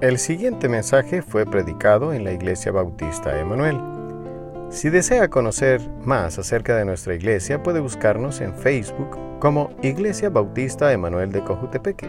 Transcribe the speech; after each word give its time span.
El 0.00 0.18
siguiente 0.18 0.66
mensaje 0.66 1.20
fue 1.20 1.44
predicado 1.44 2.14
en 2.14 2.24
la 2.24 2.32
Iglesia 2.32 2.72
Bautista 2.72 3.38
Emanuel. 3.38 3.78
Si 4.70 4.88
desea 4.88 5.28
conocer 5.28 5.86
más 6.06 6.38
acerca 6.38 6.74
de 6.74 6.86
nuestra 6.86 7.14
iglesia, 7.14 7.62
puede 7.62 7.80
buscarnos 7.80 8.40
en 8.40 8.54
Facebook 8.54 9.18
como 9.40 9.76
Iglesia 9.82 10.30
Bautista 10.30 10.90
Emanuel 10.90 11.30
de 11.32 11.44
Cojutepeque. 11.44 12.08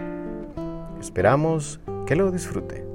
Esperamos 1.02 1.82
que 2.08 2.16
lo 2.16 2.32
disfrute. 2.32 2.86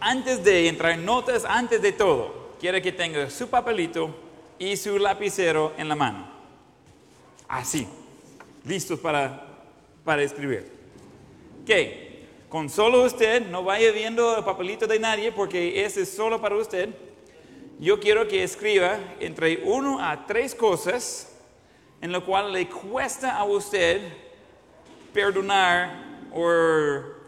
Antes 0.00 0.42
de 0.42 0.66
entrar 0.66 0.98
en 0.98 1.04
notas, 1.04 1.44
antes 1.44 1.80
de 1.80 1.92
todo, 1.92 2.56
quiere 2.58 2.82
que 2.82 2.90
tenga 2.90 3.30
su 3.30 3.48
papelito 3.48 4.12
y 4.58 4.76
su 4.76 4.98
lapicero 4.98 5.72
en 5.78 5.88
la 5.88 5.94
mano. 5.94 6.26
Así, 7.46 7.86
listos 8.64 8.98
para, 8.98 9.46
para 10.04 10.20
escribir. 10.20 10.68
¿Qué? 11.64 12.09
Con 12.50 12.68
solo 12.68 13.04
usted, 13.04 13.46
no 13.46 13.62
vaya 13.62 13.92
viendo 13.92 14.36
el 14.36 14.42
papelito 14.42 14.88
de 14.88 14.98
nadie 14.98 15.30
porque 15.30 15.84
ese 15.84 16.02
es 16.02 16.10
solo 16.10 16.40
para 16.40 16.56
usted. 16.56 16.88
Yo 17.78 18.00
quiero 18.00 18.26
que 18.26 18.42
escriba 18.42 18.98
entre 19.20 19.62
uno 19.62 20.04
a 20.04 20.26
tres 20.26 20.52
cosas 20.56 21.32
en 22.00 22.10
lo 22.10 22.26
cual 22.26 22.52
le 22.52 22.68
cuesta 22.68 23.36
a 23.36 23.44
usted 23.44 24.00
perdonar 25.14 26.26
o 26.34 26.50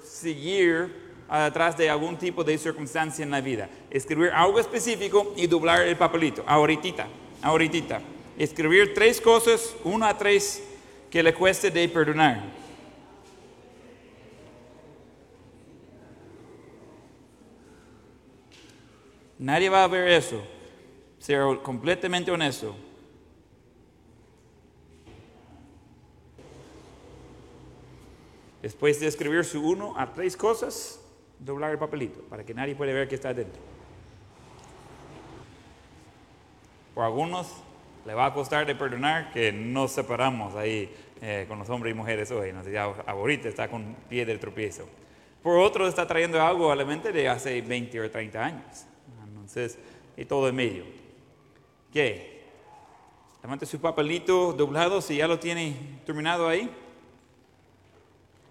seguir 0.03 0.93
atrás 1.29 1.77
de 1.77 1.89
algún 1.89 2.17
tipo 2.19 2.43
de 2.43 2.59
circunstancia 2.59 3.23
en 3.23 3.31
la 3.31 3.41
vida. 3.41 3.69
Escribir 3.91 4.33
algo 4.35 4.59
específico 4.59 5.35
y 5.37 5.47
doblar 5.47 5.83
el 5.83 5.97
papelito, 5.97 6.43
ahorita, 6.49 7.07
ahorita. 7.43 8.01
Escribir 8.37 8.93
tres 8.93 9.21
cosas, 9.21 9.73
uno 9.85 10.05
a 10.05 10.19
tres, 10.19 10.65
que 11.09 11.23
le 11.23 11.33
cueste 11.33 11.71
de 11.71 11.89
perdonar. 11.89 12.62
Nadie 19.43 19.69
va 19.69 19.83
a 19.83 19.89
ver 19.89 20.07
eso. 20.07 20.41
Ser 21.19 21.43
completamente 21.65 22.31
honesto. 22.31 22.77
Después 28.63 29.01
de 29.01 29.09
escribir 29.09 29.45
su 29.45 29.61
uno 29.61 29.99
a 29.99 30.13
tres 30.13 30.37
cosas, 30.37 31.01
doblar 31.41 31.73
el 31.73 31.79
papelito 31.79 32.21
para 32.21 32.45
que 32.45 32.55
nadie 32.55 32.77
pueda 32.77 32.93
ver 32.93 33.09
que 33.09 33.17
está 33.17 33.35
dentro. 33.35 33.61
Por 36.95 37.03
algunos 37.03 37.49
le 38.07 38.15
va 38.15 38.27
a 38.27 38.35
costar 38.35 38.65
de 38.65 38.77
perdonar 38.77 39.33
que 39.33 39.51
nos 39.51 39.91
separamos 39.91 40.55
ahí 40.55 40.95
eh, 41.21 41.47
con 41.49 41.59
los 41.59 41.69
hombres 41.69 41.93
y 41.93 41.97
mujeres 41.97 42.31
hoy. 42.31 42.53
No 42.53 42.63
sé, 42.63 42.79
ahorita 42.79 43.49
está 43.49 43.67
con 43.67 43.97
pie 44.09 44.25
del 44.25 44.39
tropiezo. 44.39 44.87
Por 45.43 45.57
otros 45.59 45.89
está 45.89 46.07
trayendo 46.07 46.41
algo 46.41 46.71
a 46.71 46.77
la 46.77 46.85
mente 46.85 47.11
de 47.11 47.29
hace 47.29 47.61
20 47.61 48.01
o 48.03 48.09
30 48.09 48.45
años. 48.45 48.87
Entonces, 49.43 49.77
y 50.17 50.25
todo 50.25 50.49
en 50.49 50.55
medio. 50.55 50.85
¿Qué? 51.93 52.43
Levante 53.43 53.67
su 53.67 53.81
papelito 53.81 54.53
doblado 54.53 55.03
si 55.03 55.17
ya 55.17 55.27
lo 55.27 55.41
tiene 55.41 55.75
terminado 56.07 56.47
ahí. 56.47 56.71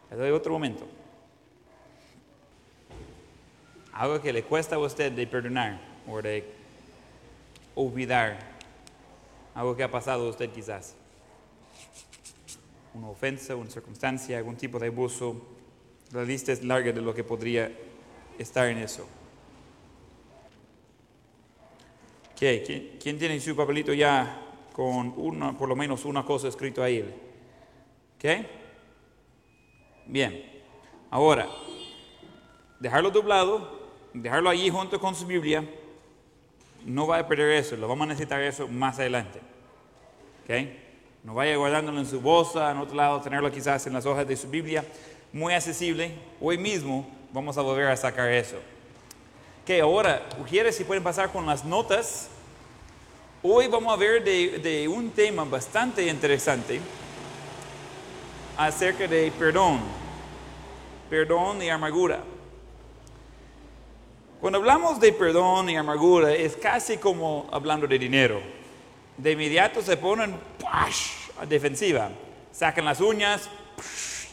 Le 0.09 0.17
doy 0.17 0.31
otro 0.31 0.52
momento. 0.52 0.86
Algo 3.94 4.22
que 4.22 4.34
le 4.34 4.44
cuesta 4.44 4.75
a 4.75 4.80
usted 4.80 5.14
de 5.14 5.25
perdonar 5.28 5.80
o 6.06 6.22
de 6.22 6.45
olvidar. 7.73 8.38
Algo 9.56 9.75
que 9.78 9.84
ha 9.84 9.92
pasado 9.92 10.28
a 10.28 10.30
usted 10.30 10.50
quizás. 10.50 10.95
Una 12.94 13.08
ofensa, 13.08 13.56
una 13.56 13.69
circunstancia, 13.69 14.38
algún 14.38 14.58
tipo 14.58 14.78
de 14.78 14.88
abuso. 14.88 15.42
La 16.12 16.23
lista 16.23 16.52
es 16.52 16.66
larga 16.66 16.92
de 16.92 17.00
lo 17.00 17.16
que 17.16 17.23
podría 17.23 17.72
estar 18.38 18.67
en 18.67 18.80
eso. 18.80 19.08
¿Quién 22.42 23.20
tiene 23.20 23.39
su 23.39 23.56
papelito 23.56 23.94
ya 23.94 24.36
con 24.74 25.13
una, 25.16 25.56
por 25.56 25.69
lo 25.69 25.75
menos 25.75 26.06
una 26.06 26.25
cosa 26.25 26.47
escrito 26.47 26.81
ahí? 26.81 27.06
¿Qué? 28.18 28.47
Bien. 30.07 30.44
Ahora, 31.12 31.47
dejarlo 32.80 33.12
doblado, 33.12 33.91
dejarlo 34.12 34.50
allí 34.50 34.72
junto 34.72 35.00
con 35.00 35.13
su 35.13 35.28
Biblia, 35.28 35.63
no 36.84 37.06
va 37.06 37.19
a 37.19 37.28
perder 37.28 37.51
eso, 37.51 37.78
lo 37.78 37.88
vamos 37.88 38.06
a 38.06 38.07
necesitar 38.07 38.41
eso 38.41 38.68
más 38.68 38.97
adelante. 38.97 39.40
¿Ok? 40.44 40.50
No 41.24 41.35
vaya 41.35 41.56
guardándolo 41.57 42.00
en 42.00 42.07
su 42.07 42.19
bolsa, 42.22 42.72
en 42.72 42.78
otro 42.78 42.96
lado, 42.96 43.22
tenerlo 43.22 43.51
quizás 43.51 43.85
en 43.85 43.94
las 43.94 44.07
hojas 44.07 44.28
de 44.28 44.35
su 44.35 44.50
Biblia. 44.50 44.84
Muy 45.31 45.53
accesible. 45.53 46.16
Hoy 46.40 46.57
mismo 46.57 47.07
vamos 47.31 47.56
a 47.59 47.62
volver 47.62 47.85
a 47.85 47.96
sacar 47.96 48.31
eso. 48.31 48.57
Ahora, 49.79 50.27
quiere 50.49 50.73
si 50.73 50.83
pueden 50.83 51.03
pasar 51.03 51.31
con 51.31 51.45
las 51.45 51.63
notas. 51.63 52.27
Hoy 53.41 53.67
vamos 53.67 53.93
a 53.93 53.95
ver 53.95 54.23
de, 54.23 54.87
un 54.87 55.11
tema 55.11 55.45
bastante 55.45 56.05
interesante 56.05 56.81
acerca 58.57 59.07
de 59.07 59.31
perdón, 59.31 59.79
perdón 61.09 61.61
y 61.61 61.69
amargura. 61.69 62.21
Cuando 64.41 64.59
hablamos 64.59 64.99
de 64.99 65.13
perdón 65.13 65.69
y 65.69 65.77
amargura 65.77 66.33
es 66.33 66.57
casi 66.57 66.97
como 66.97 67.47
hablando 67.51 67.88
de 67.88 67.97
dinero. 67.97 68.41
De 69.15 69.31
inmediato 69.31 69.81
se 69.81 69.95
ponen 69.95 70.35
a 70.65 71.45
defensiva, 71.45 72.09
sacan 72.51 72.83
las 72.83 72.99
uñas 72.99 73.47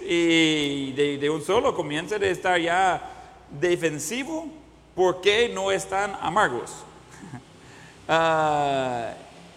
y 0.01 0.93
de, 0.93 1.19
de 1.19 1.31
un 1.31 1.43
solo 1.43 1.75
comienza 1.75 2.17
a 2.17 2.27
estar 2.27 2.61
ya 2.61 3.13
defensivo 3.51 4.49
¿por 4.99 5.21
qué 5.21 5.49
no 5.49 5.71
están 5.71 6.19
amargos? 6.21 6.73
Ah, 8.11 9.13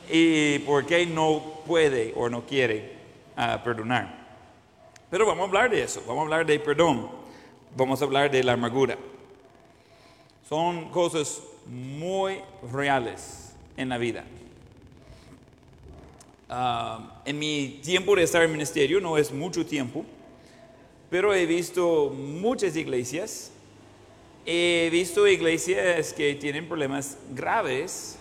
¿Y 0.09 0.59
por 0.59 0.85
qué 0.85 1.05
no 1.05 1.61
puede 1.65 2.13
o 2.17 2.27
no 2.27 2.45
quiere 2.45 2.97
ah, 3.37 3.61
perdonar? 3.63 4.13
Pero 5.09 5.25
vamos 5.25 5.43
a 5.43 5.47
hablar 5.47 5.71
de 5.71 5.81
eso, 5.81 6.03
vamos 6.05 6.19
a 6.19 6.23
hablar 6.23 6.45
de 6.45 6.59
perdón, 6.59 7.09
vamos 7.77 8.01
a 8.01 8.03
hablar 8.03 8.29
de 8.29 8.43
la 8.43 8.51
amargura. 8.51 8.97
Son 10.49 10.89
cosas 10.89 11.41
muy 11.65 12.39
reales 12.73 13.53
en 13.77 13.87
la 13.87 13.97
vida. 13.97 14.25
Ah, 16.49 17.21
en 17.23 17.39
mi 17.39 17.79
tiempo 17.81 18.17
de 18.17 18.23
estar 18.23 18.43
en 18.43 18.51
ministerio, 18.51 18.99
no 18.99 19.17
es 19.17 19.31
mucho 19.31 19.65
tiempo, 19.65 20.03
pero 21.09 21.33
he 21.33 21.45
visto 21.45 22.09
muchas 22.09 22.75
iglesias 22.75 23.50
He 24.43 24.89
visto 24.91 25.27
iglesias 25.27 26.13
que 26.13 26.33
tienen 26.33 26.67
problemas 26.67 27.15
graves 27.29 28.17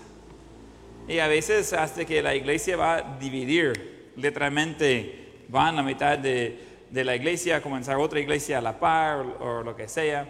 y 1.08 1.18
a 1.18 1.28
veces 1.28 1.72
hasta 1.72 2.04
que 2.04 2.20
la 2.22 2.34
iglesia 2.34 2.76
va 2.76 2.96
a 2.96 3.18
dividir, 3.18 4.12
literalmente 4.16 5.44
van 5.48 5.78
a 5.78 5.82
mitad 5.82 6.18
de, 6.18 6.58
la 6.92 7.16
iglesia 7.16 7.56
a 7.56 7.62
comenzar 7.62 7.96
otra 7.96 8.20
iglesia 8.20 8.58
a 8.58 8.60
la 8.60 8.78
par 8.78 9.20
o, 9.40 9.62
lo 9.62 9.74
que 9.74 9.88
sea 9.88 10.28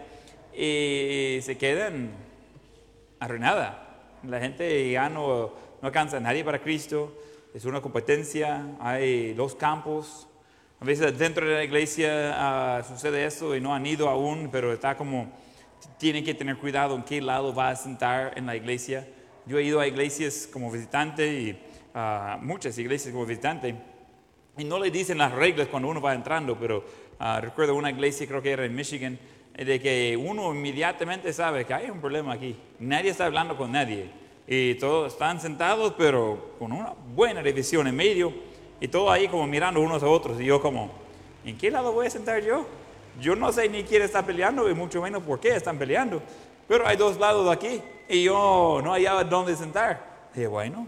y 0.56 1.40
se 1.42 1.58
quedan 1.58 2.12
arruinada. 3.18 4.12
La 4.22 4.38
gente 4.38 4.92
ya 4.92 5.08
no, 5.08 5.52
no 5.82 5.86
alcanza 5.86 6.18
a 6.18 6.20
nadie 6.20 6.44
para 6.44 6.60
Cristo, 6.60 7.12
es 7.52 7.64
una 7.64 7.80
competencia, 7.80 8.64
hay 8.78 9.34
dos 9.34 9.56
campos. 9.56 10.28
A 10.78 10.84
veces 10.84 11.18
dentro 11.18 11.48
de 11.48 11.54
la 11.56 11.64
iglesia 11.64 12.32
ah, 12.36 12.82
sucede 12.84 13.24
eso 13.24 13.56
y 13.56 13.60
no 13.60 13.74
han 13.74 13.84
ido 13.86 14.08
aún, 14.08 14.50
pero 14.52 14.72
está 14.72 14.96
como 14.96 15.32
tiene 15.98 16.22
que 16.22 16.34
tener 16.34 16.56
cuidado 16.56 16.94
en 16.94 17.02
qué 17.02 17.20
lado 17.20 17.54
va 17.54 17.70
a 17.70 17.76
sentar 17.76 18.32
en 18.36 18.46
la 18.46 18.56
iglesia. 18.56 19.06
Yo 19.46 19.58
he 19.58 19.62
ido 19.62 19.80
a 19.80 19.86
iglesias 19.86 20.48
como 20.52 20.70
visitante 20.70 21.32
y 21.32 21.60
a 21.94 22.38
muchas 22.40 22.78
iglesias 22.78 23.12
como 23.12 23.26
visitante 23.26 23.74
y 24.56 24.64
no 24.64 24.78
le 24.78 24.90
dicen 24.90 25.18
las 25.18 25.32
reglas 25.32 25.68
cuando 25.68 25.88
uno 25.88 26.00
va 26.00 26.14
entrando, 26.14 26.58
pero 26.58 26.84
ah, 27.18 27.40
recuerdo 27.40 27.74
una 27.74 27.90
iglesia, 27.90 28.26
creo 28.26 28.42
que 28.42 28.50
era 28.50 28.64
en 28.64 28.74
Michigan, 28.74 29.18
de 29.56 29.80
que 29.80 30.16
uno 30.16 30.54
inmediatamente 30.54 31.32
sabe 31.32 31.64
que 31.64 31.74
hay 31.74 31.90
un 31.90 32.00
problema 32.00 32.34
aquí. 32.34 32.56
Nadie 32.78 33.10
está 33.10 33.26
hablando 33.26 33.56
con 33.56 33.72
nadie 33.72 34.10
y 34.46 34.74
todos 34.74 35.12
están 35.12 35.40
sentados, 35.40 35.94
pero 35.96 36.56
con 36.58 36.72
una 36.72 36.94
buena 37.14 37.42
división 37.42 37.86
en 37.86 37.96
medio 37.96 38.32
y 38.80 38.88
todo 38.88 39.10
ahí 39.10 39.28
como 39.28 39.46
mirando 39.46 39.80
unos 39.80 40.02
a 40.02 40.08
otros 40.08 40.40
y 40.40 40.44
yo 40.44 40.60
como, 40.60 40.90
¿en 41.44 41.56
qué 41.56 41.70
lado 41.70 41.92
voy 41.92 42.06
a 42.06 42.10
sentar 42.10 42.42
yo? 42.42 42.66
Yo 43.20 43.36
no 43.36 43.52
sé 43.52 43.68
ni 43.68 43.84
quién 43.84 44.02
está 44.02 44.24
peleando 44.24 44.68
y 44.68 44.74
mucho 44.74 45.02
menos 45.02 45.22
por 45.22 45.38
qué 45.38 45.54
están 45.54 45.78
peleando. 45.78 46.22
Pero 46.66 46.86
hay 46.86 46.96
dos 46.96 47.18
lados 47.18 47.50
aquí 47.50 47.82
y 48.08 48.24
yo 48.24 48.80
no 48.82 48.92
hallaba 48.92 49.24
dónde 49.24 49.54
sentar. 49.56 50.28
dije, 50.34 50.46
bueno, 50.46 50.86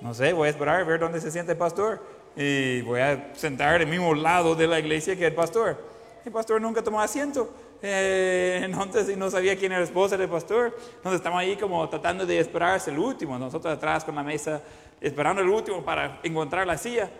no 0.00 0.14
sé, 0.14 0.32
voy 0.32 0.46
a 0.46 0.50
esperar 0.50 0.80
a 0.80 0.84
ver 0.84 1.00
dónde 1.00 1.20
se 1.20 1.30
siente 1.30 1.52
el 1.52 1.58
pastor. 1.58 2.00
Y 2.36 2.82
voy 2.82 3.00
a 3.00 3.32
sentar 3.34 3.76
en 3.76 3.82
el 3.82 3.88
mismo 3.88 4.14
lado 4.14 4.54
de 4.54 4.66
la 4.66 4.78
iglesia 4.78 5.16
que 5.16 5.26
el 5.26 5.34
pastor. 5.34 5.76
El 6.24 6.30
pastor 6.30 6.60
nunca 6.60 6.82
tomó 6.82 7.00
asiento. 7.00 7.52
Eh, 7.82 8.60
entonces 8.64 9.16
no 9.16 9.30
sabía 9.30 9.56
quién 9.56 9.72
era 9.72 9.80
el 9.80 9.88
esposa 9.88 10.16
del 10.16 10.28
pastor. 10.28 10.76
Entonces 10.96 11.18
estamos 11.18 11.40
ahí 11.40 11.56
como 11.56 11.88
tratando 11.88 12.24
de 12.24 12.38
esperarse 12.38 12.90
el 12.90 12.98
último. 12.98 13.38
Nosotros 13.38 13.74
atrás 13.74 14.04
con 14.04 14.14
la 14.14 14.22
mesa 14.22 14.62
esperando 15.00 15.42
el 15.42 15.48
último 15.48 15.84
para 15.84 16.20
encontrar 16.22 16.66
la 16.66 16.78
silla. 16.78 17.10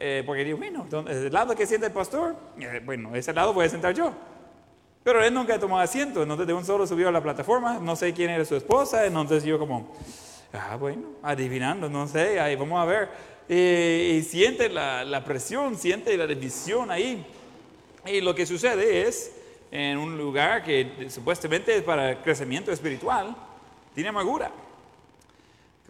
Eh, 0.00 0.22
porque 0.24 0.44
digo, 0.44 0.58
bueno, 0.58 0.86
el 1.08 1.32
lado 1.32 1.56
que 1.56 1.66
siente 1.66 1.88
el 1.88 1.92
pastor, 1.92 2.36
eh, 2.60 2.80
bueno, 2.84 3.14
ese 3.16 3.32
lado 3.32 3.52
voy 3.52 3.66
a 3.66 3.68
sentar 3.68 3.92
yo. 3.94 4.12
Pero 5.02 5.22
él 5.22 5.34
nunca 5.34 5.58
tomó 5.58 5.78
asiento, 5.78 6.22
entonces 6.22 6.46
de 6.46 6.52
un 6.52 6.64
solo 6.64 6.86
subió 6.86 7.08
a 7.08 7.12
la 7.12 7.22
plataforma, 7.22 7.78
no 7.78 7.96
sé 7.96 8.12
quién 8.12 8.30
era 8.30 8.44
su 8.44 8.54
esposa, 8.54 9.06
entonces 9.06 9.42
yo 9.42 9.58
como, 9.58 9.92
ah, 10.52 10.76
bueno, 10.76 11.02
adivinando, 11.22 11.88
no 11.88 12.06
sé, 12.06 12.38
ahí 12.38 12.54
vamos 12.54 12.80
a 12.80 12.84
ver. 12.84 13.08
y 13.48 14.22
siente 14.22 14.68
la, 14.68 15.04
la 15.04 15.24
presión, 15.24 15.76
siente 15.76 16.16
la 16.16 16.26
división 16.26 16.90
ahí. 16.90 17.26
Y 18.06 18.20
lo 18.20 18.34
que 18.34 18.46
sucede 18.46 19.08
es, 19.08 19.32
en 19.70 19.98
un 19.98 20.16
lugar 20.16 20.62
que 20.62 21.08
supuestamente 21.10 21.76
es 21.76 21.82
para 21.82 22.22
crecimiento 22.22 22.70
espiritual, 22.70 23.34
tiene 23.94 24.10
amargura. 24.10 24.50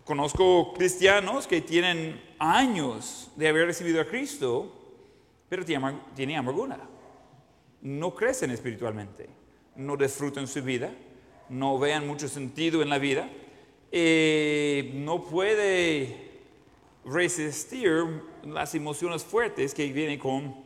Conozco 0.09 0.73
cristianos 0.73 1.47
que 1.47 1.61
tienen 1.61 2.19
años 2.39 3.31
de 3.37 3.47
haber 3.47 3.67
recibido 3.67 4.01
a 4.01 4.07
Cristo, 4.07 4.73
pero 5.51 5.67
tienen 5.67 6.39
amargura. 6.39 6.81
No 7.83 8.15
crecen 8.15 8.51
espiritualmente, 8.51 9.29
no 9.77 9.99
disfrutan 9.99 10.47
su 10.47 10.63
vida, 10.63 10.91
no 11.51 11.79
vean 11.79 12.07
mucho 12.07 12.27
sentido 12.27 12.81
en 12.81 12.89
la 12.89 12.97
vida, 12.97 13.29
eh, 13.93 14.93
no 14.95 15.25
puede 15.25 16.41
resistir 17.05 18.23
las 18.45 18.75
emociones 18.75 19.23
fuertes 19.23 19.75
que 19.75 19.93
vienen 19.93 20.19
con 20.19 20.57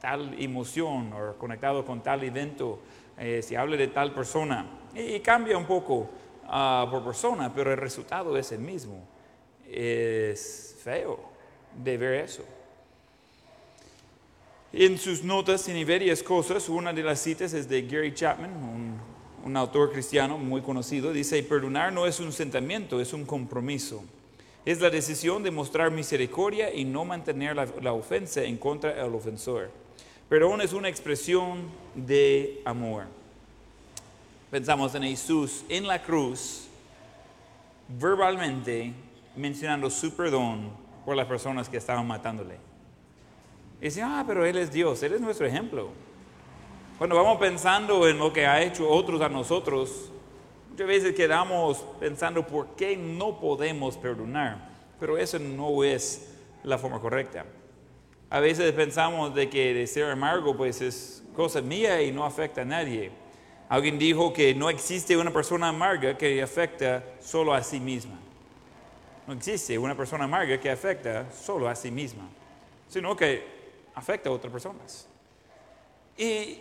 tal 0.00 0.34
emoción 0.42 1.12
o 1.12 1.36
conectado 1.36 1.84
con 1.84 2.02
tal 2.02 2.24
evento, 2.24 2.80
eh, 3.18 3.42
si 3.42 3.54
habla 3.54 3.76
de 3.76 3.88
tal 3.88 4.14
persona, 4.14 4.80
y, 4.94 5.20
cambia 5.20 5.58
un 5.58 5.66
poco 5.66 6.08
ah, 6.48 6.86
por 6.90 7.04
persona, 7.04 7.52
pero 7.54 7.72
el 7.72 7.78
resultado 7.78 8.36
es 8.36 8.52
el 8.52 8.60
mismo. 8.60 9.06
Es 9.70 10.76
feo 10.82 11.18
de 11.82 11.96
ver 11.96 12.24
eso. 12.24 12.44
En 14.72 14.98
sus 14.98 15.22
notas 15.24 15.64
tiene 15.64 15.84
varias 15.84 16.22
cosas. 16.22 16.68
Una 16.68 16.92
de 16.92 17.02
las 17.02 17.20
citas 17.20 17.52
es 17.52 17.68
de 17.68 17.82
Gary 17.82 18.12
Chapman, 18.12 18.50
un, 18.50 19.00
un, 19.44 19.56
autor 19.56 19.92
cristiano 19.92 20.36
muy 20.38 20.60
conocido. 20.60 21.12
Dice, 21.12 21.42
perdonar 21.42 21.92
no 21.92 22.06
es 22.06 22.20
un 22.20 22.32
sentimiento, 22.32 23.00
es 23.00 23.12
un 23.12 23.24
compromiso. 23.24 24.04
Es 24.64 24.80
la 24.80 24.90
decisión 24.90 25.42
de 25.42 25.50
mostrar 25.50 25.90
misericordia 25.90 26.74
y 26.74 26.84
no 26.84 27.04
mantener 27.04 27.56
la, 27.56 27.66
la 27.80 27.92
ofensa 27.92 28.42
en 28.42 28.56
contra 28.56 28.92
del 28.92 29.14
ofensor. 29.14 29.70
Perdón 30.28 30.60
es 30.60 30.72
una 30.72 30.88
expresión 30.88 31.68
de 31.94 32.60
amor. 32.64 33.04
Pensamos 34.56 34.94
en 34.94 35.02
Jesús 35.02 35.66
en 35.68 35.86
la 35.86 36.00
cruz, 36.00 36.66
verbalmente 37.88 38.90
mencionando 39.36 39.90
su 39.90 40.16
perdón 40.16 40.70
por 41.04 41.14
las 41.14 41.26
personas 41.26 41.68
que 41.68 41.76
estaban 41.76 42.06
matándole. 42.06 42.54
Y 43.82 43.84
dice, 43.84 44.00
ah, 44.00 44.24
pero 44.26 44.46
Él 44.46 44.56
es 44.56 44.72
Dios, 44.72 45.02
Él 45.02 45.12
es 45.12 45.20
nuestro 45.20 45.46
ejemplo. 45.46 45.90
Cuando 46.96 47.16
vamos 47.16 47.36
pensando 47.36 48.08
en 48.08 48.16
lo 48.16 48.32
que 48.32 48.46
ha 48.46 48.62
hecho 48.62 48.88
otros 48.88 49.20
a 49.20 49.28
nosotros, 49.28 50.10
muchas 50.70 50.86
veces 50.86 51.14
quedamos 51.14 51.84
pensando 52.00 52.46
por 52.46 52.68
qué 52.76 52.96
no 52.96 53.38
podemos 53.38 53.98
perdonar, 53.98 54.70
pero 54.98 55.18
eso 55.18 55.38
no 55.38 55.84
es 55.84 56.34
la 56.64 56.78
forma 56.78 56.98
correcta. 56.98 57.44
A 58.30 58.40
veces 58.40 58.72
pensamos 58.72 59.34
de 59.34 59.50
que 59.50 59.74
de 59.74 59.86
ser 59.86 60.10
amargo 60.10 60.56
pues 60.56 60.80
es 60.80 61.22
cosa 61.34 61.60
mía 61.60 62.00
y 62.00 62.10
no 62.10 62.24
afecta 62.24 62.62
a 62.62 62.64
nadie. 62.64 63.25
Alguien 63.68 63.98
dijo 63.98 64.32
que 64.32 64.54
no 64.54 64.70
existe 64.70 65.16
una 65.16 65.32
persona 65.32 65.68
amarga 65.68 66.16
que 66.16 66.40
afecta 66.40 67.02
solo 67.20 67.52
a 67.52 67.62
sí 67.62 67.80
misma. 67.80 68.18
No 69.26 69.34
existe 69.34 69.76
una 69.76 69.96
persona 69.96 70.24
amarga 70.24 70.60
que 70.60 70.70
afecta 70.70 71.32
solo 71.32 71.68
a 71.68 71.74
sí 71.74 71.90
misma, 71.90 72.28
sino 72.88 73.16
que 73.16 73.44
afecta 73.94 74.28
a 74.28 74.32
otras 74.32 74.52
personas. 74.52 75.08
Y, 76.16 76.58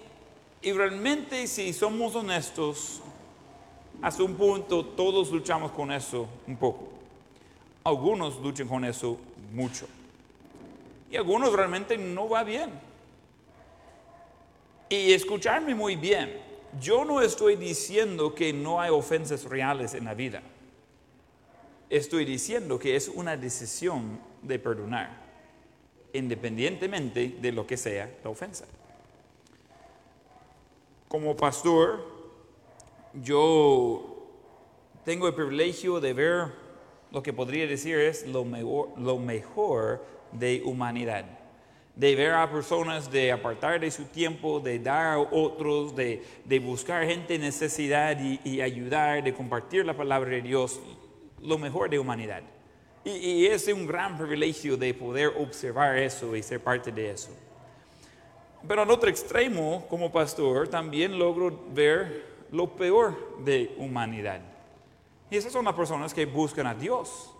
y 0.63 0.71
realmente 0.71 1.45
si 1.45 1.71
somos 1.73 2.15
honestos, 2.15 3.01
hasta 4.01 4.23
un 4.23 4.33
punto 4.35 4.83
todos 4.83 5.29
luchamos 5.29 5.71
con 5.71 5.91
eso 5.91 6.27
un 6.47 6.57
poco. 6.57 6.89
Algunos 7.83 8.39
luchan 8.39 8.67
con 8.67 8.83
eso 8.83 9.19
mucho. 9.53 9.87
Y 11.11 11.17
algunos 11.17 11.53
realmente 11.53 11.97
no 11.97 12.27
va 12.27 12.43
bien. 12.43 12.71
Y 14.89 15.13
escucharme 15.13 15.75
muy 15.75 15.95
bien, 15.95 16.44
yo 16.79 17.05
no 17.05 17.21
estoy 17.21 17.55
diciendo 17.55 18.33
que 18.35 18.53
no 18.53 18.81
hay 18.81 18.89
ofensas 18.89 19.45
reales 19.45 19.93
en 19.93 20.05
la 20.05 20.13
vida. 20.13 20.41
Estoy 21.89 22.25
diciendo 22.25 22.79
que 22.79 22.95
es 22.95 23.07
una 23.07 23.37
decisión 23.37 24.19
de 24.41 24.59
perdonar, 24.59 25.09
independientemente 26.13 27.37
de 27.39 27.51
lo 27.51 27.65
que 27.67 27.77
sea 27.77 28.09
la 28.23 28.29
ofensa. 28.29 28.65
Como 31.07 31.37
pastor, 31.37 32.03
yo 33.13 34.27
tengo 35.05 35.27
el 35.27 35.35
privilegio 35.35 35.99
de 35.99 36.13
ver 36.13 36.65
lo 37.11 37.23
que 37.23 37.31
podría 37.31 37.67
decir 37.67 37.97
es 37.99 38.27
lo 38.27 38.43
mejor, 38.43 38.89
lo 38.97 39.17
mejor 39.17 40.03
de 40.31 40.61
humanidad. 40.65 41.34
De 41.95 42.13
ver 42.15 42.33
a 42.33 42.51
personas, 42.51 43.09
de 43.09 43.31
apartar 43.31 43.79
de 43.79 43.89
su 43.89 44.05
tiempo, 44.05 44.59
de 44.59 44.79
dar 44.79 45.13
a 45.13 45.19
otros, 45.19 45.95
de, 45.95 46.21
buscar 46.61 47.05
gente 47.05 47.35
en 47.35 47.41
necesidad 47.41 48.17
y, 48.19 48.61
ayudar, 48.61 49.23
de 49.23 49.33
compartir 49.33 49.85
la 49.85 49.95
palabra 49.95 50.31
de 50.31 50.41
Dios, 50.41 50.79
lo 51.41 51.57
mejor 51.57 51.89
de 51.89 51.97
humanidad. 51.99 52.43
Y, 53.05 53.11
y 53.11 53.45
es 53.45 53.67
un 53.67 53.87
gran 53.87 54.17
privilegio 54.17 54.75
de 54.75 54.93
poder 54.93 55.33
observar 55.37 55.97
eso 55.97 56.35
y 56.35 56.43
ser 56.43 56.59
parte 56.59 56.91
de 56.91 57.11
eso. 57.11 57.29
Pero 58.67 58.81
al 58.81 58.89
otro 58.89 59.09
extremo, 59.09 59.85
como 59.87 60.11
pastor, 60.11 60.67
también 60.67 61.17
logro 61.17 61.65
ver 61.73 62.25
lo 62.51 62.75
peor 62.75 63.43
de 63.43 63.75
humanidad. 63.77 64.41
Y 65.29 65.37
esas 65.37 65.51
son 65.51 65.65
las 65.65 65.75
personas 65.75 66.13
que 66.13 66.25
buscan 66.25 66.67
a 66.67 66.73
Dios 66.73 67.34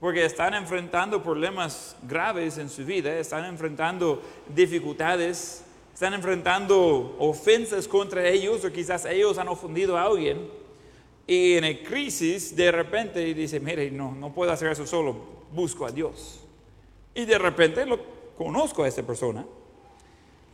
porque 0.00 0.24
están 0.24 0.54
enfrentando 0.54 1.22
problemas 1.22 1.96
graves 2.02 2.58
en 2.58 2.68
su 2.68 2.84
vida, 2.84 3.16
están 3.18 3.44
enfrentando 3.44 4.22
dificultades, 4.54 5.64
están 5.94 6.12
enfrentando 6.12 7.16
ofensas 7.18 7.88
contra 7.88 8.26
ellos 8.28 8.64
o 8.64 8.72
quizás 8.72 9.06
ellos 9.06 9.38
han 9.38 9.48
ofendido 9.48 9.96
a 9.96 10.02
alguien 10.02 10.48
y 11.26 11.54
en 11.54 11.64
el 11.64 11.82
crisis 11.82 12.54
de 12.54 12.70
repente 12.70 13.34
dice, 13.34 13.58
mire, 13.58 13.90
no, 13.90 14.12
no 14.12 14.32
puedo 14.32 14.52
hacer 14.52 14.70
eso 14.70 14.86
solo, 14.86 15.16
busco 15.52 15.86
a 15.86 15.90
Dios. 15.90 16.40
Y 17.14 17.24
de 17.24 17.38
repente 17.38 17.86
lo 17.86 17.98
conozco 18.36 18.84
a 18.84 18.88
esta 18.88 19.02
persona 19.02 19.46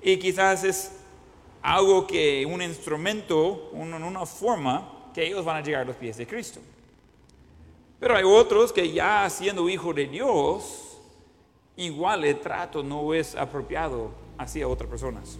y 0.00 0.16
quizás 0.18 0.62
es 0.62 0.92
algo 1.60 2.06
que 2.06 2.46
un 2.46 2.62
instrumento, 2.62 3.70
una 3.72 4.24
forma 4.24 5.10
que 5.12 5.26
ellos 5.26 5.44
van 5.44 5.56
a 5.56 5.60
llegar 5.60 5.82
a 5.82 5.84
los 5.84 5.96
pies 5.96 6.16
de 6.16 6.26
Cristo. 6.26 6.60
Pero 8.02 8.16
hay 8.16 8.24
otros 8.24 8.72
que 8.72 8.90
ya 8.90 9.30
siendo 9.30 9.68
hijo 9.68 9.94
de 9.94 10.08
Dios, 10.08 10.98
igual 11.76 12.24
el 12.24 12.40
trato 12.40 12.82
no 12.82 13.14
es 13.14 13.36
apropiado 13.36 14.10
hacia 14.36 14.66
otras 14.66 14.90
personas. 14.90 15.38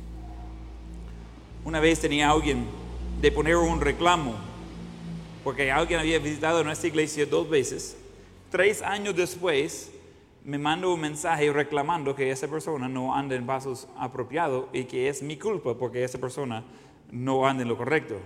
Una 1.64 1.81
vez 1.81 1.99
tenía 1.99 2.31
alguien 2.31 2.64
de 3.21 3.33
poner 3.33 3.57
un 3.57 3.81
reclamo, 3.81 4.37
porque 5.42 5.73
alguien 5.73 5.99
había 5.99 6.21
visitado 6.21 6.62
nuestra 6.62 6.87
iglesia 6.87 7.26
dos 7.26 7.50
veces. 7.50 7.97
Tres 8.49 8.81
años 8.81 9.16
después 9.16 9.90
me 10.45 10.57
mandó 10.57 10.95
un 10.95 11.00
mensaje 11.00 11.52
reclamando 11.52 12.14
que 12.14 12.31
esa 12.31 12.47
persona 12.47 12.88
no 12.88 13.12
anda 13.12 13.35
en 13.35 13.45
pasos 13.45 13.88
apropiados 13.99 14.66
y 14.73 14.85
que 14.85 15.09
es 15.09 15.21
mi 15.21 15.37
culpa 15.37 15.75
porque 15.75 16.04
esa 16.04 16.19
persona 16.19 16.62
no 17.11 17.45
anda 17.45 17.64
en 17.64 17.69
lo 17.69 17.76
correcto 17.76 18.21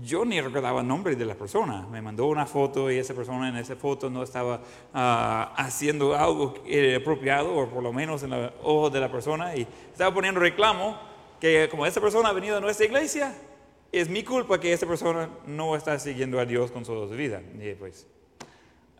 yo 0.00 0.24
ni 0.24 0.40
recordaba 0.40 0.80
el 0.80 0.88
nombre 0.88 1.16
de 1.16 1.24
la 1.26 1.34
persona. 1.34 1.86
Me 1.90 2.00
mandó 2.00 2.26
una 2.26 2.46
foto 2.46 2.90
y 2.90 2.96
esa 2.96 3.14
persona 3.14 3.48
en 3.48 3.56
esa 3.56 3.76
foto 3.76 4.08
no 4.08 4.22
estaba 4.22 4.60
ah, 4.94 5.52
haciendo 5.56 6.16
algo 6.16 6.54
apropiado, 6.96 7.54
o 7.54 7.68
por 7.68 7.82
lo 7.82 7.92
menos 7.92 8.22
en 8.22 8.30
los 8.30 8.52
ojos 8.62 8.92
de 8.92 9.00
la 9.00 9.10
persona, 9.10 9.54
y 9.54 9.66
estaba 9.92 10.14
poniendo 10.14 10.40
reclamo 10.40 10.98
que 11.40 11.68
como 11.70 11.84
esa 11.84 12.00
persona 12.00 12.30
ha 12.30 12.32
venido 12.32 12.56
a 12.56 12.60
nuestra 12.60 12.86
iglesia, 12.86 13.34
es 13.90 14.08
mi 14.08 14.22
culpa 14.22 14.58
que 14.58 14.72
esa 14.72 14.86
persona 14.86 15.28
no 15.46 15.76
está 15.76 15.98
siguiendo 15.98 16.40
a 16.40 16.46
Dios 16.46 16.70
con 16.70 16.84
su 16.84 17.08
vida. 17.08 17.42
Y 17.60 17.74
pues, 17.74 18.06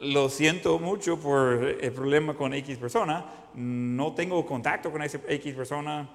lo 0.00 0.28
siento 0.28 0.78
mucho 0.78 1.18
por 1.18 1.76
el 1.80 1.92
problema 1.92 2.34
con 2.34 2.52
X 2.52 2.76
persona, 2.76 3.24
no 3.54 4.12
tengo 4.14 4.44
contacto 4.44 4.90
con 4.90 5.02
esa 5.02 5.20
X 5.28 5.54
persona 5.54 6.08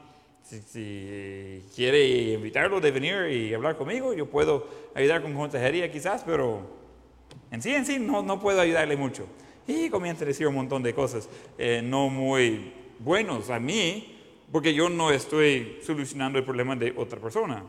si, 0.48 1.64
quiere 1.76 2.34
invitarlo 2.34 2.80
de 2.80 2.92
venir 2.92 3.30
y 3.32 3.54
hablar 3.54 3.76
conmigo, 3.76 4.14
yo 4.14 4.28
puedo 4.28 4.68
ayudar 4.96 5.22
con 5.22 5.34
consejería 5.34 5.92
quizás, 5.92 6.24
pero 6.26 6.62
en 7.52 7.62
sí, 7.62 7.74
en 7.74 7.86
sí, 7.86 8.00
no, 8.00 8.22
no 8.22 8.40
puedo 8.40 8.62
ayudarle 8.62 8.96
mucho. 8.96 9.26
Y 9.68 9.90
comienza 9.90 10.24
a 10.24 10.28
decir 10.28 10.48
un 10.48 10.56
montón 10.56 10.82
de 10.84 10.94
cosas 10.94 11.28
eh, 11.58 11.82
no 11.84 12.10
muy 12.10 12.72
buenos 13.00 13.50
a 13.50 13.60
mí, 13.60 14.18
porque 14.52 14.74
yo 14.74 14.90
no 14.90 15.12
estoy 15.12 15.80
solucionando 15.86 16.40
el 16.40 16.46
problema 16.46 16.76
de 16.76 16.94
otra 16.96 17.20
persona. 17.20 17.66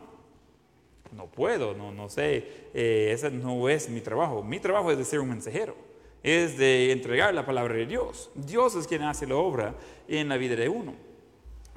No 1.11 1.25
puedo, 1.25 1.73
no, 1.73 1.91
no 1.91 2.07
sé, 2.07 2.69
eh, 2.73 3.11
ese 3.11 3.31
no 3.31 3.67
es 3.67 3.89
mi 3.89 3.99
trabajo. 3.99 4.43
Mi 4.43 4.59
trabajo 4.59 4.91
es 4.91 4.97
de 4.97 5.03
ser 5.03 5.19
un 5.19 5.29
mensajero, 5.29 5.75
es 6.23 6.57
de 6.57 6.93
entregar 6.93 7.33
la 7.33 7.45
palabra 7.45 7.73
de 7.73 7.85
Dios. 7.85 8.29
Dios 8.35 8.75
es 8.75 8.87
quien 8.87 9.01
hace 9.01 9.27
la 9.27 9.35
obra 9.35 9.75
en 10.07 10.29
la 10.29 10.37
vida 10.37 10.55
de 10.55 10.69
uno. 10.69 11.08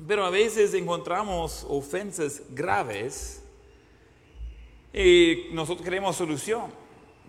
Pero 0.07 0.25
a 0.25 0.31
veces 0.31 0.75
encontramos 0.75 1.65
ofensas 1.69 2.43
graves 2.51 3.43
y 4.93 5.47
nosotros 5.53 5.85
queremos 5.85 6.17
solución. 6.17 6.73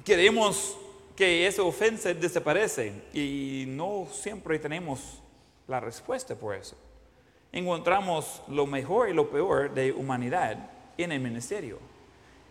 Queremos 0.03 0.77
que 1.15 1.45
esa 1.45 1.63
ofensa 1.63 2.13
desaparece 2.13 2.93
y 3.13 3.65
no 3.67 4.07
siempre 4.11 4.57
tenemos 4.59 5.21
la 5.67 5.79
respuesta 5.79 6.35
por 6.35 6.55
eso. 6.55 6.75
Encontramos 7.51 8.41
lo 8.47 8.65
mejor 8.65 9.09
y 9.09 9.13
lo 9.13 9.29
peor 9.29 9.73
de 9.73 9.91
humanidad 9.91 10.71
en 10.97 11.11
el 11.11 11.19
ministerio. 11.19 11.77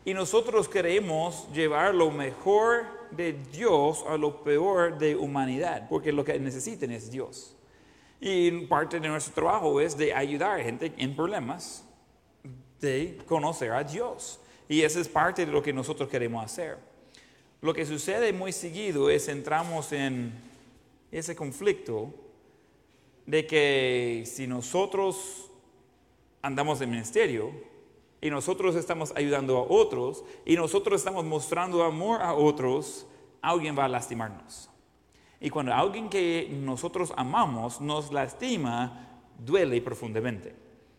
Y 0.04 0.14
nosotros 0.14 0.68
queremos 0.68 1.48
llevar 1.52 1.94
lo 1.94 2.10
mejor 2.10 2.84
de 3.10 3.32
Dios 3.32 4.04
a 4.08 4.16
lo 4.16 4.42
peor 4.42 4.98
de 4.98 5.16
humanidad, 5.16 5.88
porque 5.88 6.12
lo 6.12 6.24
que 6.24 6.38
necesitan 6.38 6.90
es 6.90 7.10
Dios. 7.10 7.56
Y 8.24 8.52
parte 8.66 9.00
de 9.00 9.08
nuestro 9.08 9.34
trabajo 9.34 9.80
es 9.80 9.96
de 9.96 10.14
ayudar 10.14 10.60
a 10.60 10.62
gente 10.62 10.92
en 10.96 11.16
problemas, 11.16 11.84
de 12.80 13.18
conocer 13.26 13.72
a 13.72 13.82
Dios. 13.82 14.38
Y 14.68 14.82
esa 14.82 15.00
es 15.00 15.08
parte 15.08 15.44
de 15.44 15.50
lo 15.50 15.60
que 15.60 15.72
nosotros 15.72 16.08
queremos 16.08 16.44
hacer. 16.44 16.78
Lo 17.60 17.74
que 17.74 17.84
sucede 17.84 18.32
muy 18.32 18.52
seguido 18.52 19.10
es 19.10 19.26
entramos 19.26 19.90
en 19.90 20.32
ese 21.10 21.34
conflicto 21.34 22.14
de 23.26 23.44
que 23.44 24.22
si 24.24 24.46
nosotros 24.46 25.50
andamos 26.42 26.80
en 26.80 26.90
ministerio 26.90 27.50
y 28.20 28.30
nosotros 28.30 28.76
estamos 28.76 29.12
ayudando 29.16 29.58
a 29.58 29.62
otros 29.62 30.22
y 30.46 30.54
nosotros 30.54 31.00
estamos 31.00 31.24
mostrando 31.24 31.82
amor 31.82 32.22
a 32.22 32.34
otros, 32.34 33.04
alguien 33.40 33.76
va 33.76 33.86
a 33.86 33.88
lastimarnos. 33.88 34.71
Y 35.42 35.50
cuando 35.50 35.74
alguien 35.74 36.08
que 36.08 36.48
nosotros 36.52 37.12
amamos 37.16 37.80
nos 37.80 38.12
lastima, 38.12 39.20
duele 39.44 39.82
profundamente. 39.82 40.54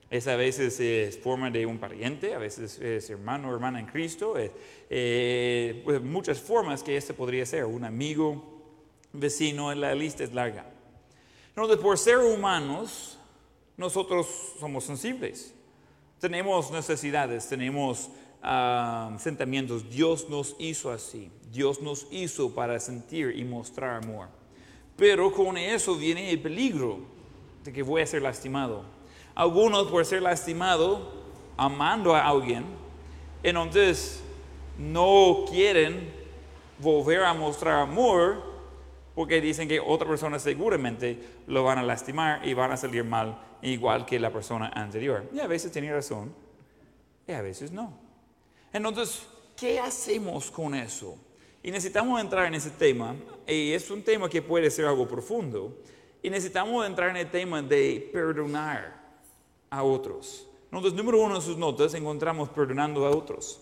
Es 0.10 0.28
a 0.28 0.36
veces 0.36 0.78
es 0.82 1.18
forma 1.18 1.50
de 1.50 1.66
un 1.66 1.78
pariente, 1.78 2.36
a 2.36 2.40
veces 2.40 2.78
es 2.78 3.10
hermano 3.10 3.50
o 3.50 3.54
hermana 3.54 3.80
en 3.80 3.86
Cristo, 3.86 4.36
eh, 4.38 5.82
pues 5.86 6.02
muchas 6.02 6.42
formas 6.42 6.84
que 6.84 6.98
este 6.98 7.14
podría 7.14 7.46
ser, 7.46 7.64
un 7.64 7.86
amigo, 7.86 8.62
vecino, 9.14 9.74
la 9.74 9.96
lista 9.96 10.26
es 10.26 10.34
larga. 10.34 10.66
Entonces, 11.48 11.78
por 11.78 11.98
ser 11.98 12.18
humanos, 12.18 13.18
nosotros 13.78 14.28
somos 14.60 14.84
sensibles. 14.84 15.56
Tenemos 16.20 16.70
necesidades, 16.70 17.48
tenemos 17.48 18.10
ah, 18.44 19.16
sentimientos. 19.18 19.90
Dios 19.90 20.30
nos 20.30 20.56
hizo 20.60 20.92
así. 20.92 21.32
Dios 21.52 21.82
nos 21.82 22.08
hizo 22.12 22.54
para 22.54 22.80
sentir 22.80 23.34
y 23.36 23.44
mostrar 23.44 24.04
amor. 24.04 24.28
Pero 24.96 25.32
con 25.32 25.58
eso 25.58 25.96
viene 25.96 26.30
el 26.30 26.42
peligro 26.42 27.00
de 27.64 27.74
que 27.74 27.82
voy 27.82 28.02
a 28.02 28.06
ser 28.06 28.22
lastimado 28.22 28.94
algunos 29.36 29.88
por 29.88 30.06
ser 30.06 30.22
lastimado, 30.22 31.12
amando 31.58 32.16
a 32.16 32.28
alguien, 32.28 32.66
entonces 33.42 34.24
no 34.78 35.46
quieren 35.50 36.12
volver 36.80 37.24
a 37.24 37.34
mostrar 37.34 37.80
amor 37.80 38.54
porque 39.16 39.42
dicen 39.42 39.68
que 39.68 39.80
otra 39.80 40.08
persona 40.08 40.40
seguramente 40.40 41.20
lo 41.48 41.64
van 41.64 41.78
a 41.78 41.84
lastimar 41.84 42.46
y 42.48 42.54
van 42.54 42.72
a 42.72 42.78
salir 42.78 43.04
mal 43.04 43.40
igual 43.62 44.06
que 44.06 44.20
la 44.20 44.32
persona 44.32 44.72
anterior. 44.74 45.30
Y 45.34 45.40
a 45.40 45.48
veces 45.48 45.72
tiene 45.72 45.92
razón 45.92 46.34
y 47.28 47.32
a 47.32 47.42
veces 47.42 47.72
no. 47.72 48.02
Entonces, 48.74 49.22
¿qué 49.56 49.80
hacemos 49.80 50.50
con 50.50 50.74
eso? 50.74 51.15
Y 51.62 51.70
necesitamos 51.70 52.20
entrar 52.20 52.48
en 52.48 52.56
ese 52.56 52.72
tema, 52.72 53.15
y 53.48 53.72
es 53.72 53.89
un 53.92 54.03
tema 54.03 54.27
que 54.27 54.42
puede 54.42 54.70
ser 54.72 54.86
algo 54.86 55.08
profundo, 55.08 55.77
y 56.24 56.30
necesitamos 56.30 56.86
entrar 56.86 57.12
en 57.12 57.18
el 57.18 57.30
tema 57.30 57.62
de 57.62 58.10
perdonar 58.12 59.00
a 59.70 59.84
otros. 59.84 60.48
Entonces, 60.65 60.94
número 60.94 61.22
uno 61.22 61.36
en 61.36 61.42
sus 61.42 61.56
notas 61.56 61.94
encontramos 61.94 62.50
perdonando 62.50 63.06
a 63.06 63.12
otros. 63.12 63.62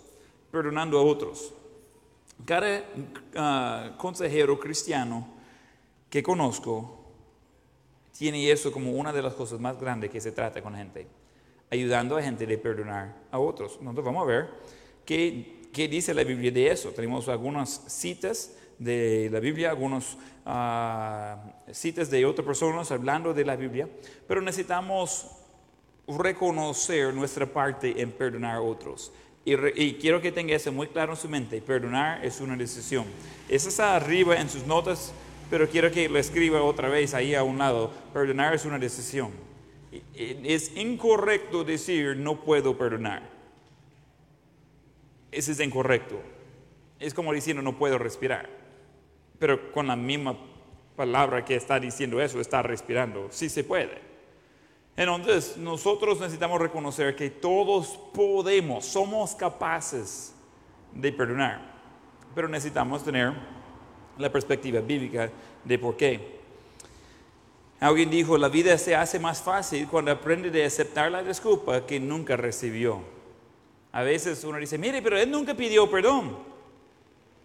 Perdonando 0.50 0.98
a 0.98 1.04
otros. 1.04 1.54
Cada 2.46 2.84
ah, 3.36 3.96
consejero 3.98 4.58
cristiano 4.60 5.28
que 6.10 6.24
conozco 6.24 7.00
tiene 8.18 8.50
eso 8.50 8.72
como 8.72 8.92
una 8.92 9.12
de 9.12 9.22
las 9.22 9.34
cosas 9.34 9.60
más 9.60 9.80
grandes 9.80 10.10
que 10.10 10.22
se 10.22 10.32
trata 10.32 10.62
con 10.62 10.76
gente. 10.76 11.08
Ayudando 11.70 12.16
a 12.18 12.22
gente 12.22 12.46
de 12.46 12.58
perdonar 12.58 13.16
a 13.30 13.40
otros. 13.40 13.78
Entonces, 13.80 14.04
vamos 14.06 14.24
a 14.24 14.26
ver 14.26 14.50
qué, 15.12 15.68
qué 15.74 15.90
dice 15.90 16.14
la 16.14 16.24
Biblia 16.24 16.52
de 16.52 16.72
eso. 16.72 16.92
Tenemos 16.92 17.28
algunas 17.28 17.84
citas 17.88 18.56
de 18.80 19.28
la 19.30 19.42
Biblia, 19.42 19.70
algunas 19.70 20.18
ah, 20.46 21.38
citas 21.74 22.10
de 22.10 22.26
otras 22.26 22.46
personas 22.46 22.90
hablando 22.92 23.34
de 23.34 23.44
la 23.44 23.58
Biblia, 23.58 23.90
pero 24.26 24.42
necesitamos 24.42 25.28
reconocer 26.08 27.14
nuestra 27.14 27.46
parte 27.46 28.02
en 28.02 28.12
perdonar 28.12 28.56
a 28.56 28.62
otros. 28.62 29.12
Y, 29.44 29.96
quiero 29.96 30.22
que 30.22 30.32
tenga 30.32 30.56
eso 30.56 30.72
muy 30.72 30.88
claro 30.88 31.12
en 31.12 31.18
su 31.18 31.28
mente. 31.28 31.62
Perdonar 31.62 32.24
es 32.24 32.40
una 32.40 32.56
decisión. 32.56 33.06
Eso 33.50 33.68
está 33.68 33.98
arriba 33.98 34.40
en 34.40 34.50
sus 34.50 34.66
notas, 34.66 35.12
pero 35.50 35.68
quiero 35.68 35.92
que 35.92 36.08
lo 36.08 36.20
escriba 36.20 36.64
otra 36.64 36.88
vez 36.88 37.14
ahí 37.14 37.36
a 37.36 37.44
un 37.44 37.58
lado. 37.58 37.92
Perdonar 38.14 38.54
es 38.54 38.64
una 38.64 38.80
decisión. 38.80 39.32
Es 40.16 40.78
incorrecto 40.78 41.66
decir 41.66 42.16
no 42.16 42.46
puedo 42.46 42.78
perdonar. 42.78 43.41
Eso 45.32 45.52
es 45.52 45.60
incorrecto. 45.60 46.20
Es 47.00 47.14
como 47.14 47.34
diciendo 47.34 47.62
no 47.62 47.78
puedo 47.78 47.98
respirar. 47.98 48.50
Pero 49.40 49.72
con 49.72 49.88
la 49.88 49.96
misma 49.96 50.38
palabra 50.96 51.44
que 51.44 51.56
está 51.56 51.80
diciendo 51.80 52.22
eso, 52.22 52.40
está 52.40 52.62
respirando. 52.62 53.28
Sí 53.32 53.50
se 53.50 53.64
puede. 53.64 54.12
Entonces, 54.96 55.58
nosotros 55.58 56.20
necesitamos 56.20 56.60
reconocer 56.60 57.16
que 57.16 57.30
todos 57.30 58.00
podemos, 58.14 58.86
somos 58.86 59.34
capaces 59.34 60.34
de 60.94 61.12
perdonar, 61.14 61.62
pero 62.36 62.50
necesitamos 62.50 63.04
tener 63.04 63.34
la 64.18 64.32
perspectiva 64.32 64.82
bíblica 64.82 65.32
de 65.64 65.80
por 65.80 65.96
qué. 65.96 66.42
Alguien 67.80 68.12
dijo, 68.12 68.38
la 68.38 68.50
vida 68.50 68.78
se 68.78 68.96
hace 68.96 69.18
más 69.18 69.42
fácil 69.42 69.88
cuando 69.88 70.12
aprende 70.12 70.64
a 70.64 70.68
aceptar 70.68 71.12
la 71.12 71.24
disculpa 71.24 71.86
que 71.88 72.00
nunca 72.00 72.38
recibió. 72.38 73.02
A 73.92 74.04
veces 74.04 74.44
uno 74.44 74.58
dice, 74.58 74.78
mire, 74.78 75.02
pero 75.02 75.18
él 75.18 75.30
nunca 75.30 75.54
pidió 75.54 75.90
perdón, 75.90 76.38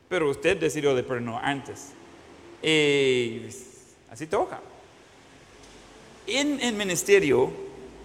pero 0.08 0.30
usted 0.30 0.56
decidió 0.56 0.94
de 0.94 1.02
perdonar 1.02 1.44
antes. 1.44 1.92
Y 2.62 3.42
así 4.10 4.26
toca 4.26 4.60
en 6.26 6.60
el 6.60 6.74
ministerio, 6.74 7.50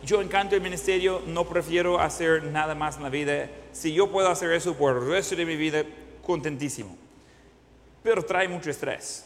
yo 0.04 0.22
encanto 0.22 0.56
el 0.56 0.62
ministerio, 0.62 1.22
no 1.26 1.48
prefiero 1.48 2.00
hacer 2.00 2.44
nada 2.44 2.76
más 2.76 2.98
en 2.98 3.04
la 3.04 3.10
vida. 3.10 3.50
Si 3.72 3.94
yo 3.94 4.12
puedo 4.12 4.30
hacer 4.30 4.52
eso 4.52 4.76
por 4.76 4.98
el 4.98 5.08
resto 5.10 5.36
de 5.36 5.46
mi 5.46 5.56
vida, 5.56 5.84
contentísimo. 6.24 6.96
Pero 8.04 8.24
trae 8.24 8.48
mucho 8.48 8.70
estrés 8.70 9.26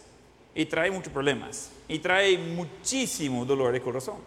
y 0.54 0.66
trae 0.66 0.92
muchos 0.92 1.12
problemas 1.12 1.72
y 1.88 2.00
trae 2.00 2.38
muchísimo 2.38 3.46
dolor 3.46 3.74
de 3.74 3.82
corazón. 3.82 4.18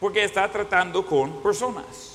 Porque 0.00 0.24
está 0.24 0.50
tratando 0.50 1.04
con 1.06 1.42
personas. 1.42 2.11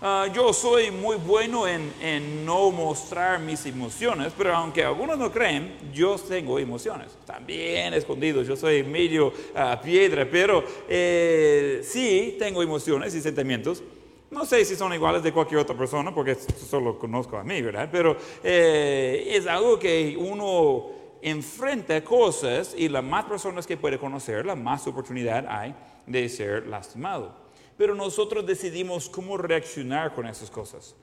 Ah, 0.00 0.28
yo 0.32 0.52
soy 0.52 0.92
muy 0.92 1.16
bueno 1.16 1.66
en, 1.66 2.46
no 2.46 2.70
mostrar 2.70 3.40
mis 3.40 3.66
emociones, 3.66 4.32
pero 4.38 4.54
aunque 4.54 4.84
algunos 4.84 5.18
no 5.18 5.32
creen, 5.32 5.76
yo 5.92 6.16
tengo 6.16 6.56
emociones. 6.60 7.18
También 7.26 7.92
escondidos, 7.94 8.46
yo 8.46 8.54
soy 8.54 8.84
medio 8.84 9.26
uh, 9.28 9.82
piedra, 9.82 10.24
pero 10.30 10.62
eh, 10.88 11.80
sí 11.82 12.36
tengo 12.38 12.62
emociones 12.62 13.12
y 13.16 13.20
sentimientos. 13.20 13.82
No 14.30 14.44
sé 14.44 14.64
si 14.64 14.76
son 14.76 14.92
iguales 14.94 15.24
de 15.24 15.32
cualquier 15.32 15.60
otra 15.62 15.76
persona, 15.76 16.14
porque 16.14 16.36
solo 16.36 16.96
conozco 16.96 17.36
a 17.36 17.42
mí, 17.42 17.60
¿verdad? 17.60 17.88
Pero 17.90 18.16
eh, 18.44 19.32
es 19.32 19.48
algo 19.48 19.80
que 19.80 20.16
uno 20.16 20.90
enfrenta 21.22 22.04
cosas 22.04 22.72
y 22.78 22.88
las 22.88 23.02
más 23.02 23.24
personas 23.24 23.66
que 23.66 23.76
puede 23.76 23.98
conocer, 23.98 24.46
la 24.46 24.54
más 24.54 24.86
oportunidad 24.86 25.44
hay 25.48 25.74
de 26.06 26.28
ser 26.28 26.68
lastimado 26.68 27.47
pero 27.78 27.94
nosotros 27.94 28.44
decidimos 28.44 29.08
cómo 29.08 29.38
reaccionar 29.38 30.12
con 30.12 30.26
esas 30.26 30.50
cosas. 30.50 30.96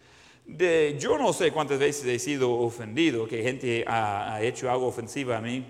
De, 0.45 0.95
yo 0.99 1.17
no 1.17 1.33
sé 1.33 1.51
cuántas 1.51 1.79
veces 1.79 2.05
he 2.05 2.19
sido 2.19 2.51
ofendido, 2.51 3.27
que 3.27 3.41
gente 3.41 3.85
ha, 3.87 4.39
hecho 4.41 4.69
algo 4.69 4.85
ofensivo 4.85 5.33
a 5.33 5.41
mí. 5.41 5.65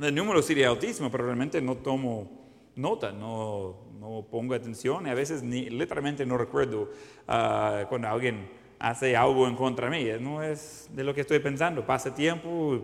El 0.00 0.14
número 0.14 0.42
sería 0.42 0.70
altísimo, 0.70 1.10
pero 1.10 1.26
realmente 1.26 1.60
no 1.60 1.76
tomo 1.76 2.42
nota, 2.74 3.12
no, 3.12 3.76
no 4.00 4.26
pongo 4.28 4.54
atención 4.54 5.06
y 5.06 5.10
a 5.10 5.14
veces 5.14 5.42
ni, 5.44 5.70
literalmente 5.70 6.26
no 6.26 6.36
recuerdo 6.36 6.90
ah, 7.28 7.84
cuando 7.88 8.08
alguien 8.08 8.48
hace 8.80 9.16
algo 9.16 9.46
en 9.46 9.54
contra 9.54 9.88
de 9.88 9.96
mí. 9.96 10.10
No 10.20 10.42
es 10.42 10.88
de 10.90 11.04
lo 11.04 11.14
que 11.14 11.20
estoy 11.20 11.38
pensando. 11.38 11.86
Pasa 11.86 12.14
tiempo, 12.14 12.80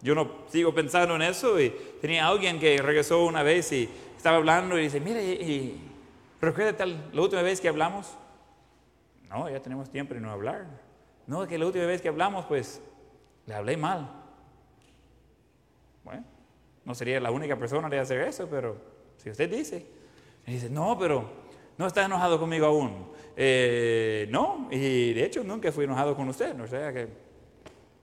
yo 0.00 0.14
no 0.14 0.46
sigo 0.48 0.72
pensando 0.72 1.16
en 1.16 1.22
eso 1.22 1.60
y 1.60 1.74
tenía 2.00 2.26
alguien 2.26 2.60
que 2.60 2.78
regresó 2.78 3.24
una 3.26 3.42
vez 3.42 3.72
y 3.72 3.88
estaba 4.16 4.36
hablando 4.36 4.78
y 4.78 4.82
dice, 4.82 5.00
mire, 5.00 5.24
y, 5.24 5.87
¿Recuerda 6.40 6.86
la 6.86 7.22
última 7.22 7.42
vez 7.42 7.60
que 7.60 7.68
hablamos? 7.68 8.16
No, 9.28 9.48
ya 9.48 9.60
tenemos 9.60 9.90
tiempo 9.90 10.14
de 10.14 10.20
no 10.20 10.30
hablar. 10.30 10.66
No, 11.26 11.46
que 11.46 11.58
la 11.58 11.66
última 11.66 11.86
vez 11.86 12.00
que 12.00 12.08
hablamos, 12.08 12.46
pues, 12.46 12.80
le 13.46 13.54
hablé 13.54 13.76
mal. 13.76 14.10
Bueno, 16.04 16.24
no 16.84 16.94
sería 16.94 17.20
la 17.20 17.30
única 17.30 17.56
persona 17.56 17.88
de 17.88 17.98
hacer 17.98 18.22
eso, 18.22 18.48
pero 18.48 18.76
si 19.16 19.30
usted 19.30 19.50
dice, 19.50 19.86
y 20.46 20.52
dice, 20.52 20.70
no, 20.70 20.98
pero 20.98 21.48
¿No 21.78 21.86
está 21.86 22.04
enojado 22.04 22.40
conmigo 22.40 22.66
aún? 22.66 23.06
Eh, 23.36 24.26
no, 24.30 24.66
y 24.68 25.12
de 25.12 25.24
hecho 25.24 25.44
nunca 25.44 25.70
fui 25.70 25.84
enojado 25.84 26.16
con 26.16 26.28
usted. 26.28 26.60
O 26.60 26.66
sea 26.66 26.92
que, 26.92 27.06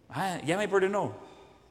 ah, 0.10 0.40
ya 0.46 0.58
me 0.58 0.70
perdonó. 0.70 1.14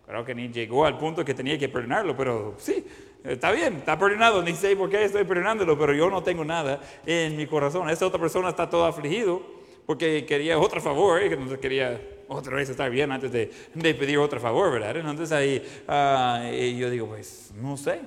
Creo 0.06 0.22
que 0.22 0.34
ni 0.34 0.48
llegó 0.48 0.84
al 0.84 0.98
punto 0.98 1.24
que 1.24 1.32
tenía 1.32 1.58
que 1.58 1.70
perdonarlo, 1.70 2.14
pero 2.14 2.56
sí, 2.58 2.86
está 3.24 3.50
bien, 3.50 3.76
está 3.78 3.98
perdonado. 3.98 4.42
Ni 4.42 4.54
sé 4.54 4.76
por 4.76 4.90
qué 4.90 5.04
estoy 5.04 5.24
perdonándolo, 5.24 5.78
pero 5.78 5.92
yo 5.92 6.10
no 6.10 6.22
tengo 6.22 6.44
nada 6.44 6.80
en 7.04 7.36
mi 7.36 7.46
corazón. 7.46 7.88
Esta 7.90 8.06
otra 8.06 8.20
persona 8.20 8.50
está 8.50 8.68
todo 8.68 8.84
afligido 8.84 9.42
porque 9.86 10.24
quería 10.24 10.58
otro 10.58 10.80
favor, 10.80 11.22
y 11.22 11.28
que 11.28 11.58
quería 11.58 12.00
otra 12.28 12.56
vez 12.56 12.68
estar 12.70 12.90
bien 12.90 13.12
antes 13.12 13.30
de, 13.30 13.50
pedir 13.74 14.18
otro 14.18 14.40
favor, 14.40 14.72
¿verdad? 14.72 14.96
Entonces 14.96 15.30
ahí 15.32 15.62
ah, 15.88 16.50
yo 16.50 16.90
digo, 16.90 17.06
pues 17.06 17.52
no 17.60 17.76
sé. 17.76 18.00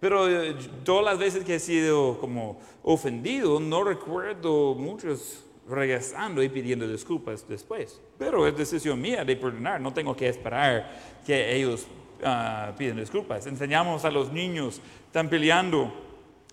Pero 0.00 0.28
eh, 0.28 0.56
todas 0.82 1.04
las 1.04 1.18
veces 1.18 1.44
que 1.44 1.56
he 1.56 1.60
sido 1.60 2.18
como 2.18 2.58
ofendido, 2.82 3.60
no 3.60 3.84
recuerdo 3.84 4.74
muchos 4.74 5.44
regresando 5.68 6.42
y 6.42 6.48
pidiendo 6.48 6.88
disculpas 6.88 7.46
después. 7.46 8.00
Pero 8.18 8.46
es 8.46 8.56
decisión 8.56 9.00
mía 9.00 9.24
de 9.24 9.36
perdonar, 9.36 9.80
no 9.80 9.92
tengo 9.92 10.16
que 10.16 10.28
esperar 10.28 10.90
que 11.26 11.54
ellos 11.54 11.86
uh, 12.24 12.76
piden 12.76 12.96
disculpas. 12.96 13.46
Enseñamos 13.46 14.04
a 14.04 14.10
los 14.10 14.32
niños, 14.32 14.80
están 15.06 15.28
peleando, 15.28 15.92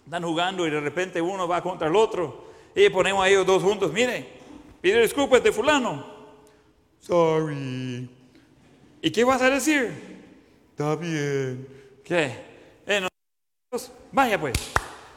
están 0.04 0.24
jugando 0.24 0.66
y 0.68 0.70
de 0.70 0.80
repente 0.80 1.22
uno 1.22 1.48
va 1.48 1.62
contra 1.62 1.88
el 1.88 1.96
otro 1.96 2.46
y 2.76 2.90
ponemos 2.90 3.24
a 3.24 3.30
ellos 3.30 3.46
dos 3.46 3.64
juntos, 3.64 3.92
mire, 3.92 4.26
pide 4.82 5.02
disculpas 5.02 5.44
de 5.44 5.52
fulano. 5.52 6.06
Sorry. 7.00 8.10
¿Y 9.02 9.12
qué 9.12 9.24
vas 9.24 9.42
a 9.42 9.50
decir? 9.50 9.92
Está 10.72 10.96
bien. 10.96 11.68
¿Qué? 12.04 12.48
Vaya 14.12 14.40
pues. 14.40 14.54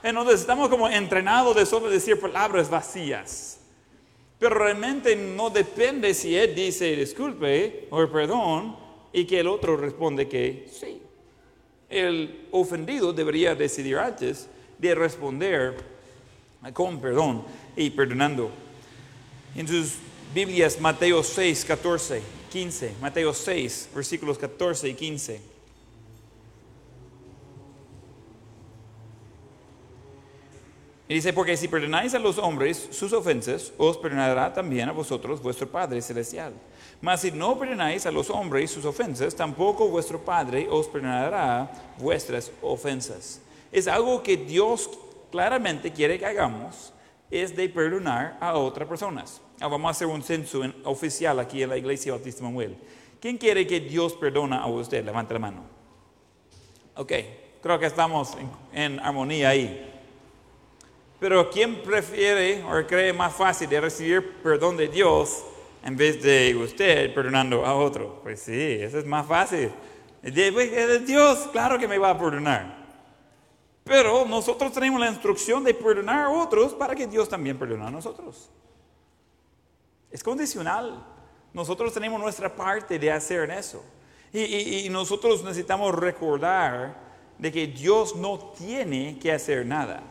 Entonces 0.02 0.40
estamos 0.40 0.68
como 0.68 0.88
entrenados 0.88 1.54
de 1.54 1.64
solo 1.64 1.88
decir 1.88 2.18
palabras 2.20 2.68
vacías. 2.68 3.60
Pero 4.38 4.56
realmente 4.56 5.14
no 5.14 5.50
depende 5.50 6.14
si 6.14 6.36
él 6.36 6.54
dice 6.54 6.96
disculpe 6.96 7.86
o 7.90 8.06
perdón 8.08 8.76
y 9.12 9.24
que 9.24 9.40
el 9.40 9.48
otro 9.48 9.76
responde 9.76 10.28
que 10.28 10.68
sí. 10.70 11.02
El 11.88 12.46
ofendido 12.52 13.12
debería 13.12 13.54
decidir 13.54 13.98
antes 13.98 14.48
de 14.78 14.94
responder 14.94 15.76
con 16.72 17.00
perdón 17.00 17.44
y 17.76 17.90
perdonando. 17.90 18.50
En 19.56 19.66
sus 19.66 19.96
Biblias, 20.32 20.80
Mateo 20.80 21.24
6, 21.24 21.64
14, 21.64 22.22
15. 22.50 22.94
Mateo 23.00 23.34
6, 23.34 23.90
versículos 23.94 24.38
14 24.38 24.88
y 24.88 24.94
15. 24.94 25.40
Y 31.08 31.14
dice, 31.14 31.32
porque 31.32 31.56
si 31.56 31.66
perdonáis 31.66 32.14
a 32.14 32.20
los 32.20 32.38
hombres 32.38 32.88
sus 32.92 33.12
ofensas, 33.12 33.72
os 33.76 33.96
perdonará 33.96 34.54
también 34.54 34.88
a 34.88 34.92
vosotros 34.92 35.42
vuestro 35.42 35.68
Padre 35.68 36.00
Celestial. 36.00 36.52
Mas 37.00 37.22
si 37.22 37.30
no 37.30 37.58
perdonáis 37.58 38.04
a 38.04 38.10
los 38.10 38.28
hombres 38.28 38.70
sus 38.70 38.84
ofensas, 38.84 39.34
tampoco 39.34 39.88
vuestro 39.88 40.18
Padre 40.20 40.68
os 40.70 40.86
perdonará 40.86 41.70
vuestras 41.98 42.52
ofensas. 42.60 43.40
Es 43.72 43.88
algo 43.88 44.22
que 44.22 44.36
Dios 44.36 44.90
claramente 45.30 45.92
quiere 45.92 46.18
que 46.18 46.26
hagamos, 46.26 46.92
es 47.30 47.56
de 47.56 47.68
perdonar 47.68 48.36
a 48.40 48.54
otras 48.54 48.86
personas. 48.86 49.40
Ah, 49.60 49.68
vamos 49.68 49.88
a 49.88 49.90
hacer 49.92 50.08
un 50.08 50.22
censo 50.22 50.62
oficial 50.84 51.38
aquí 51.38 51.62
en 51.62 51.70
la 51.70 51.76
Iglesia 51.78 52.12
Bautista 52.12 52.42
Manuel. 52.42 52.76
¿Quién 53.20 53.38
quiere 53.38 53.66
que 53.66 53.80
Dios 53.80 54.14
perdona 54.14 54.58
a 54.58 54.66
usted? 54.66 55.04
Levante 55.04 55.34
la 55.34 55.40
mano. 55.40 55.62
Ok, 56.96 57.12
creo 57.62 57.78
que 57.78 57.86
estamos 57.86 58.36
en 58.72 58.98
armonía 59.00 59.50
ahí. 59.50 59.86
Pero 61.18 61.50
¿quién 61.50 61.82
prefiere 61.82 62.64
o 62.64 62.86
cree 62.86 63.12
más 63.12 63.34
fácil 63.34 63.68
de 63.68 63.80
recibir 63.80 64.42
perdón 64.42 64.76
de 64.76 64.88
Dios 64.88 65.44
en 65.82 65.96
vez 65.96 66.22
de 66.22 66.54
usted 66.56 67.14
perdonando 67.14 67.64
a 67.64 67.74
otro? 67.74 68.20
Pues 68.22 68.40
sí, 68.40 68.78
eso 68.80 68.98
es 68.98 69.06
más 69.06 69.26
fácil. 69.26 69.70
De 70.22 71.02
Dios, 71.06 71.48
claro 71.52 71.78
que 71.78 71.88
me 71.88 71.98
va 71.98 72.10
a 72.10 72.18
perdonar. 72.18 72.80
Pero 73.84 74.24
nosotros 74.26 74.72
tenemos 74.72 75.00
la 75.00 75.08
instrucción 75.08 75.64
de 75.64 75.74
perdonar 75.74 76.26
a 76.26 76.30
otros 76.30 76.74
para 76.74 76.94
que 76.94 77.06
Dios 77.06 77.28
también 77.28 77.58
perdone 77.58 77.86
a 77.86 77.90
nosotros. 77.90 78.50
Es 80.10 80.22
condicional. 80.22 81.06
Nosotros 81.52 81.92
tenemos 81.92 82.20
nuestra 82.20 82.54
parte 82.54 82.98
de 82.98 83.10
hacer 83.10 83.50
eso. 83.50 83.82
Y, 84.32 84.86
y 84.86 84.88
nosotros 84.90 85.42
necesitamos 85.42 85.94
recordar 85.94 86.96
de 87.38 87.50
que 87.50 87.66
Dios 87.66 88.14
no 88.14 88.38
tiene 88.56 89.18
que 89.18 89.32
hacer 89.32 89.66
nada. 89.66 90.02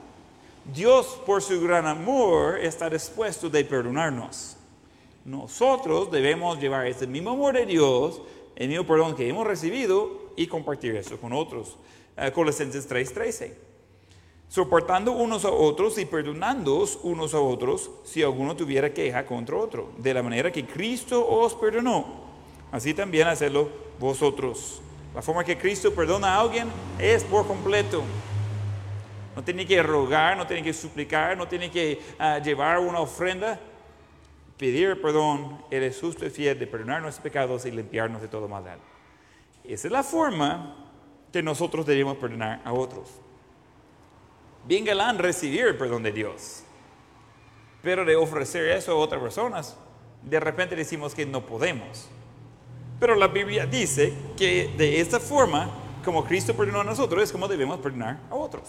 Dios 0.74 1.22
por 1.26 1.42
su 1.42 1.62
gran 1.62 1.88
amor 1.88 2.60
está 2.60 2.90
dispuesto 2.90 3.50
de 3.50 3.64
perdonarnos. 3.64 4.58
Nosotros 5.30 6.10
debemos 6.10 6.60
llevar 6.60 6.88
ese 6.88 7.06
mismo 7.06 7.30
amor 7.30 7.54
de 7.54 7.68
Dios, 7.68 8.20
el 8.56 8.68
mismo 8.68 8.84
perdón 8.84 9.16
que 9.16 9.30
hemos 9.30 9.46
recibido 9.46 10.32
y 10.36 10.48
compartir 10.48 10.96
eso 10.96 11.20
con 11.20 11.34
otros. 11.34 11.78
Uh, 12.18 12.32
Colosenses 12.32 12.90
3:13. 12.90 13.54
Soportando 14.48 15.12
unos 15.12 15.46
a 15.46 15.52
otros 15.52 16.00
y 16.00 16.06
perdonando 16.06 16.84
unos 17.04 17.36
a 17.36 17.40
otros 17.40 17.92
si 18.06 18.24
alguno 18.24 18.56
tuviera 18.56 18.92
queja 18.92 19.24
contra 19.24 19.56
otro, 19.56 19.92
de 20.00 20.16
la 20.16 20.24
manera 20.24 20.52
que 20.52 20.66
Cristo 20.66 21.24
os 21.30 21.54
perdonó, 21.54 22.24
así 22.72 22.96
también 22.96 23.28
hacedlo 23.28 23.70
vosotros. 24.00 24.82
La 25.14 25.22
forma 25.22 25.44
que 25.44 25.60
Cristo 25.60 25.94
perdona 25.94 26.34
a 26.34 26.40
alguien 26.40 26.68
es 26.98 27.24
por 27.24 27.46
completo. 27.46 28.02
No 29.36 29.44
tiene 29.44 29.68
que 29.68 29.84
rogar, 29.84 30.36
no 30.36 30.48
tiene 30.48 30.64
que 30.64 30.74
suplicar, 30.74 31.38
no 31.38 31.48
tiene 31.48 31.70
que 31.70 32.02
ah, 32.18 32.40
llevar 32.40 32.80
una 32.80 33.00
ofrenda. 33.00 33.60
Pedir 34.60 35.02
perdón, 35.02 35.64
Él 35.72 35.84
es 35.84 35.98
justo 36.02 36.26
y 36.26 36.30
fiel 36.30 36.60
de 36.60 36.68
perdonar 36.68 37.02
nuestros 37.02 37.24
pecados 37.24 37.66
y 37.66 37.72
limpiarnos 37.72 38.22
de 38.22 38.28
todo 38.28 38.50
maldad. 38.50 38.78
Esa 39.64 39.88
es 39.88 39.92
la 39.92 40.04
forma 40.04 40.76
que 41.32 41.42
nosotros 41.42 41.86
debemos 41.86 42.18
perdonar 42.18 42.62
a 42.66 42.74
otros. 42.74 43.10
Bien 44.66 44.84
galán 44.84 45.18
recibir 45.18 45.66
el 45.66 45.78
perdón 45.78 46.04
de 46.04 46.12
Dios, 46.12 46.64
pero 47.82 48.04
de 48.04 48.18
ofrecer 48.18 48.66
eso 48.66 48.92
a 48.92 48.96
otras 48.96 49.22
personas, 49.22 49.78
de 50.24 50.42
repente 50.42 50.76
decimos 50.76 51.16
que 51.16 51.26
no 51.26 51.46
podemos. 51.46 52.10
Pero 53.00 53.16
la 53.16 53.28
Biblia 53.28 53.66
dice 53.66 54.14
que 54.36 54.74
de 54.78 55.00
esta 55.00 55.22
forma, 55.22 55.70
como 56.04 56.26
Cristo 56.26 56.54
perdonó 56.54 56.82
a 56.82 56.84
nosotros, 56.84 57.24
es 57.24 57.32
como 57.32 57.48
debemos 57.48 57.80
perdonar 57.80 58.20
a 58.30 58.36
otros. 58.36 58.68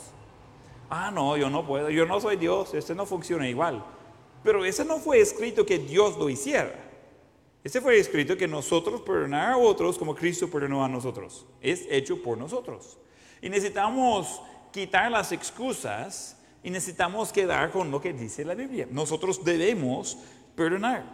Ah, 0.88 1.10
no, 1.12 1.36
yo 1.36 1.50
no 1.50 1.66
puedo, 1.66 1.90
yo 1.90 2.06
no 2.06 2.20
soy 2.20 2.36
Dios, 2.36 2.74
este 2.74 2.94
no 2.94 3.06
funciona 3.06 3.48
igual. 3.48 3.84
Pero 4.42 4.64
ese 4.64 4.84
no 4.84 4.98
fue 4.98 5.20
escrito 5.20 5.66
que 5.66 5.78
Dios 5.78 6.16
lo 6.16 6.28
hiciera. 6.28 6.74
Ese 7.62 7.80
fue 7.80 7.98
escrito 7.98 8.36
que 8.36 8.48
nosotros 8.48 9.02
perdonar 9.02 9.52
a 9.52 9.56
otros 9.58 9.98
como 9.98 10.14
Cristo 10.14 10.48
perdonó 10.48 10.84
a 10.84 10.88
nosotros. 10.88 11.46
Es 11.60 11.86
hecho 11.90 12.22
por 12.22 12.38
nosotros. 12.38 12.98
Y 13.42 13.50
necesitamos 13.50 14.40
quitar 14.72 15.10
las 15.10 15.32
excusas 15.32 16.38
y 16.62 16.70
necesitamos 16.70 17.32
quedar 17.32 17.70
con 17.70 17.90
lo 17.90 18.00
que 18.00 18.12
dice 18.12 18.44
la 18.44 18.54
Biblia. 18.54 18.86
Nosotros 18.90 19.44
debemos 19.44 20.16
perdonar. 20.54 21.04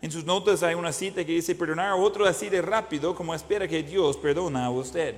En 0.00 0.10
sus 0.10 0.24
notas 0.24 0.64
hay 0.64 0.74
una 0.74 0.92
cita 0.92 1.24
que 1.24 1.32
dice, 1.32 1.54
perdonar 1.54 1.90
a 1.90 1.96
otro 1.96 2.26
así 2.26 2.48
de 2.48 2.60
rápido 2.60 3.14
como 3.14 3.34
espera 3.34 3.68
que 3.68 3.84
Dios 3.84 4.16
perdona 4.16 4.64
a 4.64 4.70
usted. 4.70 5.14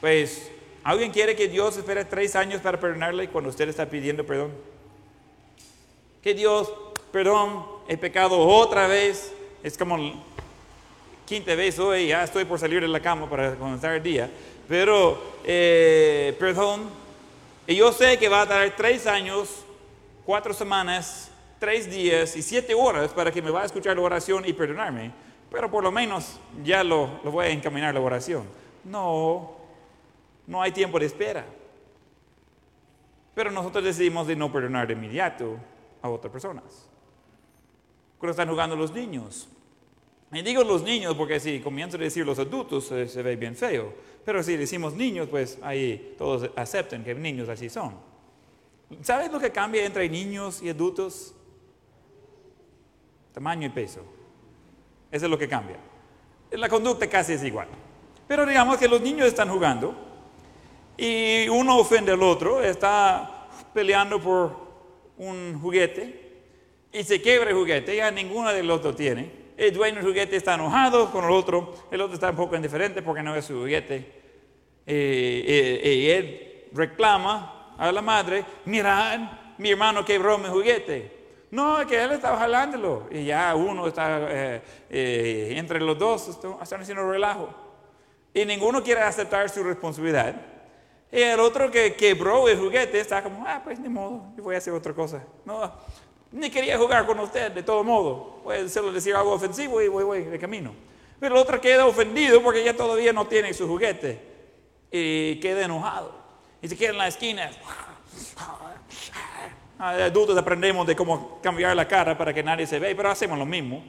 Pues 0.00 0.50
¿Alguien 0.84 1.12
quiere 1.12 1.34
que 1.34 1.48
Dios 1.48 1.78
espere 1.78 2.04
tres 2.04 2.36
años 2.36 2.60
para 2.60 2.78
perdonarle 2.78 3.30
cuando 3.30 3.48
usted 3.48 3.66
está 3.70 3.88
pidiendo 3.88 4.24
perdón? 4.24 4.52
Que 6.24 6.32
Dios, 6.32 6.72
perdón, 7.12 7.66
he 7.86 7.98
pecado 7.98 8.38
otra 8.38 8.86
vez. 8.86 9.34
Es 9.62 9.76
como 9.76 10.24
quinta 11.26 11.54
vez 11.54 11.78
hoy, 11.78 12.08
ya 12.08 12.24
estoy 12.24 12.46
por 12.46 12.58
salir 12.58 12.80
de 12.80 12.88
la 12.88 13.00
cama 13.00 13.28
para 13.28 13.54
comenzar 13.56 13.92
el 13.92 14.02
día. 14.02 14.30
Pero, 14.66 15.22
eh, 15.44 16.34
perdón, 16.38 16.88
y 17.66 17.74
yo 17.74 17.92
sé 17.92 18.18
que 18.18 18.30
va 18.30 18.40
a 18.40 18.48
tardar 18.48 18.74
tres 18.74 19.06
años, 19.06 19.66
cuatro 20.24 20.54
semanas, 20.54 21.30
tres 21.58 21.90
días 21.90 22.34
y 22.36 22.40
siete 22.40 22.72
horas 22.72 23.12
para 23.12 23.30
que 23.30 23.42
me 23.42 23.50
va 23.50 23.60
a 23.60 23.66
escuchar 23.66 23.94
la 23.94 24.00
oración 24.00 24.44
y 24.46 24.54
perdonarme. 24.54 25.12
Pero 25.50 25.70
por 25.70 25.84
lo 25.84 25.92
menos 25.92 26.40
ya 26.64 26.82
lo, 26.82 27.20
lo 27.22 27.32
voy 27.32 27.48
a 27.48 27.50
encaminar 27.50 27.92
la 27.92 28.00
oración. 28.00 28.44
No, 28.82 29.58
no 30.46 30.62
hay 30.62 30.72
tiempo 30.72 30.98
de 30.98 31.04
espera. 31.04 31.44
Pero 33.34 33.50
nosotros 33.50 33.84
decidimos 33.84 34.26
de 34.26 34.36
no 34.36 34.50
perdonar 34.50 34.86
de 34.86 34.94
inmediato 34.94 35.58
a 36.04 36.10
otras 36.10 36.30
personas. 36.30 36.86
Cuando 38.18 38.32
están 38.32 38.48
jugando 38.48 38.76
los 38.76 38.92
niños. 38.92 39.48
Y 40.30 40.42
digo 40.42 40.62
los 40.62 40.82
niños 40.82 41.14
porque 41.16 41.40
si 41.40 41.60
comienzo 41.60 41.96
a 41.96 42.00
decir 42.00 42.26
los 42.26 42.38
adultos 42.38 42.84
se, 42.84 43.22
ve 43.22 43.36
bien 43.36 43.56
feo. 43.56 43.92
Pero 44.22 44.42
si 44.42 44.56
decimos 44.56 44.92
niños, 44.92 45.28
pues 45.30 45.58
ahí 45.62 46.14
todos 46.18 46.50
aceptan 46.56 47.04
que 47.04 47.14
niños 47.14 47.48
así 47.48 47.70
son. 47.70 47.94
¿Sabes 49.00 49.32
lo 49.32 49.40
que 49.40 49.50
cambia 49.50 49.84
entre 49.86 50.08
niños 50.10 50.62
y 50.62 50.68
adultos? 50.68 51.34
Tamaño 53.32 53.66
y 53.66 53.70
peso. 53.70 54.00
Eso 55.10 55.24
es 55.24 55.30
lo 55.30 55.38
que 55.38 55.48
cambia. 55.48 55.78
La 56.50 56.68
conducta 56.68 57.08
casi 57.08 57.32
es 57.32 57.44
igual. 57.44 57.68
Pero 58.28 58.44
digamos 58.44 58.76
que 58.76 58.88
los 58.88 59.00
niños 59.00 59.26
están 59.26 59.48
jugando 59.48 59.94
y 60.98 61.48
uno 61.48 61.78
ofende 61.78 62.12
al 62.12 62.22
otro, 62.22 62.62
está 62.62 63.48
peleando 63.72 64.20
por 64.20 64.63
un 65.18 65.58
juguete 65.60 66.24
y 66.92 67.02
se 67.02 67.20
quiebra 67.20 67.50
el 67.50 67.56
juguete, 67.56 67.96
ya 67.96 68.10
ninguno 68.10 68.52
de 68.52 68.62
los 68.62 68.82
dos 68.82 68.94
tiene. 68.96 69.44
El 69.56 69.72
dueño 69.72 69.96
del 69.96 70.04
juguete 70.04 70.36
está 70.36 70.54
enojado 70.54 71.10
con 71.10 71.24
el 71.24 71.30
otro, 71.30 71.74
el 71.90 72.00
otro 72.00 72.14
está 72.14 72.30
un 72.30 72.36
poco 72.36 72.56
indiferente 72.56 73.02
porque 73.02 73.22
no 73.22 73.34
es 73.34 73.44
su 73.44 73.54
juguete. 73.54 74.22
Eh, 74.86 75.80
eh, 75.82 75.92
y 75.92 76.10
él 76.10 76.64
reclama 76.72 77.74
a 77.78 77.90
la 77.90 78.02
madre, 78.02 78.44
mira, 78.64 79.54
mi 79.58 79.70
hermano 79.70 80.04
quebró 80.04 80.38
mi 80.38 80.48
juguete. 80.48 81.24
No, 81.50 81.86
que 81.86 82.02
él 82.02 82.10
estaba 82.12 82.36
jalándolo. 82.36 83.08
Y 83.12 83.26
ya 83.26 83.54
uno 83.54 83.86
está, 83.86 84.28
eh, 84.28 85.54
entre 85.56 85.80
los 85.80 85.96
dos, 85.96 86.28
están 86.60 86.80
haciendo 86.80 87.08
relajo. 87.08 87.48
Y 88.32 88.44
ninguno 88.44 88.82
quiere 88.82 89.02
aceptar 89.02 89.48
su 89.48 89.62
responsabilidad. 89.62 90.34
Y 91.14 91.22
el 91.22 91.38
otro 91.38 91.70
que 91.70 91.94
quebró 91.94 92.48
el 92.48 92.58
juguete 92.58 92.98
está 92.98 93.22
como, 93.22 93.44
ah, 93.46 93.60
pues 93.62 93.78
ni 93.78 93.88
modo, 93.88 94.32
yo 94.36 94.42
voy 94.42 94.56
a 94.56 94.58
hacer 94.58 94.72
otra 94.72 94.92
cosa. 94.92 95.22
No, 95.44 95.72
ni 96.32 96.50
quería 96.50 96.76
jugar 96.76 97.06
con 97.06 97.20
usted, 97.20 97.52
de 97.52 97.62
todo 97.62 97.84
modo. 97.84 98.40
Puede 98.42 98.68
solo 98.68 98.90
decir 98.90 99.14
algo 99.14 99.30
ofensivo 99.30 99.80
y 99.80 99.86
voy, 99.86 100.02
voy 100.02 100.24
de 100.24 100.38
camino. 100.40 100.74
Pero 101.20 101.36
el 101.36 101.40
otro 101.40 101.60
queda 101.60 101.86
ofendido 101.86 102.42
porque 102.42 102.64
ya 102.64 102.76
todavía 102.76 103.12
no 103.12 103.28
tiene 103.28 103.54
su 103.54 103.68
juguete. 103.68 104.20
Y 104.90 105.38
queda 105.38 105.66
enojado. 105.66 106.16
Y 106.60 106.66
se 106.66 106.76
queda 106.76 106.90
en 106.90 106.98
la 106.98 107.06
esquina. 107.06 107.48
Ah, 109.78 109.90
adultos 109.90 110.36
aprendemos 110.36 110.84
de 110.84 110.96
cómo 110.96 111.38
cambiar 111.40 111.76
la 111.76 111.86
cara 111.86 112.18
para 112.18 112.34
que 112.34 112.42
nadie 112.42 112.66
se 112.66 112.80
vea, 112.80 112.92
pero 112.96 113.10
hacemos 113.10 113.38
lo 113.38 113.46
mismo. 113.46 113.84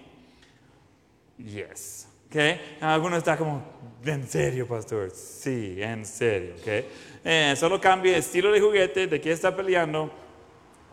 Yes. 1.40 2.08
Okay. 2.28 2.78
Algunos 2.82 3.18
están 3.20 3.38
como, 3.38 3.64
¿en 4.14 4.28
serio, 4.28 4.68
pastor? 4.68 5.12
Sí, 5.12 5.78
en 5.82 6.06
serio. 6.06 6.56
Okay. 6.60 6.88
Eh, 7.24 7.54
solo 7.58 7.80
cambia 7.80 8.14
el 8.14 8.20
estilo 8.20 8.52
de 8.52 8.62
juguete, 8.62 9.08
de 9.08 9.20
qué 9.20 9.32
está 9.32 9.56
peleando 9.56 10.12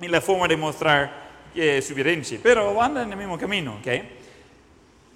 y 0.01 0.09
la 0.09 0.21
forma 0.21 0.49
de 0.49 0.57
mostrar 0.57 1.13
eh, 1.55 1.83
su 1.83 1.95
violencia, 1.95 2.39
pero 2.43 2.81
andan 2.81 3.07
en 3.07 3.13
el 3.13 3.19
mismo 3.19 3.39
camino. 3.39 3.77
Okay. 3.81 4.19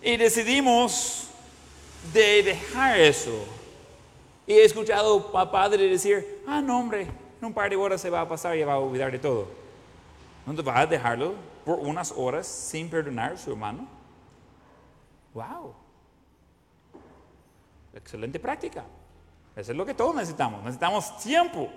Y 0.02 0.16
decidimos 0.16 1.30
de 2.12 2.42
dejar 2.42 3.00
eso. 3.00 3.44
Y 4.46 4.52
he 4.52 4.64
escuchado 4.64 5.36
a 5.36 5.50
padres 5.50 5.90
decir, 5.90 6.42
ah, 6.46 6.60
no, 6.60 6.78
hombre, 6.78 7.02
en 7.02 7.44
un 7.44 7.52
par 7.52 7.68
de 7.68 7.76
horas 7.76 8.00
se 8.00 8.10
va 8.10 8.20
a 8.20 8.28
pasar 8.28 8.56
y 8.56 8.62
va 8.62 8.74
a 8.74 8.78
olvidar 8.78 9.10
de 9.10 9.18
todo. 9.18 9.48
¿No 10.44 10.54
te 10.54 10.62
vas 10.62 10.78
a 10.78 10.86
dejarlo 10.86 11.34
por 11.64 11.80
unas 11.80 12.12
horas 12.12 12.46
sin 12.46 12.88
perdonar 12.88 13.32
a 13.32 13.36
su 13.36 13.50
hermano? 13.50 13.88
¡Wow! 15.34 15.85
Excelente 17.96 18.38
práctica. 18.38 18.84
Eso 19.56 19.72
es 19.72 19.76
lo 19.76 19.86
que 19.86 19.94
todos 19.94 20.14
necesitamos. 20.14 20.62
Necesitamos 20.62 21.18
tiempo 21.18 21.70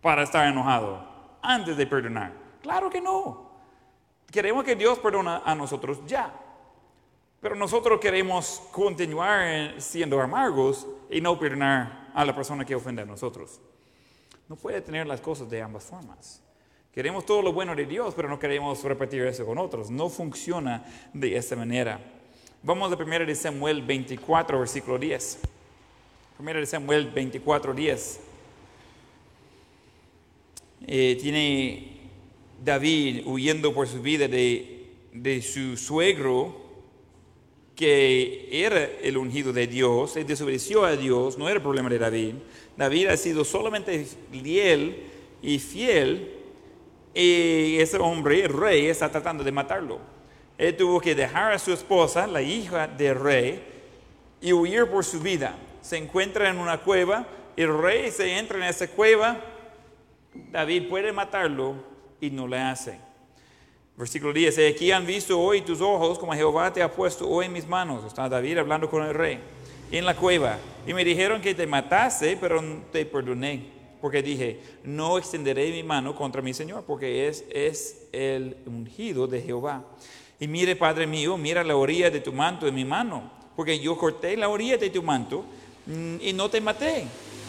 para 0.00 0.22
estar 0.22 0.46
enojado 0.48 1.06
antes 1.42 1.76
de 1.76 1.86
perdonar. 1.86 2.32
Claro 2.62 2.88
que 2.88 3.00
no. 3.00 3.52
Queremos 4.30 4.64
que 4.64 4.74
Dios 4.74 4.98
perdone 4.98 5.38
a 5.44 5.54
nosotros 5.54 6.00
ya. 6.06 6.32
Pero 7.42 7.54
nosotros 7.56 8.00
queremos 8.00 8.62
continuar 8.72 9.74
siendo 9.78 10.20
amargos 10.20 10.86
y 11.10 11.20
no 11.20 11.38
perdonar 11.38 12.10
a 12.14 12.24
la 12.24 12.34
persona 12.34 12.64
que 12.64 12.74
ofende 12.74 13.02
a 13.02 13.04
nosotros. 13.04 13.60
No 14.48 14.56
puede 14.56 14.80
tener 14.80 15.06
las 15.06 15.20
cosas 15.20 15.50
de 15.50 15.60
ambas 15.60 15.84
formas. 15.84 16.42
Queremos 16.92 17.26
todo 17.26 17.42
lo 17.42 17.52
bueno 17.52 17.74
de 17.74 17.84
Dios, 17.84 18.14
pero 18.14 18.28
no 18.28 18.38
queremos 18.38 18.82
repetir 18.84 19.22
eso 19.26 19.44
con 19.44 19.58
otros. 19.58 19.90
No 19.90 20.08
funciona 20.08 20.84
de 21.12 21.36
esa 21.36 21.56
manera. 21.56 22.00
Vamos 22.64 22.92
a 22.92 22.94
1 22.94 23.26
de 23.26 23.34
Samuel 23.34 23.82
24, 23.82 24.56
versículo 24.56 24.96
10. 24.96 25.40
1 26.38 26.52
de 26.54 26.66
Samuel 26.66 27.10
24, 27.10 27.74
10. 27.74 28.20
Eh, 30.86 31.18
tiene 31.20 31.96
David 32.64 33.26
huyendo 33.26 33.74
por 33.74 33.88
su 33.88 34.00
vida 34.00 34.28
de, 34.28 34.92
de 35.12 35.42
su 35.42 35.76
suegro, 35.76 36.54
que 37.74 38.48
era 38.52 38.84
el 39.02 39.16
ungido 39.16 39.52
de 39.52 39.66
Dios, 39.66 40.16
él 40.16 40.28
desobedeció 40.28 40.84
a 40.84 40.96
Dios, 40.96 41.36
no 41.38 41.48
era 41.48 41.56
el 41.56 41.62
problema 41.62 41.90
de 41.90 41.98
David. 41.98 42.34
David 42.76 43.08
ha 43.08 43.16
sido 43.16 43.44
solamente 43.44 44.06
fiel 44.30 45.02
y 45.42 45.58
fiel, 45.58 46.30
y 47.12 47.78
ese 47.78 47.96
hombre, 47.96 48.44
el 48.44 48.52
rey, 48.52 48.86
está 48.86 49.10
tratando 49.10 49.42
de 49.42 49.50
matarlo. 49.50 50.21
Él 50.58 50.76
tuvo 50.76 51.00
que 51.00 51.14
dejar 51.14 51.52
a 51.52 51.58
su 51.58 51.72
esposa, 51.72 52.26
la 52.26 52.42
hija 52.42 52.86
del 52.86 53.18
rey, 53.18 53.62
y 54.40 54.52
huir 54.52 54.86
por 54.86 55.04
su 55.04 55.20
vida. 55.20 55.56
Se 55.80 55.96
encuentra 55.96 56.48
en 56.48 56.58
una 56.58 56.78
cueva, 56.78 57.26
el 57.56 57.76
rey 57.76 58.10
se 58.10 58.38
entra 58.38 58.58
en 58.58 58.64
esa 58.64 58.88
cueva, 58.88 59.40
David 60.50 60.88
puede 60.88 61.12
matarlo 61.12 61.74
y 62.20 62.30
no 62.30 62.46
le 62.46 62.58
hace. 62.58 62.98
Versículo 63.96 64.32
10, 64.32 64.74
aquí 64.74 64.90
han 64.90 65.06
visto 65.06 65.38
hoy 65.38 65.60
tus 65.60 65.80
ojos 65.80 66.18
como 66.18 66.32
Jehová 66.32 66.72
te 66.72 66.82
ha 66.82 66.90
puesto 66.90 67.28
hoy 67.28 67.46
en 67.46 67.52
mis 67.52 67.66
manos. 67.66 68.04
Está 68.04 68.28
David 68.28 68.58
hablando 68.58 68.88
con 68.88 69.04
el 69.04 69.14
rey 69.14 69.38
en 69.90 70.06
la 70.06 70.16
cueva. 70.16 70.58
Y 70.86 70.94
me 70.94 71.04
dijeron 71.04 71.40
que 71.40 71.54
te 71.54 71.66
matase, 71.66 72.38
pero 72.40 72.62
te 72.90 73.04
perdoné. 73.04 73.70
Porque 74.00 74.22
dije, 74.22 74.60
no 74.82 75.18
extenderé 75.18 75.70
mi 75.70 75.82
mano 75.82 76.16
contra 76.16 76.42
mi 76.42 76.54
Señor, 76.54 76.84
porque 76.84 77.28
es, 77.28 77.44
es 77.50 78.08
el 78.10 78.56
ungido 78.66 79.26
de 79.26 79.42
Jehová. 79.42 79.84
Y 80.42 80.48
mire, 80.48 80.74
Padre 80.74 81.06
mío, 81.06 81.38
mira 81.38 81.62
la 81.62 81.76
orilla 81.76 82.10
de 82.10 82.18
tu 82.18 82.32
manto 82.32 82.66
en 82.66 82.74
mi 82.74 82.84
mano, 82.84 83.30
porque 83.54 83.78
yo 83.78 83.96
corté 83.96 84.36
la 84.36 84.48
orilla 84.48 84.76
de 84.76 84.90
tu 84.90 85.00
manto 85.00 85.44
mm, 85.86 86.16
y 86.20 86.32
no 86.32 86.50
te 86.50 86.60
maté. 86.60 87.04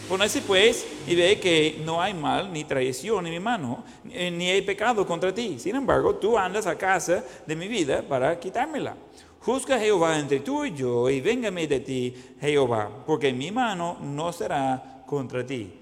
Ponese 0.07 0.41
pues 0.41 0.85
y 1.07 1.15
ve 1.15 1.39
que 1.39 1.81
no 1.83 1.99
hay 1.99 2.13
mal 2.13 2.53
ni 2.53 2.65
traición 2.65 3.25
en 3.25 3.33
mi 3.33 3.39
mano, 3.39 3.83
eh, 4.11 4.29
ni 4.29 4.47
hay 4.47 4.61
pecado 4.61 5.07
contra 5.07 5.33
ti. 5.33 5.57
Sin 5.57 5.75
embargo, 5.75 6.17
tú 6.17 6.37
andas 6.37 6.67
a 6.67 6.77
casa 6.77 7.23
de 7.47 7.55
mi 7.55 7.67
vida 7.67 8.03
para 8.07 8.39
quitármela. 8.39 8.95
Juzga 9.39 9.79
Jehová 9.79 10.19
entre 10.19 10.41
tú 10.41 10.63
y 10.63 10.75
yo, 10.75 11.09
y 11.09 11.19
véngame 11.19 11.65
de 11.65 11.79
ti, 11.79 12.15
Jehová, 12.39 12.91
porque 13.07 13.33
mi 13.33 13.49
mano 13.49 13.97
no 14.03 14.31
será 14.31 15.01
contra 15.07 15.43
ti. 15.43 15.73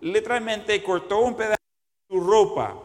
Literalmente 0.00 0.80
cortó 0.80 1.22
un 1.22 1.34
pedazo 1.34 1.56
de 1.56 2.14
tu 2.14 2.20
ropa. 2.24 2.78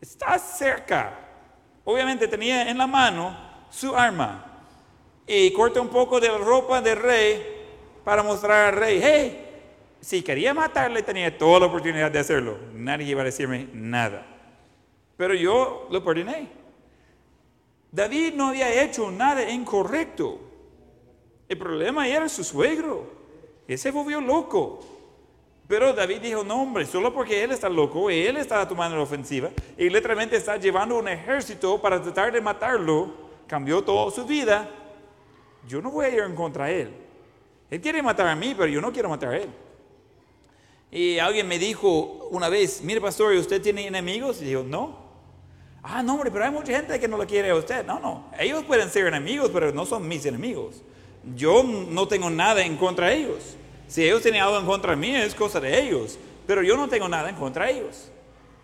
Estás 0.00 0.58
cerca, 0.58 1.21
obviamente 1.84 2.28
tenía 2.28 2.68
en 2.68 2.78
la 2.78 2.86
mano 2.86 3.36
su 3.70 3.94
arma 3.96 4.44
y 5.26 5.52
corta 5.52 5.80
un 5.80 5.88
poco 5.88 6.20
de 6.20 6.28
la 6.28 6.38
ropa 6.38 6.80
del 6.80 6.96
rey 6.96 7.42
para 8.04 8.22
mostrar 8.22 8.74
al 8.74 8.80
rey, 8.80 9.00
hey, 9.02 9.48
si 10.00 10.22
quería 10.22 10.52
matarle 10.52 11.02
tenía 11.02 11.36
toda 11.36 11.60
la 11.60 11.66
oportunidad 11.66 12.10
de 12.10 12.18
hacerlo, 12.18 12.58
nadie 12.74 13.06
iba 13.06 13.22
a 13.22 13.24
decirme 13.24 13.68
nada. 13.72 14.26
Pero 15.16 15.34
yo 15.34 15.86
lo 15.90 16.02
perdoné. 16.04 16.48
David 17.92 18.34
no 18.34 18.48
había 18.48 18.82
hecho 18.82 19.10
nada 19.10 19.48
incorrecto. 19.48 20.40
El 21.48 21.58
problema 21.58 22.08
era 22.08 22.28
su 22.28 22.42
suegro. 22.42 23.12
Él 23.68 23.78
se 23.78 23.90
volvió 23.90 24.20
loco. 24.20 24.80
Pero 25.72 25.94
David 25.94 26.20
dijo, 26.20 26.44
no 26.44 26.60
hombre, 26.60 26.84
solo 26.84 27.14
porque 27.14 27.42
él 27.42 27.50
está 27.50 27.66
loco, 27.66 28.10
él 28.10 28.36
está 28.36 28.68
tomando 28.68 28.94
la 28.94 29.04
ofensiva 29.04 29.48
y 29.78 29.88
literalmente 29.88 30.36
está 30.36 30.58
llevando 30.58 30.98
un 30.98 31.08
ejército 31.08 31.80
para 31.80 31.98
tratar 32.02 32.30
de 32.30 32.42
matarlo, 32.42 33.14
cambió 33.46 33.82
toda 33.82 34.10
su 34.10 34.26
vida, 34.26 34.68
yo 35.66 35.80
no 35.80 35.90
voy 35.90 36.04
a 36.04 36.08
ir 36.10 36.18
en 36.18 36.34
contra 36.34 36.66
de 36.66 36.82
él. 36.82 36.94
Él 37.70 37.80
quiere 37.80 38.02
matar 38.02 38.26
a 38.26 38.36
mí, 38.36 38.54
pero 38.54 38.68
yo 38.68 38.82
no 38.82 38.92
quiero 38.92 39.08
matar 39.08 39.30
a 39.30 39.38
él. 39.38 39.48
Y 40.90 41.18
alguien 41.18 41.48
me 41.48 41.58
dijo 41.58 42.28
una 42.30 42.50
vez, 42.50 42.82
mire 42.82 43.00
pastor, 43.00 43.32
¿usted 43.32 43.62
tiene 43.62 43.86
enemigos? 43.86 44.42
Y 44.42 44.44
dijo, 44.44 44.64
no. 44.64 44.98
Ah, 45.82 46.02
no, 46.02 46.16
hombre, 46.16 46.30
pero 46.30 46.44
hay 46.44 46.50
mucha 46.50 46.76
gente 46.76 47.00
que 47.00 47.08
no 47.08 47.16
lo 47.16 47.26
quiere 47.26 47.48
a 47.48 47.54
usted. 47.54 47.82
No, 47.86 47.98
no, 47.98 48.26
ellos 48.38 48.62
pueden 48.64 48.90
ser 48.90 49.06
enemigos, 49.06 49.50
pero 49.50 49.72
no 49.72 49.86
son 49.86 50.06
mis 50.06 50.26
enemigos. 50.26 50.82
Yo 51.34 51.62
no 51.62 52.06
tengo 52.08 52.28
nada 52.28 52.62
en 52.62 52.76
contra 52.76 53.06
de 53.06 53.14
ellos. 53.14 53.56
Si 53.88 54.04
ellos 54.04 54.22
tienen 54.22 54.42
algo 54.42 54.58
en 54.58 54.66
contra 54.66 54.92
de 54.92 54.96
mí, 54.96 55.14
es 55.14 55.34
cosa 55.34 55.60
de 55.60 55.80
ellos. 55.80 56.18
Pero 56.46 56.62
yo 56.62 56.76
no 56.76 56.88
tengo 56.88 57.08
nada 57.08 57.28
en 57.28 57.36
contra 57.36 57.66
de 57.66 57.72
ellos. 57.72 58.10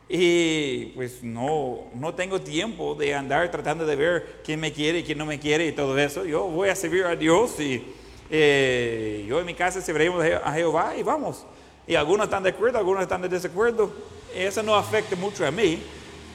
Y 0.08 0.86
pues 0.94 1.22
no, 1.22 1.88
no 1.94 2.14
tengo 2.14 2.40
tiempo 2.40 2.94
de 2.94 3.14
andar 3.14 3.50
tratando 3.50 3.84
de 3.84 3.94
ver 3.94 4.40
quién 4.42 4.58
me 4.58 4.72
quiere 4.72 5.00
y 5.00 5.02
quién 5.02 5.18
no 5.18 5.26
me 5.26 5.38
quiere 5.38 5.66
y 5.66 5.72
todo 5.72 5.98
eso. 5.98 6.24
Yo 6.24 6.44
voy 6.44 6.70
a 6.70 6.74
servir 6.74 7.04
a 7.04 7.14
Dios 7.14 7.60
y 7.60 7.84
eh, 8.30 9.26
yo 9.28 9.38
en 9.40 9.46
mi 9.46 9.54
casa 9.54 9.82
serviremos 9.82 10.24
a 10.24 10.52
Jehová 10.52 10.96
y 10.96 11.02
vamos. 11.02 11.44
Y 11.86 11.94
algunos 11.94 12.24
están 12.24 12.42
de 12.42 12.50
acuerdo, 12.50 12.78
algunos 12.78 13.02
están 13.02 13.20
de 13.20 13.28
desacuerdo. 13.28 13.92
Eso 14.34 14.62
no 14.62 14.74
afecta 14.74 15.14
mucho 15.16 15.46
a 15.46 15.50
mí. 15.50 15.78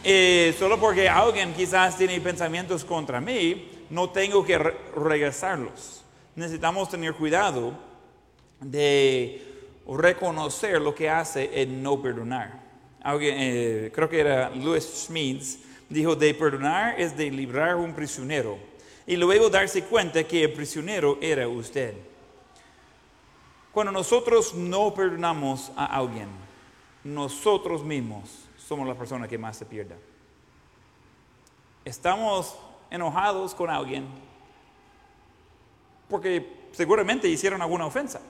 Eh, 0.04 0.54
solo 0.60 0.80
porque 0.80 1.08
alguien 1.08 1.54
quizás 1.54 1.98
tiene 1.98 2.19
pensamientos 2.19 2.84
contra 2.84 3.22
mí, 3.22 3.69
no 3.89 4.10
tengo 4.10 4.43
que 4.46 4.58
regresarlos. 4.58 6.04
Necesitamos 6.36 6.89
tener 6.89 7.13
cuidado 7.13 7.74
de 8.63 9.54
reconocer 9.88 10.82
lo 10.82 10.95
que 10.95 11.10
hace 11.10 11.62
el 11.62 11.82
no 11.82 12.02
perdonar. 12.02 12.62
Eh, 13.21 13.91
creo 13.93 14.10
que 14.10 14.19
era 14.19 14.49
Louis 14.49 14.84
Schmitz, 14.84 15.60
dijo, 15.89 16.15
de 16.15 16.34
perdonar 16.34 16.99
es 16.99 17.15
de 17.15 17.30
librar 17.30 17.76
un 17.76 17.93
prisionero 17.93 18.58
y 19.06 19.17
luego 19.17 19.49
darse 19.49 19.84
cuenta 19.84 20.23
que 20.23 20.45
el 20.45 20.54
prisionero 20.54 21.17
era 21.21 21.47
usted. 21.47 21.93
Cuando 23.71 23.91
nosotros 23.91 24.54
no 24.54 24.93
perdonamos 24.93 25.71
a 25.76 25.86
alguien, 25.86 26.30
nosotros 27.04 27.84
mismos 27.84 28.47
somos 28.58 28.88
la 28.88 28.95
persona 28.95 29.28
que 29.28 29.38
más 29.38 29.58
se 29.58 29.65
pierda. 29.65 29.95
Estamos 31.84 32.56
enojados 32.89 33.54
con 33.54 33.69
alguien 33.69 34.06
porque 36.08 36.67
seguramente 36.71 37.28
hicieron 37.28 37.62
alguna 37.62 37.86
ofensa. 37.86 38.21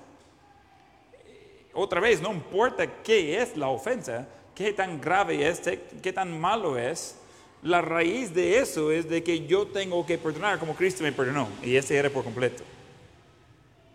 Otra 1.73 1.99
vez, 1.99 2.21
no 2.21 2.31
importa 2.31 2.85
qué 3.01 3.41
es 3.41 3.57
la 3.57 3.69
ofensa, 3.69 4.27
qué 4.53 4.73
tan 4.73 5.01
grave 5.01 5.47
es, 5.47 5.61
qué 6.01 6.13
tan 6.13 6.39
malo 6.39 6.77
es, 6.77 7.17
la 7.63 7.81
raíz 7.81 8.33
de 8.33 8.59
eso 8.59 8.91
es 8.91 9.09
de 9.09 9.23
que 9.23 9.47
yo 9.47 9.67
tengo 9.67 10.05
que 10.05 10.17
perdonar 10.17 10.59
como 10.59 10.75
Cristo 10.75 11.03
me 11.03 11.11
perdonó, 11.11 11.47
y 11.63 11.75
ese 11.75 11.95
era 11.97 12.09
por 12.09 12.23
completo. 12.23 12.63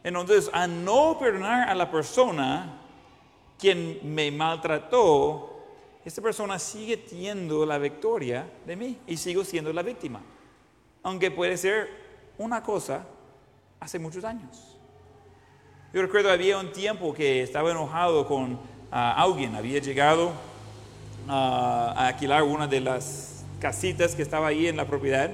Entonces, 0.02 0.50
a 0.52 0.66
no 0.66 1.18
perdonar 1.18 1.68
a 1.68 1.74
la 1.74 1.90
persona 1.90 2.80
quien 3.58 4.00
me 4.02 4.30
maltrató, 4.30 5.58
esta 6.04 6.22
persona 6.22 6.58
sigue 6.58 6.96
teniendo 6.96 7.66
la 7.66 7.76
victoria 7.76 8.50
de 8.64 8.76
mí 8.76 8.98
y 9.06 9.16
sigo 9.16 9.44
siendo 9.44 9.72
la 9.72 9.82
víctima. 9.82 10.22
Aunque 11.02 11.30
puede 11.30 11.56
ser 11.56 11.88
una 12.38 12.62
cosa 12.62 13.04
hace 13.80 13.98
muchos 13.98 14.24
años. 14.24 14.67
Yo 15.90 16.02
recuerdo 16.02 16.30
había 16.30 16.58
un 16.58 16.70
tiempo 16.70 17.14
que 17.14 17.42
estaba 17.42 17.70
enojado 17.70 18.26
con 18.26 18.60
ah, 18.92 19.14
alguien, 19.16 19.54
había 19.54 19.80
llegado 19.80 20.32
ah, 21.26 21.94
a 21.96 22.08
alquilar 22.08 22.42
una 22.42 22.66
de 22.66 22.82
las 22.82 23.42
casitas 23.58 24.14
que 24.14 24.20
estaba 24.20 24.48
ahí 24.48 24.66
en 24.66 24.76
la 24.76 24.86
propiedad. 24.86 25.30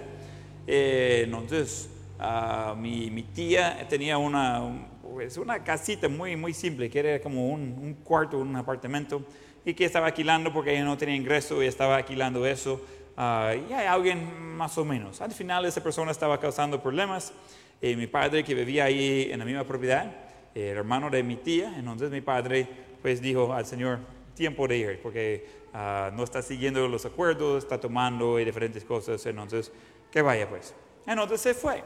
Eh, 0.68 1.22
entonces, 1.24 1.90
ah, 2.20 2.76
mi, 2.78 3.10
mi, 3.10 3.24
tía 3.24 3.84
tenía 3.88 4.16
una, 4.16 4.62
pues 5.02 5.36
una 5.38 5.64
casita 5.64 6.08
muy, 6.08 6.36
muy 6.36 6.54
simple, 6.54 6.88
que 6.88 7.00
era 7.00 7.20
como 7.20 7.48
un, 7.48 7.76
un, 7.76 7.94
cuarto, 7.94 8.38
un 8.38 8.54
apartamento, 8.54 9.24
y 9.64 9.74
que 9.74 9.84
estaba 9.84 10.06
alquilando 10.06 10.52
porque 10.52 10.72
ella 10.72 10.84
no 10.84 10.96
tenía 10.96 11.16
ingreso 11.16 11.64
y 11.64 11.66
estaba 11.66 11.96
alquilando 11.96 12.46
eso. 12.46 12.80
y 13.18 13.72
hay 13.72 13.86
alguien 13.88 14.56
más 14.56 14.78
o 14.78 14.84
menos. 14.84 15.20
Al 15.20 15.32
final 15.32 15.64
esa 15.64 15.82
persona 15.82 16.12
estaba 16.12 16.38
causando 16.38 16.80
problemas. 16.80 17.32
y 17.82 17.96
mi 17.96 18.06
padre 18.06 18.44
que 18.44 18.54
vivía 18.54 18.84
ahí 18.84 19.30
en 19.32 19.40
la 19.40 19.44
misma 19.44 19.64
propiedad, 19.64 20.24
el 20.54 20.76
hermano 20.76 21.10
de 21.10 21.22
mi 21.22 21.36
tía, 21.36 21.74
entonces 21.76 22.10
mi 22.10 22.20
padre 22.20 22.68
pues 23.02 23.20
dijo 23.20 23.52
al 23.52 23.66
Señor, 23.66 23.98
tiempo 24.34 24.66
de 24.66 24.76
ir, 24.76 25.00
porque 25.02 25.46
uh, 25.72 26.14
no 26.14 26.24
está 26.24 26.42
siguiendo 26.42 26.86
los 26.88 27.04
acuerdos, 27.06 27.64
está 27.64 27.78
tomando 27.78 28.38
y 28.40 28.44
diferentes 28.44 28.84
cosas, 28.84 29.24
entonces 29.26 29.72
que 30.10 30.22
vaya 30.22 30.48
pues. 30.48 30.74
Entonces 31.06 31.40
se 31.40 31.54
fue. 31.54 31.82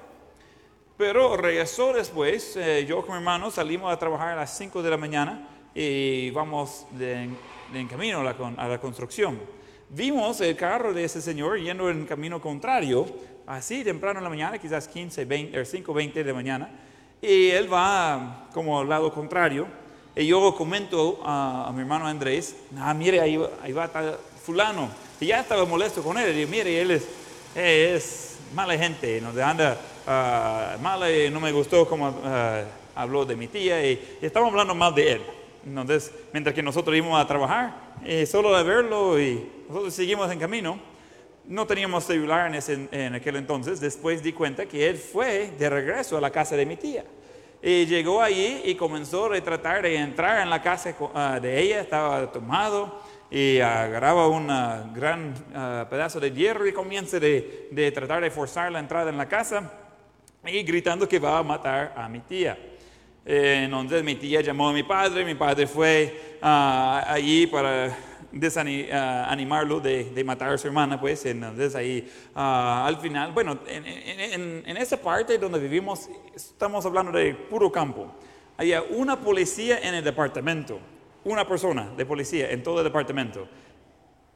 Pero 0.97 1.37
regresó 1.37 1.93
después, 1.93 2.57
eh, 2.57 2.85
yo 2.87 3.03
con 3.03 3.11
mi 3.11 3.19
hermano 3.19 3.51
salimos 3.51 3.93
a 3.93 3.99
trabajar 3.99 4.31
a 4.31 4.37
las 4.37 4.57
5 4.59 4.83
de 4.83 4.91
la 4.91 4.97
mañana 4.97 5.49
y 5.75 6.31
vamos 6.31 6.87
en 6.99 7.87
camino 7.89 8.21
a 8.21 8.25
la, 8.25 8.37
a 8.57 8.69
la, 8.69 8.81
construcción. 8.81 9.39
Vimos 9.91 10.41
el 10.41 10.57
carro 10.57 10.93
de 10.93 11.05
ese 11.05 11.23
señor 11.23 11.61
yendo 11.61 11.89
en 11.89 12.05
camino 12.05 12.41
contrario, 12.41 13.07
así 13.47 13.85
temprano 13.85 14.19
en 14.19 14.25
la 14.25 14.31
mañana, 14.31 14.59
quizás 14.59 14.89
15, 14.89 15.25
20, 15.25 15.65
5, 15.65 15.95
20 15.95 16.25
de 16.25 16.29
la 16.29 16.35
mañana, 16.35 16.71
y 17.21 17.51
él 17.51 17.73
va 17.73 18.47
como 18.53 18.81
al 18.81 18.89
lado 18.89 19.13
contrario. 19.13 19.67
Y 20.15 20.27
yo 20.27 20.55
comento 20.55 21.21
a, 21.25 21.71
mi 21.75 21.81
hermano 21.81 22.07
Andrés, 22.07 22.57
ah, 22.77 22.93
mire, 22.93 23.21
ahí, 23.21 23.41
ahí 23.63 23.73
va 23.73 23.89
fulano. 24.43 24.89
Y 25.21 25.27
ya 25.27 25.41
estaba 25.41 25.65
molesto 25.65 26.03
con 26.03 26.19
él. 26.19 26.39
Y 26.39 26.47
mire, 26.47 26.81
él 26.81 26.91
es, 26.91 27.09
es 27.55 28.37
mala 28.55 28.77
gente, 28.77 29.21
nos 29.21 29.37
anda 29.37 29.79
uh, 30.07 30.81
mala 30.83 31.11
y 31.11 31.31
no 31.31 31.39
me 31.41 31.53
gustó 31.53 31.87
como 31.87 32.09
uh, 32.09 32.65
habló 32.95 33.25
de 33.25 33.37
mi 33.37 33.47
tía. 33.47 33.85
Y, 33.85 34.19
estamos 34.21 34.51
hablando 34.51 34.75
mal 34.75 34.95
de 34.95 35.13
él. 35.13 35.23
Entonces, 35.65 36.13
mientras 36.33 36.55
que 36.55 36.63
nosotros 36.63 36.97
íbamos 36.97 37.21
a 37.21 37.27
trabajar, 37.27 37.75
y 38.05 38.27
solo 38.27 38.57
de 38.57 38.63
verlo 38.63 39.21
y 39.21 39.49
nosotros 39.69 39.93
seguimos 39.93 40.31
en 40.31 40.39
camino, 40.39 40.79
no 41.49 41.67
teníamos 41.67 42.05
celular 42.05 42.53
en, 42.93 43.15
aquel 43.15 43.37
entonces. 43.37 43.81
Después 43.81 44.23
di 44.23 44.33
cuenta 44.33 44.67
que 44.67 44.89
él 44.89 44.97
fue 44.97 45.51
de 45.59 45.71
regreso 45.71 46.17
a 46.17 46.21
la 46.21 46.31
casa 46.31 46.55
de 46.57 46.67
mi 46.67 46.77
tía. 46.77 47.05
Y 47.63 47.87
llegó 47.87 48.21
allí 48.23 48.61
y 48.65 48.75
comenzó 48.75 49.33
a 49.33 49.41
tratar 49.41 49.83
de 49.83 49.97
entrar 49.97 50.43
en 50.43 50.51
la 50.51 50.63
casa 50.63 50.95
ah, 51.15 51.41
de 51.41 51.61
ella. 51.61 51.81
Estaba 51.81 52.31
tomado 52.31 53.01
y 53.31 53.61
agarraba 53.61 54.29
un 54.29 54.47
gran 54.93 55.35
ah, 55.55 55.87
pedazo 55.89 56.21
de 56.21 56.31
hierro 56.31 56.67
y 56.67 56.73
comienza 56.73 57.19
de, 57.19 57.93
tratar 57.95 58.23
de 58.23 58.31
forzar 58.31 58.71
la 58.71 58.79
entrada 58.79 59.11
en 59.11 59.17
la 59.17 59.27
casa 59.27 59.73
y 60.45 60.63
gritando 60.63 61.09
que 61.09 61.19
va 61.19 61.39
a 61.39 61.43
matar 61.43 61.95
a 61.97 62.09
mi 62.09 62.21
tía. 62.21 62.57
entonces 63.25 64.05
mi 64.05 64.15
tía 64.15 64.41
llamó 64.41 64.69
a 64.69 64.73
mi 64.73 64.83
padre, 64.83 65.25
mi 65.25 65.35
padre 65.35 65.67
fue 65.67 66.39
allí 66.41 67.47
para 67.47 67.95
desanimarlo 68.33 69.81
de, 69.81 70.05
de, 70.05 70.25
matar 70.25 70.53
a 70.53 70.59
su 70.59 70.67
hermana, 70.67 71.01
pues, 71.01 71.25
entonces 71.27 71.75
ahí 71.75 72.11
ah, 72.35 72.85
al 72.87 72.99
final, 72.99 73.33
bueno, 73.33 73.59
en, 73.67 73.87
en, 73.87 74.63
en, 74.67 74.77
esa 74.77 74.97
parte 74.99 75.39
donde 75.39 75.59
vivimos, 75.59 76.09
estamos 76.35 76.85
hablando 76.85 77.13
de 77.13 77.35
puro 77.35 77.73
campo. 77.73 78.13
Había 78.57 78.83
una 78.83 79.19
policía 79.19 79.79
en 79.83 79.95
el 79.95 80.05
departamento, 80.05 80.79
una 81.25 81.47
persona 81.47 81.91
de 81.97 82.05
policía 82.05 82.51
en 82.51 82.63
todo 82.63 82.79
el 82.79 82.85
departamento. 82.85 83.49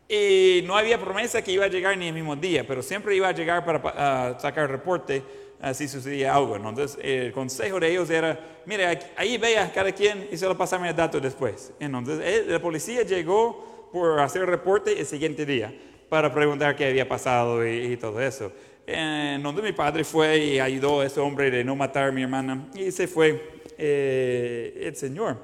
Y 0.09 0.63
no 0.67 0.77
había 0.77 1.01
promesa 1.01 1.43
que 1.43 1.53
iba 1.53 1.65
a 1.65 1.69
llegar 1.69 1.97
ni 1.97 2.09
el 2.09 2.15
mismo 2.15 2.37
día, 2.37 2.67
pero 2.67 2.83
siempre 2.83 3.17
iba 3.17 3.29
a 3.29 3.33
llegar 3.33 3.65
para 3.65 4.37
uh, 4.37 4.41
sacar 4.41 4.71
reporte 4.71 5.23
uh, 5.63 5.73
si 5.73 5.89
sucedía 5.89 6.35
algo. 6.35 6.55
Entonces, 6.57 6.99
el 7.03 7.33
consejo 7.33 7.81
de 7.81 7.91
ellos 7.91 8.11
era, 8.11 8.39
mire, 8.67 8.99
ahí 9.17 9.39
vea 9.39 9.73
cada 9.73 9.91
quien 9.91 10.29
y 10.31 10.37
se 10.37 10.47
lo 10.47 10.57
pasame 10.57 10.91
el 10.91 10.97
dato 10.97 11.19
después. 11.19 11.73
Entonces, 11.81 12.47
la 12.47 12.61
policía 12.61 13.03
llegó 13.03 13.72
por 13.93 14.19
hacer 14.21 14.47
reporte 14.47 14.99
el 14.99 15.07
siguiente 15.07 15.45
día 15.45 15.73
para 16.09 16.33
preguntar 16.33 16.75
qué 16.75 16.87
había 16.87 17.09
pasado 17.09 17.67
y, 17.67 17.97
todo 17.97 18.21
eso. 18.21 18.51
En 18.87 19.43
donde 19.43 19.63
mi 19.63 19.73
padre 19.73 20.03
fue 20.03 20.39
y 20.39 20.59
ayudó 20.59 21.01
a 21.01 21.07
ese 21.07 21.21
hombre 21.21 21.51
de 21.51 21.63
no 21.63 21.77
matar 21.77 22.09
a 22.09 22.13
mi 22.13 22.23
hermana 22.23 22.69
y 22.75 22.91
se 22.91 23.07
fue 23.07 23.63
eh, 23.79 24.83
el 24.83 24.97
Señor. 24.97 25.37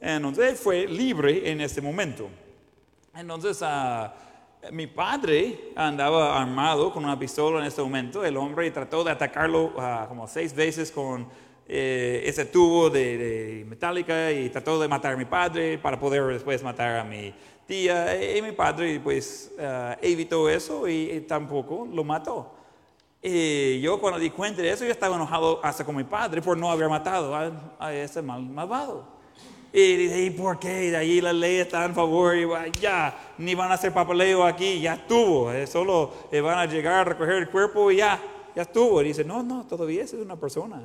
Entonces 0.00 0.50
él 0.50 0.56
fue 0.56 0.86
libre 0.86 1.50
en 1.50 1.60
ese 1.60 1.80
momento. 1.80 2.28
Entonces 3.14 3.62
uh, 3.62 4.72
mi 4.72 4.86
padre 4.88 5.72
andaba 5.76 6.40
armado 6.40 6.92
con 6.92 7.04
una 7.04 7.18
pistola 7.18 7.60
en 7.60 7.66
ese 7.66 7.82
momento. 7.82 8.24
El 8.24 8.36
hombre 8.36 8.70
trató 8.70 9.04
de 9.04 9.12
atacarlo 9.12 9.66
uh, 9.76 10.08
como 10.08 10.26
seis 10.26 10.54
veces 10.54 10.90
con 10.90 11.28
eh, 11.68 12.22
ese 12.26 12.44
tubo 12.46 12.90
de, 12.90 13.16
de, 13.16 13.64
metálica 13.64 14.32
y 14.32 14.50
trató 14.50 14.80
de 14.80 14.88
matar 14.88 15.14
a 15.14 15.16
mi 15.16 15.24
padre 15.24 15.78
para 15.78 15.98
poder 15.98 16.24
después 16.26 16.62
matar 16.62 16.98
a 16.98 17.04
mi 17.04 17.32
tía 17.66 18.36
y 18.36 18.42
mi 18.42 18.52
padre 18.52 19.00
pues 19.00 19.50
uh, 19.58 19.94
evitó 20.02 20.48
eso 20.48 20.88
y, 20.88 21.24
tampoco 21.28 21.88
lo 21.90 22.04
mató. 22.04 22.52
Y 23.22 23.80
yo 23.80 24.00
cuando 24.00 24.18
di 24.18 24.30
cuenta 24.30 24.62
de 24.62 24.70
eso, 24.70 24.84
yo 24.84 24.90
estaba 24.90 25.14
enojado 25.14 25.60
hasta 25.62 25.84
con 25.84 25.94
mi 25.94 26.04
padre 26.04 26.42
por 26.42 26.58
no 26.58 26.70
haber 26.70 26.88
matado 26.88 27.34
a, 27.78 27.94
ese 27.94 28.20
mal, 28.20 28.42
malvado. 28.42 29.06
Y 29.72 29.96
dije, 29.96 30.24
¿y 30.24 30.30
por 30.30 30.58
qué? 30.58 30.90
De 30.90 30.96
ahí 30.96 31.20
la 31.20 31.32
ley 31.32 31.56
está 31.56 31.84
en 31.84 31.94
favor 31.94 32.36
y 32.36 32.46
ya, 32.78 33.32
ni 33.38 33.54
van 33.54 33.70
a 33.70 33.74
hacer 33.74 33.92
papeleo 33.94 34.44
aquí, 34.44 34.80
ya 34.80 34.94
estuvo. 34.94 35.52
Eh, 35.52 35.66
solo 35.66 36.12
eh, 36.30 36.40
van 36.40 36.58
a 36.58 36.66
llegar 36.66 36.94
a 36.94 37.04
recoger 37.04 37.36
el 37.36 37.48
cuerpo 37.48 37.90
y 37.90 37.96
ya, 37.96 38.20
ya 38.54 38.62
estuvo. 38.62 39.00
Y 39.00 39.04
dice, 39.04 39.24
no, 39.24 39.42
no, 39.42 39.64
todavía 39.66 40.02
es 40.02 40.12
una 40.12 40.36
persona. 40.36 40.82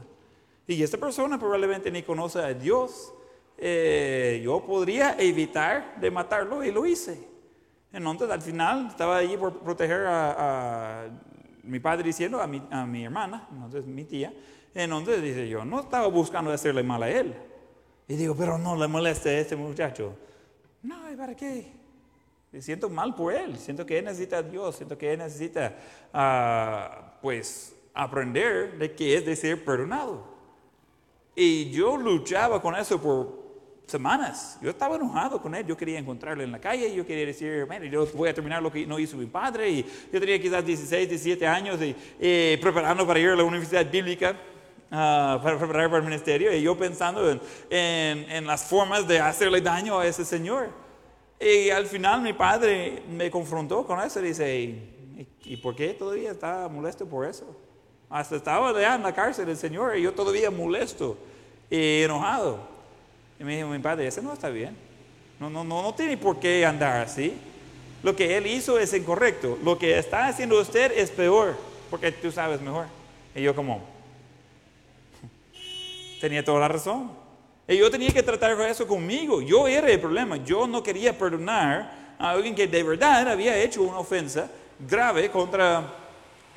Y 0.68 0.84
esta 0.84 0.98
persona 0.98 1.40
probablemente 1.40 1.90
ni 1.90 2.04
conoce 2.04 2.40
a 2.40 2.54
Dios. 2.54 3.14
Eh, 3.58 4.42
yo 4.44 4.64
podría 4.66 5.16
evitar 5.18 6.00
de 6.00 6.12
matarlo 6.12 6.64
y 6.64 6.72
lo 6.72 6.86
hice. 6.86 7.26
Entonces 7.94 8.30
al 8.30 8.42
final 8.42 8.88
estaba 8.88 9.18
allí 9.18 9.38
por 9.38 9.60
proteger 9.60 10.06
a, 10.06 11.08
mi 11.64 11.80
padre 11.80 12.04
diciendo 12.04 12.42
a 12.42 12.48
mi, 12.48 12.62
a 12.70 12.86
mi 12.86 13.06
hermana, 13.06 13.48
entonces 13.52 13.86
mi 13.86 14.04
tía. 14.04 14.34
Entonces 14.76 15.22
dice 15.22 15.48
yo, 15.48 15.66
no 15.66 15.80
estaba 15.80 16.08
buscando 16.08 16.52
hacerle 16.52 16.84
mal 16.84 17.02
a 17.02 17.10
él. 17.10 17.34
Y 18.08 18.16
digo, 18.16 18.36
pero 18.36 18.58
no 18.58 18.76
le 18.76 18.88
moleste 18.88 19.30
a 19.30 19.40
este 19.40 19.56
muchacho. 19.56 20.16
No, 20.84 20.96
¿para 21.18 21.36
qué? 21.36 21.72
Me 22.52 22.62
siento 22.62 22.90
mal 22.90 23.16
por 23.16 23.34
él, 23.34 23.58
siento 23.58 23.86
que 23.86 23.98
él 23.98 24.06
necesita 24.06 24.38
a 24.38 24.44
Dios, 24.44 24.76
siento 24.76 24.98
que 24.98 25.14
él 25.14 25.20
necesita, 25.20 25.76
uh, 26.14 27.20
pues, 27.22 27.76
aprender 27.94 28.78
de 28.78 28.94
qué 28.94 29.18
es 29.18 29.26
de 29.26 29.36
ser 29.36 29.66
perdonado. 29.66 30.37
Y 31.40 31.70
yo 31.70 31.98
luchaba 31.98 32.60
con 32.60 32.76
eso 32.76 33.00
por 33.00 33.46
semanas. 33.86 34.58
Yo 34.60 34.72
estaba 34.72 34.96
enojado 34.96 35.40
con 35.40 35.54
él, 35.54 35.68
yo 35.68 35.78
quería 35.78 36.00
encontrarle 36.00 36.44
en 36.44 36.52
la 36.52 36.60
calle, 36.60 36.92
yo 36.96 37.06
quería 37.06 37.28
decir, 37.28 37.64
bueno, 37.66 37.86
yo 37.86 38.08
voy 38.16 38.30
a 38.30 38.34
terminar 38.34 38.64
lo 38.64 38.72
que 38.72 38.88
no 38.88 38.98
hizo 38.98 39.18
mi 39.18 39.28
padre, 39.28 39.70
y 39.70 39.86
yo 40.12 40.20
tenía 40.20 40.42
quizás 40.42 40.66
16, 40.66 41.08
17 41.08 41.46
años 41.46 41.80
y, 41.80 41.96
eh, 42.20 42.58
preparando 42.60 43.06
para 43.06 43.20
ir 43.20 43.30
a 43.30 43.36
la 43.36 43.44
universidad 43.44 43.90
bíblica. 43.90 44.36
Uh, 44.90 45.44
para 45.44 45.58
preparar 45.58 45.90
para 45.90 45.98
el 45.98 46.06
ministerio 46.06 46.56
y 46.56 46.62
yo 46.62 46.78
pensando 46.78 47.30
en, 47.30 47.42
en, 47.70 48.32
en, 48.32 48.48
las 48.48 48.64
formas 48.64 49.06
de 49.06 49.20
hacerle 49.20 49.60
daño 49.60 50.00
a 50.00 50.08
ese 50.08 50.24
señor. 50.24 50.70
Y 51.42 51.70
al 51.72 51.88
final 51.88 52.22
mi 52.22 52.32
padre 52.32 53.04
me 53.10 53.30
confrontó 53.30 53.86
con 53.86 54.00
eso 54.00 54.22
y 54.22 54.28
dice, 54.30 54.58
¿y, 54.58 55.28
y 55.44 55.58
por 55.58 55.76
qué 55.76 55.90
todavía 55.90 56.32
está 56.32 56.70
molesto 56.70 57.06
por 57.06 57.26
eso? 57.26 57.67
Hasta 58.10 58.38
estaba 58.38 58.70
allá 58.70 58.96
en 58.96 59.04
la 59.04 59.14
cárcel 59.14 59.50
el 59.50 59.58
señor 59.58 59.98
y 59.98 60.02
yo 60.02 60.14
todavía 60.14 60.50
molesto 60.50 61.18
y 61.70 62.04
enojado. 62.04 62.60
Y 63.40 63.44
me 63.44 63.56
dijo 63.56 63.68
mi 63.68 63.80
padre, 63.80 64.08
ese 64.08 64.22
no 64.22 64.34
está 64.34 64.50
bien. 64.50 64.76
No, 65.40 65.50
no, 65.50 65.64
no, 65.64 65.82
no 65.84 65.94
tiene 65.94 66.18
por 66.18 66.40
qué 66.40 66.66
andar 66.66 67.02
así. 67.02 67.38
Lo 68.04 68.16
que 68.16 68.38
él 68.38 68.48
hizo 68.48 68.80
es 68.80 68.94
incorrecto. 68.94 69.58
Lo 69.64 69.78
que 69.78 69.98
está 69.98 70.28
haciendo 70.28 70.60
usted 70.60 70.92
es 70.96 71.12
peor, 71.12 71.56
porque 71.90 72.12
tú 72.12 72.32
sabes 72.32 72.62
mejor. 72.62 72.86
Y 73.36 73.42
yo 73.42 73.56
como, 73.56 73.84
tenía 76.22 76.44
toda 76.44 76.62
la 76.62 76.68
razón. 76.68 77.12
Y 77.68 77.78
yo 77.78 77.92
tenía 77.92 78.12
que 78.12 78.24
tratar 78.24 78.60
eso 78.62 78.88
conmigo. 78.88 79.42
Yo 79.42 79.68
era 79.68 79.90
el 79.90 80.00
problema. 80.00 80.38
Yo 80.38 80.66
no 80.68 80.82
quería 80.82 81.18
perdonar 81.18 82.16
a 82.18 82.32
alguien 82.32 82.56
que 82.56 82.66
de 82.66 82.82
verdad 82.82 83.28
había 83.28 83.58
hecho 83.58 83.84
una 83.84 84.00
ofensa 84.00 84.50
grave 84.80 85.30
contra, 85.30 85.94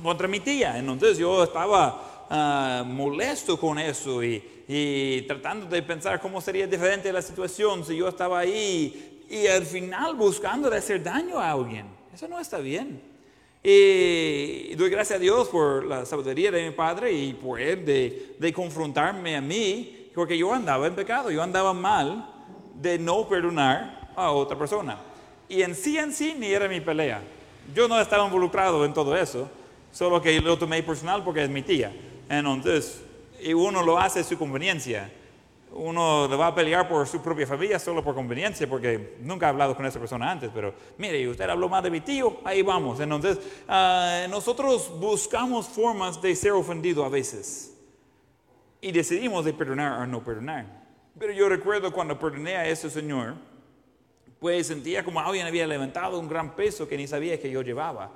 contra 0.03 0.29
mi 0.29 0.41
tía. 0.41 0.79
Entonces 0.79 1.19
yo 1.19 1.45
estaba 1.45 2.27
ah, 2.31 2.85
molesto 2.87 3.59
con 3.59 3.79
eso 3.79 4.23
y, 4.23 4.43
y 4.69 5.23
tratando 5.23 5.67
de 5.67 5.83
pensar 5.83 6.21
cómo 6.21 6.41
sería 6.41 6.67
diferente 6.67 7.13
la 7.13 7.23
situación 7.23 7.85
si 7.85 7.97
yo 7.97 8.09
estaba 8.09 8.39
ahí 8.39 9.27
y 9.31 9.47
al 9.47 9.65
final 9.65 10.17
buscando 10.17 10.69
de 10.69 10.79
hacer 10.79 11.03
daño 11.03 11.39
a 11.39 11.53
alguien. 11.53 11.87
Eso 12.13 12.27
no 12.27 12.41
está 12.41 12.59
bien. 12.59 13.01
Y 13.63 14.75
doy 14.75 14.91
gracias 14.91 15.19
a 15.19 15.21
Dios 15.21 15.49
por 15.49 15.85
la 15.85 16.07
sabiduría 16.07 16.51
de 16.51 16.69
mi 16.69 16.75
padre 16.75 17.13
y 17.13 17.35
por 17.35 17.61
él 17.61 17.85
de, 17.85 18.37
de 18.39 18.53
confrontarme 18.53 19.37
a 19.37 19.41
mí, 19.41 20.11
porque 20.15 20.37
yo 20.37 20.53
andaba 20.53 20.87
en 20.87 20.95
pecado, 20.95 21.31
yo 21.31 21.43
andaba 21.43 21.75
mal 21.75 22.27
de 22.75 22.99
no 22.99 23.29
perdonar 23.29 24.13
a 24.17 24.33
otra 24.33 24.59
persona. 24.59 24.99
Y 25.49 25.63
en 25.63 25.75
sí 25.75 25.99
en 25.99 26.13
sí 26.13 26.35
ni 26.39 26.47
era 26.47 26.69
mi 26.69 26.81
pelea. 26.81 27.23
Yo 27.75 27.87
no 27.87 28.01
estaba 28.01 28.25
involucrado 28.25 28.85
en 28.85 28.95
todo 28.95 29.17
eso, 29.17 29.49
solo 29.93 30.21
que 30.21 30.41
lo 30.41 30.59
tomé 30.59 30.83
personal 30.83 31.23
porque 31.25 31.45
es 31.45 31.51
mi 31.51 31.63
tía. 31.63 31.93
Entonces, 32.29 33.03
y 33.43 33.53
uno 33.53 33.83
lo 33.83 33.99
hace 33.99 34.21
a 34.21 34.25
su 34.25 34.39
conveniencia. 34.39 35.11
Uno 35.73 36.27
le 36.29 36.35
va 36.35 36.49
a 36.49 36.55
pelear 36.55 36.89
por 36.89 37.07
su 37.07 37.23
propia 37.23 37.47
familia 37.47 37.79
solo 37.79 38.03
por 38.03 38.15
conveniencia, 38.15 38.69
porque 38.69 39.17
nunca 39.21 39.47
he 39.47 39.49
hablado 39.51 39.77
con 39.77 39.87
esa 39.87 40.01
persona 40.01 40.29
antes, 40.29 40.51
pero 40.53 40.75
mire, 40.99 41.29
usted 41.29 41.49
habló 41.49 41.69
más 41.69 41.83
de 41.85 41.91
mi 41.91 42.01
tío, 42.01 42.39
ahí 42.45 42.63
vamos. 42.63 42.99
Entonces, 42.99 43.39
ah, 43.69 44.27
nosotros 44.29 44.91
buscamos 44.99 45.69
formas 45.69 46.21
de 46.21 46.35
ser 46.35 46.53
ofendido 46.53 47.05
a 47.05 47.09
veces 47.09 47.77
y 48.81 48.91
decidimos 48.91 49.45
de 49.45 49.53
perdonar 49.53 50.01
o 50.01 50.07
no 50.07 50.25
perdonar. 50.25 50.67
Pero 51.19 51.33
yo 51.33 51.49
recuerdo 51.49 51.93
cuando 51.93 52.19
perdoné 52.19 52.57
a 52.57 52.69
ese 52.69 52.91
señor, 52.91 53.35
pues 54.41 54.67
sentía 54.67 55.05
como 55.05 55.21
alguien 55.21 55.47
había 55.47 55.67
levantado 55.67 56.19
un 56.19 56.29
gran 56.29 56.57
peso 56.57 56.89
que 56.89 56.97
ni 56.97 57.07
sabía 57.07 57.39
que 57.39 57.51
yo 57.51 57.63
llevaba. 57.63 58.11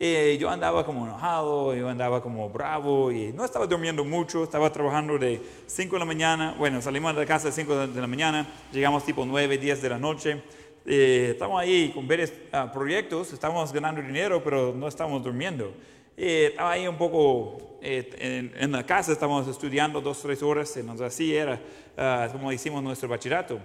Eh, 0.00 0.36
yo 0.40 0.50
andaba 0.50 0.84
como 0.84 1.06
enojado, 1.06 1.72
yo 1.72 1.88
andaba 1.88 2.20
como 2.20 2.48
bravo 2.50 3.12
y 3.12 3.32
no 3.32 3.44
estaba 3.44 3.66
durmiendo 3.66 4.04
mucho, 4.04 4.42
estaba 4.42 4.72
trabajando 4.72 5.16
de 5.18 5.40
5 5.66 5.94
de 5.94 5.98
la 6.00 6.04
mañana, 6.04 6.54
bueno, 6.58 6.82
salimos 6.82 7.14
de 7.14 7.24
casa 7.24 7.50
a 7.50 7.52
5 7.52 7.86
de 7.86 8.00
la 8.00 8.06
mañana, 8.08 8.44
llegamos 8.72 9.04
tipo 9.04 9.24
9, 9.24 9.56
10 9.56 9.82
de 9.82 9.88
la 9.88 9.98
noche, 9.98 10.42
eh, 10.84 11.28
estamos 11.30 11.60
ahí 11.60 11.92
con 11.94 12.08
varios 12.08 12.32
ah, 12.50 12.72
proyectos, 12.72 13.32
estamos 13.32 13.72
ganando 13.72 14.02
dinero, 14.02 14.42
pero 14.42 14.74
no 14.74 14.88
estamos 14.88 15.22
durmiendo. 15.22 15.72
Eh, 16.16 16.48
estaba 16.50 16.72
ahí 16.72 16.88
un 16.88 16.98
poco 16.98 17.78
en, 17.80 18.52
en, 18.56 18.72
la 18.72 18.84
casa, 18.84 19.12
estábamos 19.12 19.46
estudiando 19.46 20.00
dos, 20.00 20.20
tres 20.20 20.42
horas, 20.42 20.76
entonces 20.76 21.06
así 21.06 21.36
era 21.36 21.60
ah, 21.96 22.28
como 22.32 22.50
hicimos 22.50 22.82
nuestro 22.82 23.08
bachillerato 23.08 23.60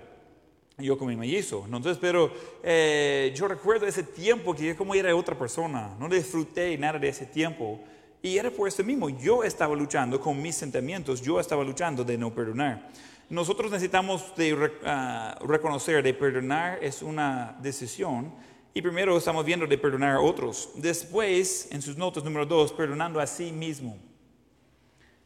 yo 0.79 0.97
con 0.97 1.07
mi 1.07 1.15
mellizo. 1.15 1.63
Entonces, 1.65 1.97
pero 1.99 2.31
eh, 2.63 3.33
yo 3.35 3.47
recuerdo 3.47 3.85
ese 3.85 4.03
tiempo 4.03 4.55
que 4.55 4.75
como 4.75 4.95
era 4.95 5.15
otra 5.15 5.37
persona, 5.37 5.95
no 5.99 6.09
disfruté 6.09 6.77
nada 6.77 6.99
de 6.99 7.09
ese 7.09 7.25
tiempo. 7.25 7.79
Y 8.21 8.37
era 8.37 8.51
por 8.51 8.67
eso 8.67 8.83
mismo, 8.83 9.09
yo 9.09 9.43
estaba 9.43 9.75
luchando 9.75 10.19
con 10.19 10.41
mis 10.41 10.55
sentimientos, 10.55 11.21
yo 11.21 11.39
estaba 11.39 11.63
luchando 11.63 12.03
de 12.03 12.17
no 12.17 12.33
perdonar. 12.33 12.89
Nosotros 13.29 13.71
necesitamos 13.71 14.35
de, 14.35 14.71
ah, 14.85 15.37
reconocer 15.45 16.03
de 16.03 16.13
perdonar 16.13 16.83
es 16.83 17.01
una 17.01 17.55
decisión. 17.61 18.33
Y 18.73 18.81
primero 18.81 19.17
estamos 19.17 19.45
viendo 19.45 19.67
de 19.67 19.77
perdonar 19.77 20.15
a 20.15 20.19
otros. 20.21 20.71
Después, 20.75 21.67
en 21.71 21.81
sus 21.81 21.95
notas 21.95 22.23
número 22.23 22.45
dos, 22.45 22.73
perdonando 22.73 23.19
a 23.19 23.27
sí 23.27 23.51
mismo. 23.51 23.97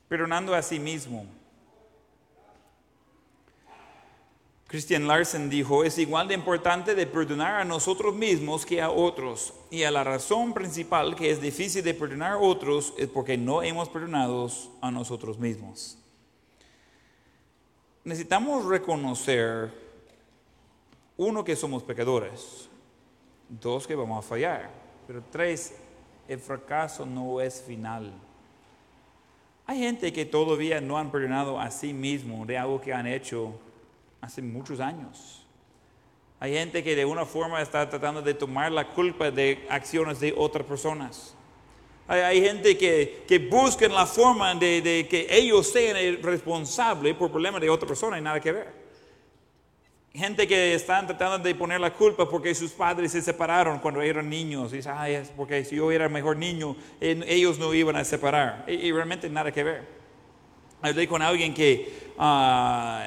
Perdonando 0.07 0.53
a 0.53 0.61
sí 0.61 0.79
mismo. 0.79 1.25
Christian 4.73 5.07
Larsen 5.07 5.51
dijo, 5.51 5.83
es 5.83 5.99
igual 5.99 6.27
de 6.27 6.33
importante 6.33 6.95
de 6.95 7.05
perdonar 7.05 7.61
a 7.61 7.63
nosotros 7.63 8.15
mismos 8.15 8.65
que 8.65 8.81
a 8.81 8.89
otros. 8.89 9.53
Y 9.69 9.83
a 9.83 9.91
la 9.91 10.03
razón 10.03 10.51
principal 10.51 11.15
que 11.15 11.29
es 11.29 11.39
difícil 11.39 11.83
de 11.83 11.93
perdonar 11.93 12.31
a 12.31 12.37
otros 12.39 12.91
es 12.97 13.07
porque 13.07 13.37
no 13.37 13.61
hemos 13.61 13.87
perdonado 13.87 14.49
a 14.81 14.89
nosotros 14.89 15.37
mismos. 15.37 15.99
Necesitamos 18.03 18.65
reconocer, 18.65 19.71
uno, 21.17 21.43
que 21.43 21.55
somos 21.55 21.83
pecadores, 21.83 22.67
dos, 23.49 23.85
que 23.85 23.93
vamos 23.93 24.25
a 24.25 24.27
fallar, 24.27 24.71
pero 25.05 25.23
tres, 25.29 25.75
el 26.27 26.39
fracaso 26.39 27.05
no 27.05 27.39
es 27.39 27.61
final. 27.61 28.11
Hay 29.67 29.77
gente 29.77 30.11
que 30.11 30.25
todavía 30.25 30.81
no 30.81 30.97
han 30.97 31.11
perdonado 31.11 31.59
a 31.59 31.69
sí 31.69 31.93
mismo 31.93 32.43
de 32.47 32.57
algo 32.57 32.81
que 32.81 32.91
han 32.91 33.05
hecho 33.05 33.53
hace 34.23 34.41
muchos 34.41 34.79
años. 34.79 35.45
Hay 36.39 36.53
gente 36.53 36.81
que 36.81 36.95
de 36.95 37.03
una 37.03 37.25
forma 37.25 37.61
está 37.61 37.89
tratando 37.89 38.21
de 38.21 38.33
tomar 38.33 38.71
la 38.71 38.87
culpa 38.87 39.29
de 39.29 39.65
acciones 39.69 40.19
de 40.21 40.33
otras 40.35 40.65
personas. 40.65 41.35
Hay, 42.07 42.41
gente 42.41 42.77
que, 42.77 43.23
que 43.27 43.39
busca 43.39 43.87
la 43.87 44.05
forma 44.05 44.55
de, 44.55 45.07
que 45.09 45.27
ellos 45.29 45.69
sean 45.69 46.21
responsables 46.21 47.15
por 47.15 47.31
problemas 47.31 47.61
de 47.61 47.69
otra 47.69 47.87
persona 47.87 48.17
y 48.17 48.21
nada 48.21 48.39
que 48.39 48.51
ver. 48.51 48.83
Gente 50.13 50.47
que 50.47 50.73
están 50.73 51.07
tratando 51.07 51.39
de 51.39 51.55
poner 51.55 51.79
la 51.81 51.93
culpa 51.93 52.29
porque 52.29 52.53
sus 52.55 52.71
padres 52.71 53.11
se 53.11 53.21
separaron 53.21 53.79
cuando 53.79 54.01
eran 54.01 54.29
niños. 54.29 54.71
Y 54.73 54.77
dicen, 54.77 54.93
es 55.07 55.29
porque 55.29 55.65
si 55.65 55.77
yo 55.77 55.91
era 55.91 56.07
mejor 56.07 56.37
niño, 56.37 56.75
ellos 57.01 57.57
no 57.57 57.73
iban 57.73 57.95
a 57.95 58.03
separar. 58.05 58.63
Y, 58.67 58.91
realmente 58.91 59.29
nada 59.29 59.51
que 59.51 59.63
ver. 59.63 59.87
Hablé 60.81 61.07
con 61.07 61.21
alguien 61.21 61.53
que 61.53 62.11
ah, 62.17 63.05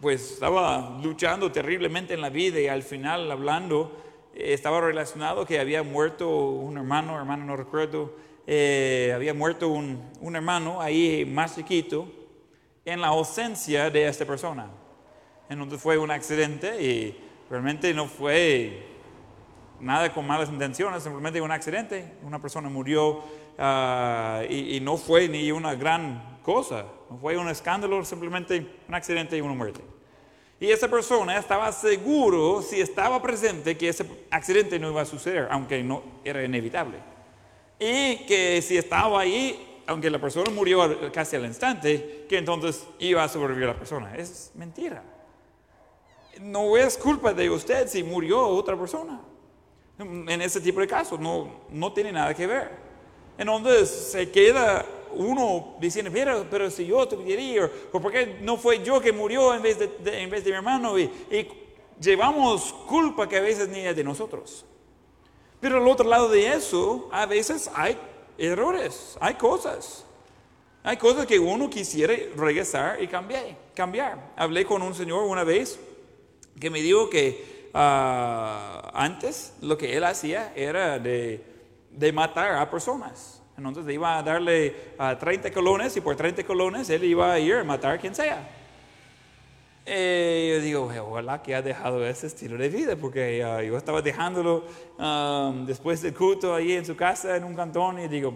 pues 0.00 0.32
estaba 0.32 0.98
luchando 1.02 1.50
terriblemente 1.50 2.14
en 2.14 2.20
la 2.20 2.30
vida 2.30 2.60
y 2.60 2.68
al 2.68 2.82
final 2.82 3.30
hablando 3.30 3.96
eh, 4.34 4.52
estaba 4.52 4.80
relacionado 4.80 5.44
que 5.44 5.58
había 5.58 5.82
muerto 5.82 6.28
un 6.28 6.76
hermano, 6.76 7.16
hermano 7.16 7.44
no 7.44 7.56
recuerdo, 7.56 8.14
eh, 8.46 9.12
había 9.14 9.34
muerto 9.34 9.68
un, 9.68 10.02
un, 10.20 10.36
hermano 10.36 10.80
ahí 10.80 11.24
más 11.24 11.56
chiquito 11.56 12.06
en 12.84 13.00
la 13.00 13.08
ausencia 13.08 13.90
de 13.90 14.06
esta 14.06 14.24
persona. 14.24 14.70
Entonces 15.48 15.80
fue 15.80 15.98
un 15.98 16.10
accidente 16.10 16.80
y 16.82 17.18
realmente 17.50 17.92
no 17.92 18.06
fue 18.06 18.86
nada 19.80 20.12
con 20.12 20.26
malas 20.26 20.48
intenciones, 20.48 21.02
simplemente 21.02 21.40
un 21.40 21.50
accidente, 21.50 22.14
una 22.22 22.40
persona 22.40 22.68
murió 22.68 23.22
ah, 23.58 24.42
y, 24.48 24.76
y 24.76 24.80
no 24.80 24.96
fue 24.96 25.28
ni 25.28 25.50
una 25.50 25.74
gran 25.74 26.37
cosa. 26.48 26.86
No 27.10 27.18
fue 27.18 27.36
un 27.36 27.46
escándalo, 27.50 28.02
simplemente 28.06 28.66
un 28.88 28.94
accidente 28.94 29.36
y 29.36 29.42
una 29.42 29.52
muerte. 29.52 29.82
Y 30.58 30.70
esa 30.70 30.88
persona 30.88 31.36
estaba 31.36 31.70
seguro, 31.72 32.62
si 32.62 32.80
estaba 32.80 33.20
presente, 33.20 33.76
que 33.76 33.90
ese 33.90 34.06
accidente 34.30 34.78
no 34.78 34.90
iba 34.90 35.02
a 35.02 35.04
suceder, 35.04 35.46
aunque 35.50 35.82
no 35.82 36.02
era 36.24 36.42
inevitable. 36.42 37.00
Y 37.78 38.24
que 38.24 38.62
si 38.62 38.78
estaba 38.78 39.20
ahí, 39.20 39.82
aunque 39.86 40.08
la 40.08 40.18
persona 40.18 40.50
murió 40.50 41.12
casi 41.12 41.36
al 41.36 41.44
instante, 41.44 42.24
que 42.26 42.38
entonces 42.38 42.86
iba 42.98 43.22
a 43.22 43.28
sobrevivir 43.28 43.68
la 43.68 43.76
persona. 43.76 44.16
Es 44.16 44.50
mentira. 44.54 45.02
No 46.40 46.78
es 46.78 46.96
culpa 46.96 47.34
de 47.34 47.50
usted 47.50 47.88
si 47.88 48.02
murió 48.02 48.40
otra 48.40 48.74
persona. 48.74 49.20
En 49.98 50.40
ese 50.40 50.62
tipo 50.62 50.80
de 50.80 50.86
casos 50.86 51.20
no, 51.20 51.66
no 51.68 51.92
tiene 51.92 52.10
nada 52.10 52.32
que 52.32 52.46
ver. 52.46 52.70
Entonces 53.36 53.90
se 53.90 54.30
queda 54.30 54.86
uno 55.12 55.76
diciendo, 55.80 56.10
pero, 56.12 56.46
pero 56.50 56.70
si 56.70 56.86
yo 56.86 57.06
tuviera, 57.06 57.70
o 57.92 58.00
por 58.00 58.12
qué 58.12 58.38
no 58.40 58.56
fue 58.56 58.82
yo 58.82 59.00
que 59.00 59.12
murió 59.12 59.54
en 59.54 59.62
vez 59.62 59.78
de, 59.78 60.22
en 60.22 60.30
vez 60.30 60.44
de 60.44 60.50
mi 60.50 60.56
hermano, 60.56 60.98
y, 60.98 61.10
llevamos 62.00 62.72
culpa 62.86 63.28
que 63.28 63.36
a 63.36 63.40
veces 63.40 63.68
ni 63.68 63.80
es 63.80 63.96
de 63.96 64.04
nosotros. 64.04 64.64
Pero 65.60 65.78
al 65.78 65.88
otro 65.88 66.08
lado 66.08 66.28
de 66.28 66.52
eso, 66.52 67.08
a 67.10 67.26
veces 67.26 67.70
hay 67.74 67.98
errores, 68.36 69.16
hay 69.20 69.34
cosas. 69.34 70.04
Hay 70.84 70.96
cosas 70.96 71.26
que 71.26 71.38
uno 71.38 71.68
quisiera 71.68 72.14
regresar 72.36 73.02
y 73.02 73.08
cambiar. 73.08 73.44
cambiar. 73.74 74.32
Hablé 74.36 74.64
con 74.64 74.80
un 74.80 74.94
señor 74.94 75.24
una 75.24 75.44
vez 75.44 75.78
que 76.58 76.70
me 76.70 76.80
dijo 76.80 77.10
que 77.10 77.70
ah, 77.74 78.90
antes 78.94 79.54
lo 79.60 79.76
que 79.76 79.96
él 79.96 80.04
hacía 80.04 80.52
era 80.54 80.98
de, 80.98 81.44
de 81.90 82.12
matar 82.12 82.54
a 82.54 82.70
personas. 82.70 83.37
Entonces 83.66 83.92
iba 83.92 84.16
a 84.16 84.22
darle 84.22 84.74
a 84.98 85.18
30 85.18 85.50
colones 85.50 85.96
y 85.96 86.00
por 86.00 86.14
30 86.14 86.44
colones 86.44 86.88
él 86.90 87.02
iba 87.04 87.32
a 87.32 87.38
ir 87.40 87.56
a 87.56 87.64
matar 87.64 87.94
a 87.94 87.98
quien 87.98 88.14
sea. 88.14 88.48
Eh, 89.84 90.52
yo 90.54 90.62
digo, 90.62 91.08
ojalá 91.10 91.42
que 91.42 91.54
ha 91.54 91.62
dejado 91.62 92.06
ese 92.06 92.26
estilo 92.26 92.56
de 92.58 92.68
vida, 92.68 92.94
porque 92.94 93.42
ah, 93.42 93.62
yo 93.62 93.76
estaba 93.76 94.02
dejándolo 94.02 94.64
um, 94.98 95.64
después 95.64 96.02
del 96.02 96.14
culto 96.14 96.54
ahí 96.54 96.72
en 96.72 96.84
su 96.84 96.94
casa, 96.94 97.36
en 97.36 97.44
un 97.44 97.54
cantón, 97.54 97.98
y 97.98 98.06
digo, 98.06 98.34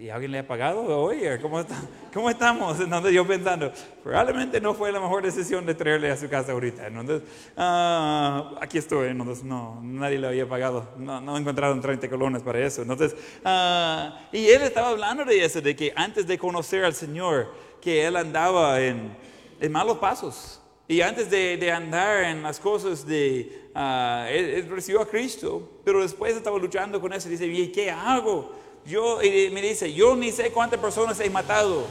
¿y 0.00 0.08
alguien 0.08 0.32
le 0.32 0.38
ha 0.38 0.46
pagado? 0.46 0.82
Oye, 1.02 1.38
¿cómo, 1.40 1.60
está, 1.60 1.76
¿cómo 2.12 2.30
estamos? 2.30 2.80
Entonces 2.80 3.12
yo 3.12 3.26
pensando, 3.26 3.70
probablemente 4.02 4.58
no 4.60 4.72
fue 4.72 4.90
la 4.90 4.98
mejor 4.98 5.22
decisión 5.22 5.66
de 5.66 5.74
traerle 5.74 6.10
a 6.10 6.16
su 6.16 6.28
casa 6.28 6.52
ahorita. 6.52 6.86
Entonces, 6.86 7.22
ah, 7.56 8.54
aquí 8.62 8.78
estoy. 8.78 9.08
Entonces, 9.08 9.44
no, 9.44 9.78
nadie 9.82 10.18
le 10.18 10.26
había 10.26 10.48
pagado. 10.48 10.88
No, 10.96 11.20
no 11.20 11.36
encontraron 11.36 11.82
30 11.82 12.08
colones 12.08 12.42
para 12.42 12.60
eso. 12.60 12.80
Entonces, 12.80 13.14
ah, 13.44 14.20
y 14.32 14.48
él 14.48 14.62
estaba 14.62 14.88
hablando 14.88 15.24
de 15.26 15.44
eso, 15.44 15.60
de 15.60 15.76
que 15.76 15.92
antes 15.94 16.26
de 16.26 16.38
conocer 16.38 16.84
al 16.84 16.94
Señor, 16.94 17.52
que 17.82 18.06
él 18.06 18.16
andaba 18.16 18.80
en, 18.80 19.14
en 19.60 19.72
malos 19.72 19.98
pasos. 19.98 20.62
Y 20.88 21.02
antes 21.02 21.30
de, 21.30 21.56
de, 21.56 21.70
andar 21.70 22.24
en 22.24 22.42
las 22.42 22.58
cosas 22.58 23.06
de, 23.06 23.68
uh, 23.76 24.26
él, 24.28 24.44
él, 24.50 24.68
recibió 24.68 25.00
a 25.00 25.06
Cristo, 25.06 25.80
pero 25.84 26.02
después 26.02 26.34
estaba 26.34 26.58
luchando 26.58 27.00
con 27.00 27.12
eso 27.12 27.28
dice, 27.28 27.46
¿y 27.46 27.70
qué 27.70 27.92
hago? 27.92 28.50
Yo, 28.86 29.22
y 29.22 29.50
me 29.50 29.62
dice, 29.62 29.92
yo 29.92 30.16
ni 30.16 30.32
sé 30.32 30.50
cuántas 30.50 30.80
personas 30.80 31.20
he 31.20 31.30
matado. 31.30 31.84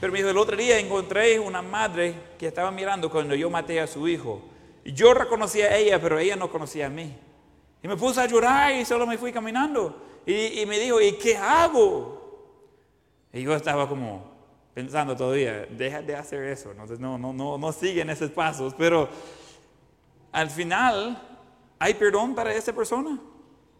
Pero 0.00 0.12
me 0.12 0.18
dijo, 0.18 0.30
el 0.30 0.38
otro 0.38 0.56
día 0.56 0.78
encontré 0.78 1.38
una 1.38 1.62
madre 1.62 2.14
que 2.38 2.48
estaba 2.48 2.70
mirando 2.70 3.10
cuando 3.10 3.34
yo 3.34 3.48
maté 3.48 3.80
a 3.80 3.86
su 3.86 4.08
hijo. 4.08 4.42
Yo 4.84 5.14
reconocía 5.14 5.66
a 5.66 5.76
ella, 5.76 6.00
pero 6.00 6.18
ella 6.18 6.34
no 6.34 6.50
conocía 6.50 6.86
a 6.86 6.90
mí. 6.90 7.16
Y 7.82 7.88
me 7.88 7.96
puse 7.96 8.20
a 8.20 8.26
llorar 8.26 8.74
y 8.74 8.84
solo 8.84 9.06
me 9.06 9.16
fui 9.16 9.32
caminando. 9.32 9.96
Y, 10.26 10.60
y 10.60 10.66
me 10.66 10.78
dijo, 10.78 11.00
¿y 11.00 11.12
qué 11.12 11.36
hago? 11.36 12.20
Y 13.32 13.42
yo 13.42 13.54
estaba 13.54 13.88
como, 13.88 14.32
pensando 14.74 15.16
todavía, 15.16 15.66
deja 15.70 16.02
de 16.02 16.16
hacer 16.16 16.44
eso, 16.44 16.72
no, 16.74 17.18
no, 17.18 17.32
no, 17.32 17.58
no 17.58 17.72
siguen 17.72 18.10
esos 18.10 18.30
pasos, 18.30 18.74
pero 18.76 19.08
al 20.30 20.48
final, 20.50 21.20
¿hay 21.78 21.94
perdón 21.94 22.34
para 22.34 22.54
esa 22.54 22.72
persona? 22.72 23.18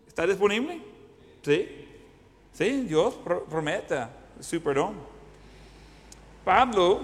¿Está 0.06 0.26
disponible? 0.26 0.82
Sí, 1.42 1.88
sí, 2.52 2.82
Dios 2.82 3.18
promete 3.50 4.06
su 4.38 4.62
perdón. 4.62 4.94
Pablo, 6.44 7.00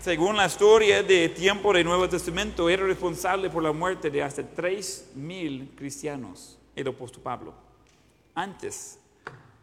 según 0.00 0.36
la 0.36 0.46
historia 0.46 1.02
de 1.02 1.28
tiempo 1.28 1.72
del 1.72 1.84
Nuevo 1.84 2.08
Testamento, 2.08 2.68
era 2.68 2.84
responsable 2.84 3.50
por 3.50 3.62
la 3.62 3.72
muerte 3.72 4.10
de 4.10 4.22
hasta 4.22 4.42
3.000 4.42 5.76
cristianos, 5.76 6.58
el 6.74 6.88
apóstol 6.88 7.22
Pablo, 7.22 7.54
antes 8.34 8.98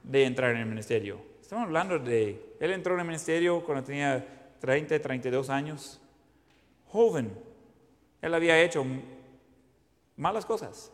de 0.01 0.23
entrar 0.23 0.51
en 0.51 0.57
el 0.57 0.65
ministerio. 0.65 1.19
Estamos 1.41 1.65
hablando 1.65 1.99
de, 1.99 2.55
él 2.59 2.71
entró 2.71 2.93
en 2.93 3.01
el 3.01 3.05
ministerio 3.05 3.63
cuando 3.63 3.83
tenía 3.83 4.53
30, 4.59 4.99
32 4.99 5.49
años, 5.49 5.99
joven. 6.87 7.37
Él 8.21 8.33
había 8.33 8.61
hecho 8.61 8.85
malas 10.15 10.45
cosas. 10.45 10.91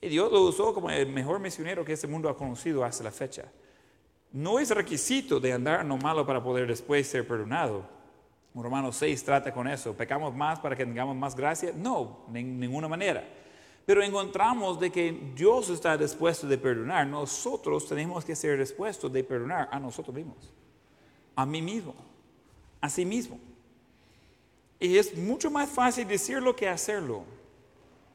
Y 0.00 0.08
Dios 0.08 0.32
lo 0.32 0.42
usó 0.42 0.72
como 0.72 0.90
el 0.90 1.06
mejor 1.08 1.38
misionero 1.40 1.84
que 1.84 1.92
este 1.92 2.06
mundo 2.06 2.28
ha 2.28 2.36
conocido 2.36 2.84
hasta 2.84 3.04
la 3.04 3.10
fecha. 3.10 3.44
No 4.32 4.58
es 4.58 4.70
requisito 4.70 5.40
de 5.40 5.52
andar 5.52 5.84
no 5.84 5.96
malo 5.98 6.24
para 6.24 6.42
poder 6.42 6.66
después 6.66 7.06
ser 7.06 7.26
perdonado. 7.26 7.84
Romanos 8.54 8.96
6 8.96 9.24
trata 9.24 9.52
con 9.52 9.68
eso. 9.68 9.94
¿Pecamos 9.94 10.34
más 10.34 10.58
para 10.58 10.74
que 10.74 10.84
tengamos 10.84 11.16
más 11.16 11.36
gracia? 11.36 11.72
No, 11.76 12.24
de 12.28 12.42
ninguna 12.42 12.88
manera. 12.88 13.28
Pero 13.84 14.02
encontramos 14.02 14.78
de 14.78 14.90
que 14.90 15.32
Dios 15.34 15.68
está 15.68 15.96
dispuesto 15.96 16.46
de 16.46 16.56
perdonar. 16.56 17.06
Nosotros 17.06 17.86
tenemos 17.88 18.24
que 18.24 18.36
ser 18.36 18.58
dispuestos 18.58 19.12
de 19.12 19.24
perdonar 19.24 19.68
a 19.70 19.78
nosotros 19.78 20.14
mismos, 20.14 20.52
a 21.34 21.44
mí 21.44 21.60
mismo, 21.60 21.94
a 22.80 22.88
sí 22.88 23.04
mismo. 23.04 23.38
Y 24.78 24.96
es 24.96 25.16
mucho 25.16 25.50
más 25.50 25.68
fácil 25.68 26.06
decirlo 26.06 26.54
que 26.56 26.68
hacerlo. 26.68 27.24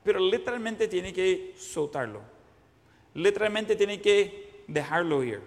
Pero 0.06 0.20
literalmente 0.20 0.88
tiene 0.88 1.12
que 1.12 1.54
soltarlo. 1.58 2.22
Literalmente 3.16 3.76
tiene 3.76 4.00
que 4.00 4.64
dejarlo 4.68 5.22
ir. 5.22 5.42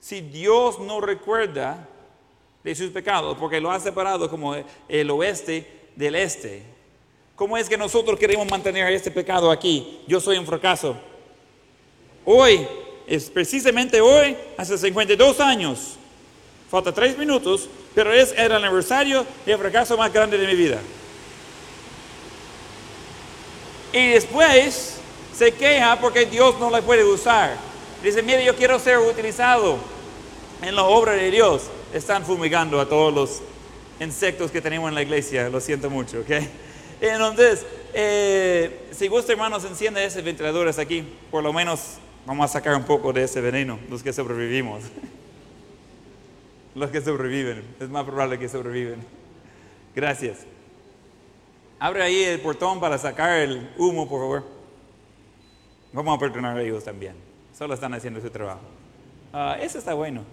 Si 0.00 0.22
Dios 0.22 0.78
no 0.78 1.02
recuerda 1.02 1.86
de 2.64 2.74
sus 2.74 2.90
pecados, 2.90 3.36
porque 3.38 3.60
lo 3.60 3.70
ha 3.70 3.78
separado 3.78 4.30
como 4.30 4.56
el 4.88 5.10
oeste 5.10 5.90
del 5.94 6.14
este, 6.14 6.76
¿Cómo 7.36 7.58
es 7.58 7.68
que 7.68 7.76
nosotros 7.76 8.18
queremos 8.18 8.50
mantener 8.50 8.90
este 8.94 9.10
pecado 9.10 9.50
aquí? 9.50 10.00
Yo 10.08 10.20
soy 10.20 10.38
un 10.38 10.46
fracaso. 10.46 10.96
Hoy, 12.24 12.66
es 13.06 13.28
precisamente 13.28 14.00
hoy, 14.00 14.34
hace 14.56 14.78
52 14.78 15.38
años, 15.40 15.96
falta 16.70 16.92
tres 16.92 17.16
minutos, 17.18 17.68
pero 17.94 18.10
es 18.10 18.34
el 18.38 18.50
aniversario 18.52 19.26
del 19.44 19.58
fracaso 19.58 19.98
más 19.98 20.10
grande 20.10 20.38
de 20.38 20.46
mi 20.46 20.54
vida. 20.54 20.80
Y 23.92 24.08
después 24.08 24.98
se 25.34 25.52
queja 25.52 25.98
porque 26.00 26.26
Dios 26.26 26.58
no 26.58 26.70
la 26.70 26.82
puede 26.82 27.04
usar. 27.04 27.56
Dice, 28.02 28.22
mire, 28.22 28.44
yo 28.44 28.54
quiero 28.54 28.78
ser 28.78 28.98
utilizado 28.98 29.78
en 30.62 30.74
la 30.74 30.84
obra 30.84 31.12
de 31.12 31.30
Dios. 31.30 31.64
Están 31.92 32.24
fumigando 32.24 32.80
a 32.80 32.88
todos 32.88 33.12
los 33.12 33.42
insectos 34.00 34.50
que 34.50 34.60
tenemos 34.60 34.88
en 34.88 34.94
la 34.94 35.02
iglesia, 35.02 35.48
lo 35.48 35.60
siento 35.60 35.90
mucho, 35.90 36.20
¿ok? 36.20 36.30
Entonces, 37.00 37.64
eh, 37.94 38.88
si 38.90 39.08
gusta, 39.08 39.32
hermanos, 39.32 39.64
enciende 39.64 40.04
ese 40.04 40.22
ventiladores 40.22 40.78
aquí. 40.78 41.04
Por 41.30 41.42
lo 41.42 41.52
menos 41.52 41.98
vamos 42.26 42.50
a 42.50 42.52
sacar 42.52 42.74
un 42.74 42.84
poco 42.84 43.12
de 43.12 43.24
ese 43.24 43.40
veneno, 43.40 43.78
los 43.90 44.02
que 44.02 44.12
sobrevivimos. 44.12 44.84
los 46.74 46.90
que 46.90 47.00
sobreviven. 47.00 47.64
Es 47.80 47.88
más 47.88 48.04
probable 48.04 48.38
que 48.38 48.48
sobreviven. 48.48 49.02
Gracias. 49.94 50.38
Abre 51.78 52.02
ahí 52.02 52.22
el 52.22 52.40
portón 52.40 52.80
para 52.80 52.96
sacar 52.96 53.38
el 53.38 53.70
humo, 53.76 54.08
por 54.08 54.20
favor. 54.20 54.44
Vamos 55.92 56.16
a 56.16 56.18
perdonar 56.18 56.56
a 56.56 56.62
ellos 56.62 56.84
también. 56.84 57.14
Solo 57.56 57.74
están 57.74 57.92
haciendo 57.94 58.20
su 58.20 58.30
trabajo. 58.30 58.60
Uh, 59.32 59.62
eso 59.62 59.78
está 59.78 59.94
bueno. 59.94 60.24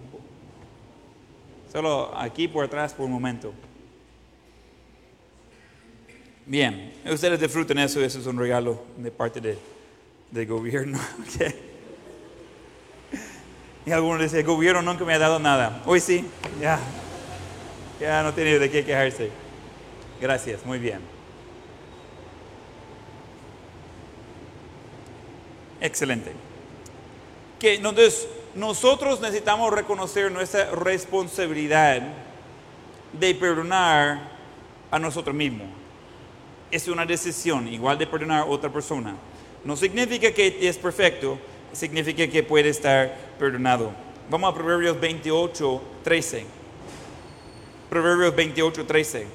Solo 1.72 2.12
aquí 2.16 2.48
por 2.48 2.66
atrás 2.66 2.94
por 2.94 3.06
un 3.06 3.12
momento. 3.12 3.54
Bien, 6.46 6.94
ustedes 7.10 7.40
disfruten 7.40 7.78
eso, 7.80 8.02
eso 8.02 8.20
es 8.20 8.26
un 8.26 8.38
regalo 8.38 8.84
de 8.98 9.12
parte 9.12 9.42
de, 9.42 9.58
del 10.32 10.48
gobierno. 10.48 11.00
Okay. 11.34 11.72
Y 13.86 13.92
algunos 13.92 14.22
dicen, 14.22 14.40
el 14.40 14.46
gobierno 14.46 14.82
nunca 14.82 15.04
me 15.04 15.14
ha 15.14 15.20
dado 15.20 15.40
nada. 15.40 15.82
Hoy 15.86 16.00
sí, 16.00 16.26
ya, 16.62 16.80
ya 18.00 18.24
no 18.24 18.34
tiene 18.34 18.58
de 18.58 18.72
qué 18.72 18.86
quejarse. 18.86 19.30
Gracias, 20.22 20.66
muy 20.66 20.80
bien. 20.80 21.13
Excelente. 25.84 26.32
Que 27.60 27.76
entonces 27.76 28.28
nosotros 28.56 29.22
necesitamos 29.22 29.72
reconocer 29.72 30.32
nuestra 30.32 30.72
responsabilidad 30.72 32.02
de 33.12 33.36
perdonar 33.36 34.32
a 34.90 34.98
nosotros 34.98 35.36
mismos 35.36 35.68
es 36.74 36.88
una 36.88 37.06
decisión, 37.06 37.68
igual 37.68 38.00
de 38.00 38.08
perdonar 38.08 38.42
a 38.42 38.46
otra 38.46 38.72
persona. 38.72 39.16
No 39.64 39.78
significa 39.78 40.34
que 40.34 40.58
es 40.68 40.76
perfecto, 40.76 41.38
significa 41.72 42.28
que 42.28 42.42
puede 42.42 42.70
estar 42.70 43.16
perdonado. 43.38 43.94
Vamos 44.28 44.52
a 44.52 44.56
Proverbios 44.56 45.00
28, 45.00 45.82
13. 46.04 46.46
Proverbios 47.92 48.36
28, 48.36 48.86
13. 48.88 49.28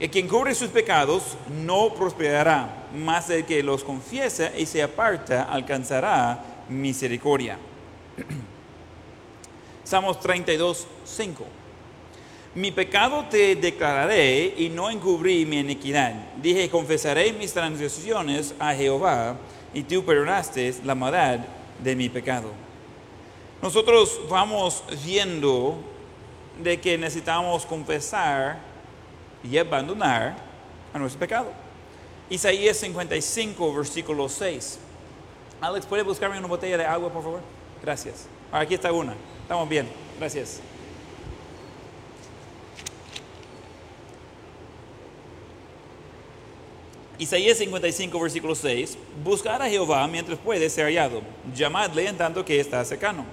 El 0.00 0.10
quien 0.10 0.28
cubre 0.28 0.54
sus 0.54 0.70
pecados 0.70 1.36
no 1.62 1.92
prosperará, 1.92 2.83
mas 2.94 3.30
el 3.30 3.44
que 3.44 3.62
los 3.62 3.84
confiesa 3.84 4.50
y 4.56 4.66
se 4.66 4.82
aparta 4.82 5.44
alcanzará 5.44 6.64
misericordia. 6.68 7.58
Salmos 9.84 10.20
32, 10.20 10.86
5. 11.04 11.44
Mi 12.54 12.70
pecado 12.70 13.24
te 13.28 13.56
declararé 13.56 14.54
y 14.56 14.68
no 14.68 14.88
encubrí 14.88 15.44
mi 15.44 15.58
iniquidad. 15.58 16.14
Dije, 16.40 16.70
confesaré 16.70 17.32
mis 17.32 17.52
transgresiones 17.52 18.54
a 18.60 18.72
Jehová 18.74 19.36
y 19.74 19.82
tú 19.82 20.04
perdonaste 20.04 20.74
la 20.84 20.94
maldad 20.94 21.40
de 21.82 21.96
mi 21.96 22.08
pecado. 22.08 22.52
Nosotros 23.60 24.20
vamos 24.28 24.84
viendo 25.04 25.78
de 26.62 26.80
que 26.80 26.96
necesitamos 26.96 27.66
confesar 27.66 28.58
y 29.42 29.58
abandonar 29.58 30.36
a 30.92 30.98
nuestro 30.98 31.18
pecado. 31.18 31.63
Isaías 32.30 32.76
55, 32.78 33.74
versículo 33.74 34.28
6. 34.28 34.78
Alex, 35.60 35.86
¿puede 35.86 36.02
buscarme 36.02 36.38
una 36.38 36.48
botella 36.48 36.76
de 36.78 36.84
agua, 36.84 37.12
por 37.12 37.22
favor? 37.22 37.40
Gracias. 37.82 38.26
Aquí 38.50 38.74
está 38.74 38.92
una. 38.92 39.14
Estamos 39.42 39.68
bien. 39.68 39.88
Gracias. 40.18 40.60
Isaías 47.16 47.58
55, 47.58 48.18
versículo 48.18 48.54
6, 48.56 48.98
buscar 49.22 49.62
a 49.62 49.68
Jehová 49.68 50.06
mientras 50.08 50.36
puede 50.36 50.68
ser 50.68 50.86
hallado, 50.86 51.22
llamadle 51.54 52.08
en 52.08 52.16
tanto 52.16 52.44
que 52.44 52.58
está 52.58 52.84
cercano. 52.84 53.24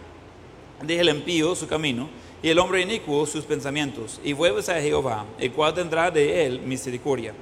Deje 0.84 1.02
el 1.02 1.10
impío 1.10 1.56
su 1.56 1.68
camino 1.68 2.08
y 2.44 2.50
el 2.50 2.60
hombre 2.60 2.82
inicuo 2.82 3.26
sus 3.26 3.44
pensamientos, 3.44 4.22
y 4.24 4.34
vuelves 4.34 4.70
a 4.70 4.80
Jehová, 4.80 5.26
el 5.40 5.52
cual 5.52 5.74
tendrá 5.74 6.12
de 6.12 6.46
él 6.46 6.60
misericordia, 6.62 7.34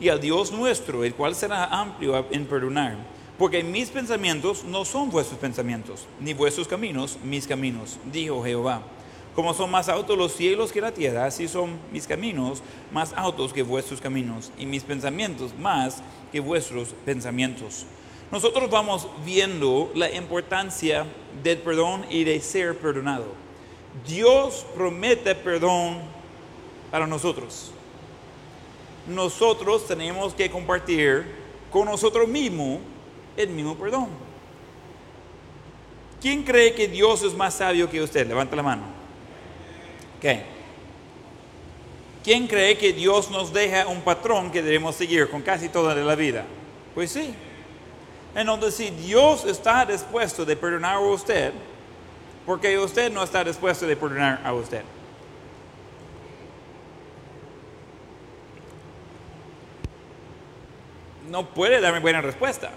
y 0.00 0.08
al 0.08 0.20
Dios 0.20 0.52
nuestro, 0.52 1.04
el 1.04 1.14
cual 1.14 1.34
será 1.34 1.64
amplio 1.66 2.26
en 2.30 2.46
perdonar, 2.46 2.96
Porque 3.38 3.64
mis 3.64 3.88
pensamientos 3.88 4.62
no 4.62 4.84
son 4.84 5.10
vuestros 5.10 5.40
pensamientos, 5.40 6.06
ni 6.20 6.34
vuestros 6.34 6.68
caminos 6.68 7.18
mis 7.24 7.46
caminos, 7.46 7.98
dijo 8.12 8.44
Jehová. 8.44 8.82
Como 9.34 9.54
son 9.54 9.70
más 9.70 9.88
altos 9.88 10.18
los 10.18 10.32
cielos 10.32 10.70
que 10.70 10.80
la 10.80 10.92
tierra, 10.92 11.24
así 11.24 11.48
son 11.48 11.78
mis 11.90 12.06
caminos 12.06 12.62
más 12.92 13.12
altos 13.14 13.52
que 13.52 13.62
vuestros 13.62 14.00
caminos, 14.00 14.52
y 14.58 14.66
mis 14.66 14.84
pensamientos 14.84 15.56
más 15.58 16.02
que 16.30 16.40
vuestros 16.40 16.90
pensamientos. 17.04 17.86
Nosotros 18.30 18.70
vamos 18.70 19.08
viendo 19.24 19.90
la 19.94 20.10
importancia 20.10 21.04
del 21.42 21.58
perdón 21.58 22.06
y 22.08 22.24
de 22.24 22.40
ser 22.40 22.78
perdonado. 22.78 23.26
Dios 24.06 24.64
promete 24.74 25.34
perdón 25.34 25.98
para 26.90 27.06
nosotros. 27.06 27.72
Nosotros 29.06 29.86
tenemos 29.86 30.34
que 30.34 30.50
compartir 30.50 31.24
con 31.70 31.86
nosotros 31.86 32.28
mismos 32.28 32.80
el 33.36 33.48
mismo 33.48 33.76
perdón. 33.76 34.08
¿Quién 36.20 36.44
cree 36.44 36.74
que 36.74 36.86
Dios 36.86 37.22
es 37.22 37.34
más 37.34 37.54
sabio 37.54 37.90
que 37.90 38.00
usted? 38.00 38.26
Levanta 38.26 38.54
la 38.54 38.62
mano. 38.62 38.82
¿Quién 42.22 42.46
cree 42.46 42.78
que 42.78 42.92
Dios 42.92 43.30
nos 43.30 43.52
deja 43.52 43.88
un 43.88 44.02
patrón 44.02 44.52
que 44.52 44.62
debemos 44.62 44.94
seguir 44.94 45.28
con 45.28 45.42
casi 45.42 45.68
toda 45.68 45.94
la 45.94 46.14
vida? 46.14 46.44
Pues 46.94 47.10
sí. 47.10 47.34
Entonces, 48.34 48.74
si 48.74 48.90
Dios 48.90 49.44
está 49.44 49.84
dispuesto 49.84 50.44
de 50.44 50.54
perdonar 50.54 50.96
a 50.96 51.00
usted, 51.00 51.52
porque 52.46 52.78
usted 52.78 53.10
no 53.10 53.24
está 53.24 53.42
dispuesto 53.42 53.86
de 53.86 53.96
perdonar 53.96 54.40
a 54.44 54.54
usted. 54.54 54.82
No 61.32 61.46
puede 61.46 61.80
darme 61.80 62.00
buena 62.00 62.20
respuesta. 62.20 62.68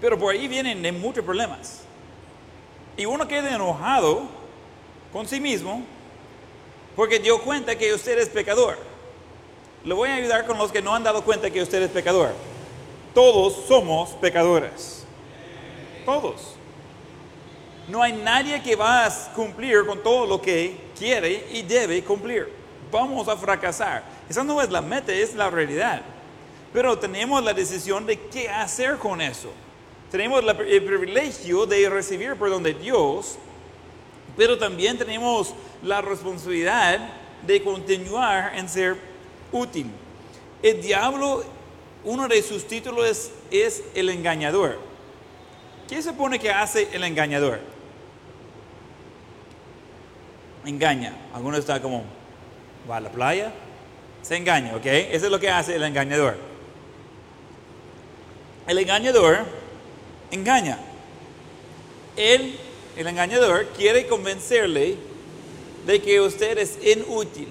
Pero 0.00 0.18
por 0.18 0.32
ahí 0.32 0.48
vienen 0.48 0.80
de 0.80 0.90
muchos 0.90 1.22
problemas. 1.22 1.82
Y 2.96 3.04
uno 3.04 3.28
queda 3.28 3.54
enojado 3.54 4.22
con 5.12 5.28
sí 5.28 5.38
mismo 5.38 5.82
porque 6.96 7.18
dio 7.18 7.42
cuenta 7.42 7.76
que 7.76 7.92
usted 7.92 8.18
es 8.18 8.30
pecador. 8.30 8.78
Le 9.84 9.92
voy 9.92 10.08
a 10.08 10.14
ayudar 10.14 10.46
con 10.46 10.56
los 10.56 10.72
que 10.72 10.80
no 10.80 10.94
han 10.94 11.02
dado 11.04 11.22
cuenta 11.22 11.50
que 11.50 11.60
usted 11.60 11.82
es 11.82 11.90
pecador. 11.90 12.30
Todos 13.12 13.66
somos 13.68 14.12
pecadores. 14.12 15.04
Todos. 16.06 16.54
No 17.86 18.02
hay 18.02 18.14
nadie 18.14 18.62
que 18.62 18.76
va 18.76 19.04
a 19.04 19.32
cumplir 19.34 19.84
con 19.84 20.02
todo 20.02 20.24
lo 20.24 20.40
que 20.40 20.74
quiere 20.98 21.48
y 21.52 21.60
debe 21.60 22.02
cumplir. 22.02 22.50
Vamos 22.90 23.28
a 23.28 23.36
fracasar. 23.36 24.04
Esa 24.26 24.42
no 24.42 24.62
es 24.62 24.70
la 24.70 24.80
meta, 24.80 25.12
es 25.12 25.34
la 25.34 25.50
realidad. 25.50 26.00
Pero 26.72 26.98
tenemos 26.98 27.42
la 27.42 27.54
decisión 27.54 28.06
de 28.06 28.18
qué 28.28 28.48
hacer 28.48 28.98
con 28.98 29.20
eso. 29.20 29.50
Tenemos 30.10 30.42
el 30.42 30.84
privilegio 30.84 31.66
de 31.66 31.88
recibir 31.88 32.34
perdón 32.36 32.62
de 32.62 32.74
Dios, 32.74 33.36
pero 34.36 34.56
también 34.56 34.96
tenemos 34.96 35.54
la 35.82 36.00
responsabilidad 36.00 37.10
de 37.46 37.62
continuar 37.62 38.56
en 38.56 38.68
ser 38.68 38.96
útil. 39.52 39.86
El 40.62 40.82
diablo, 40.82 41.44
uno 42.04 42.26
de 42.26 42.42
sus 42.42 42.66
títulos 42.66 43.30
es, 43.50 43.82
el 43.94 44.08
engañador. 44.10 44.78
¿Qué 45.88 46.02
se 46.02 46.12
pone 46.12 46.38
que 46.38 46.50
hace 46.50 46.88
el 46.92 47.04
engañador? 47.04 47.60
Engaña. 50.64 51.16
Algunos 51.34 51.60
está 51.60 51.80
como, 51.80 52.04
va 52.90 52.96
a 52.96 53.00
la 53.00 53.10
playa, 53.10 53.52
se 54.22 54.36
engaña, 54.36 54.74
¿ok? 54.76 54.84
Eso 54.84 55.26
es 55.26 55.30
lo 55.30 55.38
que 55.38 55.48
hace 55.48 55.76
el 55.76 55.82
engañador. 55.82 56.47
El 58.68 58.78
engañador 58.78 59.38
engaña. 60.30 60.78
Él, 62.16 62.54
el 62.98 63.06
engañador, 63.06 63.66
quiere 63.76 64.06
convencerle 64.06 64.96
de 65.86 66.02
que 66.02 66.20
usted 66.20 66.58
es 66.58 66.78
inútil. 66.84 67.48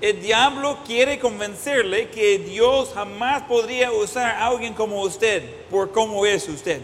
El 0.00 0.22
diablo 0.22 0.78
quiere 0.86 1.18
convencerle 1.18 2.08
que 2.10 2.38
Dios 2.38 2.92
jamás 2.94 3.42
podría 3.42 3.90
usar 3.90 4.36
a 4.36 4.46
alguien 4.46 4.74
como 4.74 5.02
usted 5.02 5.42
por 5.70 5.90
cómo 5.90 6.24
es 6.24 6.48
usted. 6.48 6.80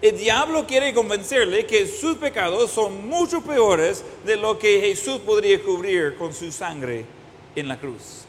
El 0.00 0.16
diablo 0.16 0.64
quiere 0.64 0.94
convencerle 0.94 1.66
que 1.66 1.88
sus 1.88 2.16
pecados 2.18 2.70
son 2.70 3.08
mucho 3.08 3.40
peores 3.40 4.04
de 4.24 4.36
lo 4.36 4.60
que 4.60 4.80
Jesús 4.80 5.18
podría 5.18 5.60
cubrir 5.60 6.14
con 6.16 6.32
su 6.32 6.52
sangre 6.52 7.04
en 7.56 7.66
la 7.66 7.80
cruz. 7.80 8.26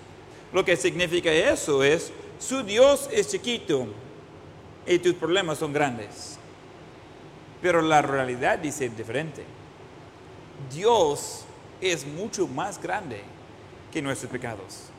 Lo 0.52 0.66
que 0.66 0.78
significa 0.78 1.32
eso 1.32 1.84
es, 1.84 2.12
su 2.40 2.64
Dios 2.64 3.10
es 3.12 3.30
chiquito 3.30 3.88
y 4.86 5.00
tus 5.00 5.14
problemas 5.16 5.58
son 5.58 5.74
grandes. 5.74 6.38
Pero 7.62 7.82
la 7.82 8.02
realidad 8.02 8.60
dice 8.60 8.90
diferente. 8.90 9.44
Dios 10.74 11.46
es 11.82 12.06
mucho 12.06 12.48
más 12.48 12.82
grande 12.82 13.22
que 13.92 14.02
nuestros 14.02 14.32
pecados. 14.32 14.90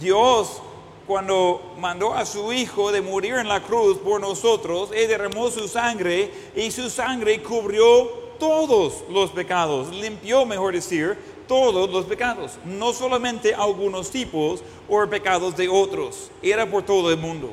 Dios, 0.00 0.62
cuando 1.06 1.74
mandó 1.78 2.14
a 2.14 2.24
su 2.24 2.52
Hijo 2.52 2.92
de 2.92 3.02
morir 3.02 3.34
en 3.34 3.48
la 3.48 3.62
cruz 3.62 3.98
por 3.98 4.20
nosotros, 4.20 4.90
derramó 4.90 5.50
su 5.50 5.68
sangre 5.68 6.30
y 6.56 6.70
su 6.70 6.88
sangre 6.88 7.42
cubrió 7.42 8.22
todos 8.38 9.04
los 9.08 9.30
pecados, 9.30 9.88
limpió, 9.94 10.44
mejor 10.44 10.74
decir, 10.74 11.16
todos 11.52 11.90
los 11.90 12.06
pecados, 12.06 12.52
no 12.64 12.94
solamente 12.94 13.54
algunos 13.54 14.10
tipos 14.10 14.64
o 14.88 15.06
pecados 15.06 15.54
de 15.54 15.68
otros, 15.68 16.30
era 16.40 16.64
por 16.64 16.82
todo 16.82 17.10
el 17.10 17.18
mundo 17.18 17.52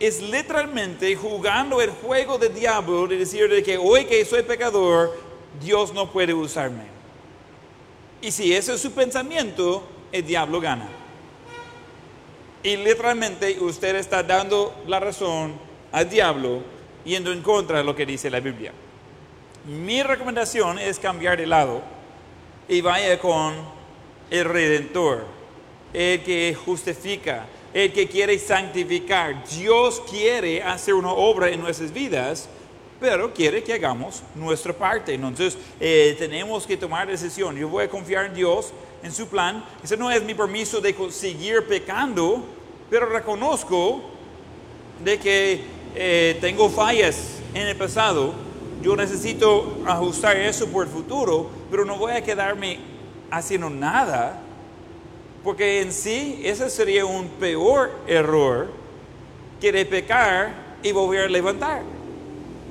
es 0.00 0.20
literalmente 0.20 1.14
jugando 1.14 1.80
el 1.80 1.90
juego 1.90 2.36
del 2.36 2.52
diablo 2.52 3.06
de 3.06 3.18
decir 3.18 3.48
que 3.64 3.78
hoy 3.78 4.04
que 4.06 4.24
soy 4.24 4.42
pecador, 4.42 5.16
Dios 5.62 5.94
no 5.94 6.10
puede 6.10 6.34
usarme. 6.34 6.84
Y 8.20 8.30
si 8.30 8.54
ese 8.54 8.74
es 8.74 8.80
su 8.80 8.90
pensamiento, 8.92 9.82
el 10.10 10.26
diablo 10.26 10.60
gana. 10.60 10.88
Y 12.62 12.76
literalmente 12.76 13.56
usted 13.60 13.94
está 13.96 14.22
dando 14.22 14.74
la 14.86 14.98
razón 14.98 15.54
al 15.92 16.08
diablo 16.08 16.62
yendo 17.04 17.32
en 17.32 17.42
contra 17.42 17.78
de 17.78 17.84
lo 17.84 17.94
que 17.94 18.06
dice 18.06 18.30
la 18.30 18.40
Biblia. 18.40 18.72
Mi 19.66 20.02
recomendación 20.02 20.78
es 20.78 20.98
cambiar 20.98 21.38
de 21.38 21.46
lado 21.46 21.82
y 22.68 22.80
vaya 22.80 23.18
con 23.18 23.54
el 24.30 24.44
redentor, 24.44 25.24
el 25.92 26.22
que 26.22 26.56
justifica, 26.64 27.46
el 27.72 27.92
que 27.92 28.08
quiere 28.08 28.38
santificar. 28.38 29.44
Dios 29.48 30.02
quiere 30.08 30.62
hacer 30.62 30.94
una 30.94 31.12
obra 31.12 31.50
en 31.50 31.60
nuestras 31.60 31.92
vidas, 31.92 32.48
pero 33.00 33.34
quiere 33.34 33.62
que 33.62 33.74
hagamos 33.74 34.22
nuestra 34.34 34.72
parte. 34.72 35.14
Entonces, 35.14 35.58
eh, 35.78 36.14
tenemos 36.18 36.66
que 36.66 36.76
tomar 36.76 37.06
decisión. 37.06 37.56
Yo 37.56 37.68
voy 37.68 37.84
a 37.84 37.88
confiar 37.88 38.26
en 38.26 38.34
Dios, 38.34 38.72
en 39.02 39.12
su 39.12 39.28
plan. 39.28 39.64
Ese 39.82 39.96
no 39.96 40.10
es 40.10 40.22
mi 40.22 40.34
permiso 40.34 40.80
de 40.80 40.94
seguir 41.10 41.66
pecando, 41.66 42.44
pero 42.88 43.06
reconozco 43.06 44.00
de 45.04 45.18
que 45.18 45.60
eh, 45.94 46.38
tengo 46.40 46.70
fallas 46.70 47.40
en 47.52 47.66
el 47.66 47.76
pasado. 47.76 48.32
Yo 48.84 48.94
necesito 48.94 49.78
ajustar 49.86 50.36
eso 50.36 50.68
por 50.68 50.86
el 50.86 50.92
futuro, 50.92 51.48
pero 51.70 51.86
no 51.86 51.96
voy 51.96 52.12
a 52.12 52.22
quedarme 52.22 52.80
haciendo 53.30 53.70
nada 53.70 54.42
porque 55.42 55.80
en 55.80 55.90
sí 55.90 56.42
ese 56.44 56.68
sería 56.68 57.06
un 57.06 57.28
peor 57.28 57.92
error 58.06 58.68
que 59.58 59.72
de 59.72 59.86
pecar 59.86 60.54
y 60.82 60.92
volver 60.92 61.24
a 61.24 61.28
levantar. 61.28 61.80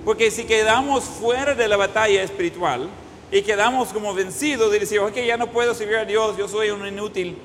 Porque 0.05 0.29
si 0.29 0.43
quedamos 0.43 1.03
fuera 1.03 1.55
de 1.55 1.67
la 1.67 1.77
batalla 1.77 2.21
espiritual 2.21 2.89
y 3.31 3.41
quedamos 3.41 3.89
como 3.89 4.13
vencidos 4.13 4.71
de 4.71 4.77
decir, 4.77 4.99
ok, 4.99 5.15
ya 5.15 5.35
no 5.35 5.47
puedo 5.47 5.73
servir 5.73 5.97
a 5.97 6.05
Dios, 6.05 6.37
yo 6.37 6.47
soy 6.47 6.69
un 6.69 6.85
inútil, 6.85 7.35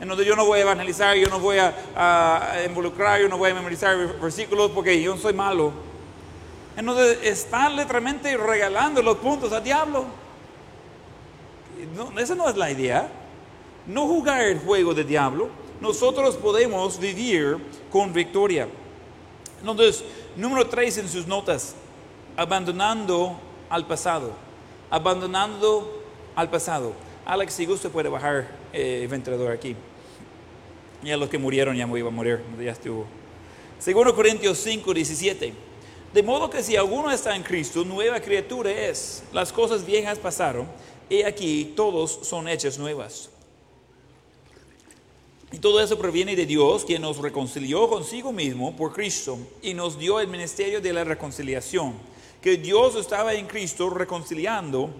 en 0.00 0.06
donde 0.06 0.24
yo 0.24 0.36
no 0.36 0.46
voy 0.46 0.60
a 0.60 0.62
evangelizar, 0.62 1.16
yo 1.16 1.26
no 1.26 1.40
voy 1.40 1.58
a, 1.58 2.62
involucrar, 2.64 3.20
yo 3.20 3.28
no 3.28 3.36
voy 3.36 3.50
a 3.50 3.54
memorizar 3.54 3.96
versículos 4.20 4.70
porque 4.70 5.02
yo 5.02 5.16
soy 5.16 5.32
malo. 5.32 5.72
Entonces 6.76 7.18
están 7.22 7.76
literalmente 7.76 8.36
regalando 8.36 9.02
los 9.02 9.18
puntos 9.18 9.52
al 9.52 9.62
diablo. 9.62 10.06
Esa 12.16 12.34
no 12.34 12.48
es 12.48 12.56
la 12.56 12.70
idea 12.70 13.10
no 13.86 14.06
jugar 14.06 14.42
el 14.42 14.58
juego 14.60 14.94
del 14.94 15.06
diablo, 15.06 15.48
nosotros 15.80 16.36
podemos 16.36 16.98
vivir 16.98 17.58
con 17.90 18.12
victoria. 18.12 18.68
Entonces, 19.60 20.04
número 20.36 20.66
tres 20.68 20.98
en 20.98 21.08
sus 21.08 21.26
notas, 21.26 21.74
abandonando 22.36 23.38
al 23.68 23.86
pasado, 23.86 24.32
abandonando 24.90 26.02
al 26.34 26.48
pasado. 26.50 26.92
Alex, 27.24 27.54
si 27.54 27.66
gusta 27.66 27.88
puede 27.88 28.08
bajar 28.08 28.48
eh, 28.72 29.00
el 29.02 29.08
ventilador 29.08 29.52
aquí. 29.52 29.76
Ya 31.02 31.16
los 31.16 31.28
que 31.28 31.38
murieron 31.38 31.76
ya 31.76 31.86
iban 31.86 32.06
a 32.06 32.10
morir, 32.10 32.40
ya 32.60 32.70
estuvo. 32.70 33.06
Segundo 33.78 34.14
Corintios 34.14 34.58
5, 34.58 34.94
17. 34.94 35.52
De 36.12 36.22
modo 36.22 36.50
que 36.50 36.62
si 36.62 36.76
alguno 36.76 37.10
está 37.10 37.34
en 37.34 37.42
Cristo, 37.42 37.84
nueva 37.84 38.20
criatura 38.20 38.70
es. 38.70 39.22
Las 39.32 39.50
cosas 39.50 39.84
viejas 39.86 40.18
pasaron, 40.18 40.68
y 41.08 41.22
aquí 41.22 41.72
todos 41.74 42.20
son 42.22 42.48
hechas 42.48 42.78
nuevas. 42.78 43.30
Y 45.52 45.58
todo 45.58 45.80
eso 45.80 45.98
proviene 45.98 46.36
de 46.36 46.46
Dios, 46.46 46.84
quien 46.84 47.02
nos 47.02 47.18
reconcilió 47.18 47.88
consigo 47.88 48.32
mismo 48.32 48.74
por 48.74 48.92
Cristo 48.92 49.38
y 49.62 49.74
nos 49.74 49.98
dio 49.98 50.18
el 50.20 50.28
ministerio 50.28 50.80
de 50.80 50.92
la 50.92 51.04
reconciliación. 51.04 51.94
Que 52.40 52.56
Dios 52.56 52.96
estaba 52.96 53.34
en 53.34 53.46
Cristo 53.46 53.90
reconciliando 53.90 54.90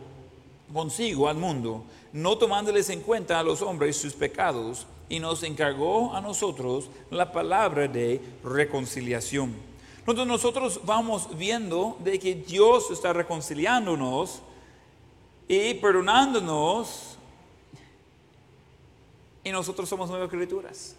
consigo 0.72 1.28
al 1.28 1.36
mundo, 1.36 1.84
no 2.12 2.36
tomándoles 2.38 2.88
en 2.88 3.00
cuenta 3.00 3.38
a 3.38 3.42
los 3.42 3.60
hombres 3.62 3.96
sus 3.96 4.14
pecados, 4.14 4.86
y 5.08 5.18
nos 5.20 5.42
encargó 5.42 6.14
a 6.14 6.22
nosotros 6.22 6.88
la 7.10 7.32
palabra 7.32 7.86
de 7.86 8.20
reconciliación. 8.42 9.71
Entonces 10.02 10.26
nosotros 10.26 10.80
vamos 10.84 11.36
viendo 11.38 11.96
de 12.00 12.18
que 12.18 12.34
Dios 12.34 12.90
está 12.90 13.12
reconciliándonos 13.12 14.42
y 15.46 15.74
perdonándonos 15.74 17.16
y 19.44 19.50
nosotros 19.50 19.88
somos 19.88 20.10
nuevas 20.10 20.28
criaturas, 20.28 20.96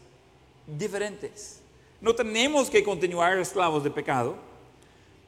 diferentes. 0.66 1.60
No 2.00 2.16
tenemos 2.16 2.70
que 2.70 2.84
continuar 2.84 3.38
esclavos 3.38 3.84
de 3.84 3.92
pecado, 3.92 4.36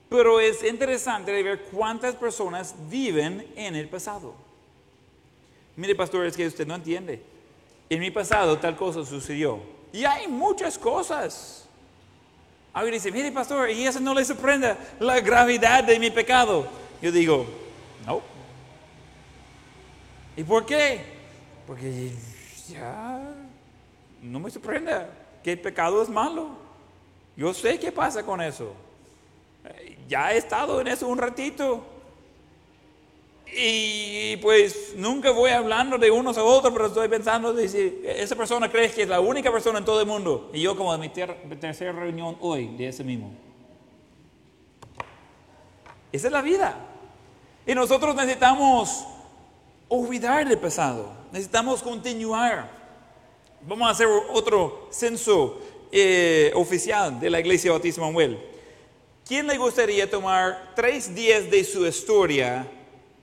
pero 0.09 0.39
es 0.39 0.63
interesante 0.63 1.31
ver 1.43 1.63
cuántas 1.71 2.15
personas 2.15 2.75
viven 2.89 3.45
en 3.55 3.75
el 3.75 3.89
pasado. 3.89 4.33
Mire, 5.75 5.95
pastor, 5.95 6.25
es 6.25 6.37
que 6.37 6.47
usted 6.47 6.65
no 6.65 6.75
entiende. 6.75 7.21
En 7.89 7.99
mi 7.99 8.11
pasado 8.11 8.57
tal 8.57 8.75
cosa 8.77 9.05
sucedió. 9.05 9.59
Y 9.91 10.05
hay 10.05 10.27
muchas 10.27 10.77
cosas. 10.77 11.64
Alguien 12.75 12.95
dice, 12.95 13.09
mire, 13.09 13.31
pastor, 13.31 13.69
y 13.69 13.87
eso 13.87 14.01
no 14.01 14.13
le 14.13 14.25
sorprende 14.25 14.75
la 14.99 15.21
gravedad 15.21 15.81
de 15.85 15.97
mi 15.97 16.11
pecado. 16.11 16.67
Yo 17.01 17.09
digo, 17.09 17.45
no. 18.05 18.21
¿Y 20.35 20.43
por 20.43 20.65
qué? 20.65 20.99
Porque 21.65 22.11
ya 22.67 23.33
no 24.21 24.41
me 24.41 24.51
sorprende 24.51 25.05
que 25.41 25.53
el 25.53 25.59
pecado 25.61 26.03
es 26.03 26.09
malo. 26.09 26.49
Yo 27.37 27.53
sé 27.53 27.79
qué 27.79 27.93
pasa 27.93 28.23
con 28.23 28.41
eso. 28.41 28.73
Ya 30.09 30.33
he 30.33 30.37
estado 30.37 30.81
en 30.81 30.87
eso 30.89 31.07
un 31.07 31.17
ratito. 31.17 31.81
Y 33.53 34.37
pues 34.37 34.93
nunca 34.95 35.31
voy 35.31 35.51
hablando 35.51 35.97
de 35.97 36.11
unos 36.11 36.37
a 36.37 36.43
otros, 36.43 36.73
pero 36.73 36.87
estoy 36.87 37.07
pensando, 37.07 37.53
decir, 37.53 38.03
esa 38.05 38.35
persona 38.35 38.69
cree 38.69 38.91
que 38.91 39.03
es 39.03 39.07
la 39.07 39.19
única 39.19 39.51
persona 39.51 39.79
en 39.79 39.85
todo 39.85 40.01
el 40.01 40.07
mundo. 40.07 40.49
Y 40.53 40.61
yo 40.61 40.75
como 40.75 40.91
de 40.91 40.97
mi 40.97 41.09
tercera 41.09 41.91
reunión 41.91 42.37
hoy 42.41 42.67
de 42.75 42.87
ese 42.87 43.03
mismo. 43.03 43.31
Esa 46.11 46.27
es 46.27 46.33
la 46.33 46.41
vida. 46.41 46.77
Y 47.67 47.75
nosotros 47.75 48.15
necesitamos 48.15 49.05
olvidar 49.87 50.49
el 50.49 50.57
pasado. 50.57 51.11
Necesitamos 51.31 51.81
continuar. 51.81 52.69
Vamos 53.67 53.87
a 53.87 53.91
hacer 53.91 54.07
otro 54.31 54.87
censo 54.91 55.59
eh, 55.91 56.51
oficial 56.55 57.19
de 57.19 57.29
la 57.29 57.39
Iglesia 57.39 57.71
Bautista 57.71 58.01
Manuel. 58.01 58.39
¿Quién 59.27 59.47
le 59.47 59.57
gustaría 59.57 60.09
tomar 60.09 60.73
tres 60.75 61.13
días 61.15 61.49
de 61.49 61.63
su 61.63 61.85
historia 61.85 62.67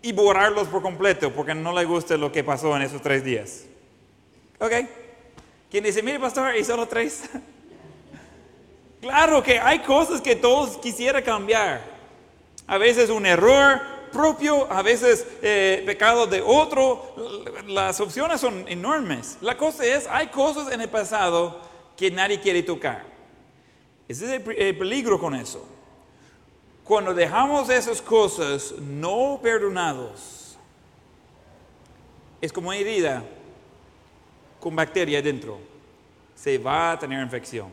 y 0.02 0.12
borrarlos 0.12 0.68
por 0.68 0.82
completo 0.82 1.32
porque 1.32 1.54
no 1.54 1.72
le 1.72 1.84
gusta 1.84 2.16
lo 2.16 2.30
que 2.30 2.44
pasó 2.44 2.76
en 2.76 2.82
esos 2.82 3.00
tres 3.00 3.24
días? 3.24 3.64
¿Ok? 4.58 4.72
¿Quién 5.70 5.84
dice, 5.84 6.02
mire 6.02 6.20
pastor, 6.20 6.54
y 6.56 6.64
solo 6.64 6.86
tres? 6.86 7.22
claro 9.00 9.42
que 9.42 9.58
hay 9.58 9.78
cosas 9.80 10.20
que 10.20 10.36
todos 10.36 10.76
quisiera 10.78 11.22
cambiar. 11.22 11.82
A 12.66 12.78
veces 12.78 13.10
un 13.10 13.26
error, 13.26 13.80
propio, 14.12 14.70
a 14.70 14.82
veces 14.82 15.26
eh, 15.42 15.82
pecado 15.84 16.26
de 16.26 16.42
otro. 16.42 17.14
Las 17.66 17.98
opciones 18.00 18.40
son 18.40 18.64
enormes. 18.68 19.38
La 19.40 19.56
cosa 19.56 19.84
es, 19.84 20.06
hay 20.08 20.28
cosas 20.28 20.72
en 20.72 20.80
el 20.80 20.88
pasado 20.88 21.60
que 21.96 22.10
nadie 22.10 22.40
quiere 22.40 22.62
tocar. 22.62 23.04
Ese 24.06 24.26
es 24.26 24.32
el, 24.46 24.76
peligro 24.76 25.18
con 25.18 25.34
eso. 25.34 25.66
Cuando 26.84 27.14
dejamos 27.14 27.70
esas 27.70 28.02
cosas 28.02 28.74
no 28.80 29.38
perdonados, 29.42 30.56
es 32.40 32.52
como 32.52 32.68
una 32.68 32.78
herida 32.78 33.24
con 34.60 34.74
bacteria 34.74 35.22
dentro. 35.22 35.58
Se 36.34 36.58
va 36.58 36.92
a 36.92 36.98
tener 36.98 37.22
infección. 37.22 37.70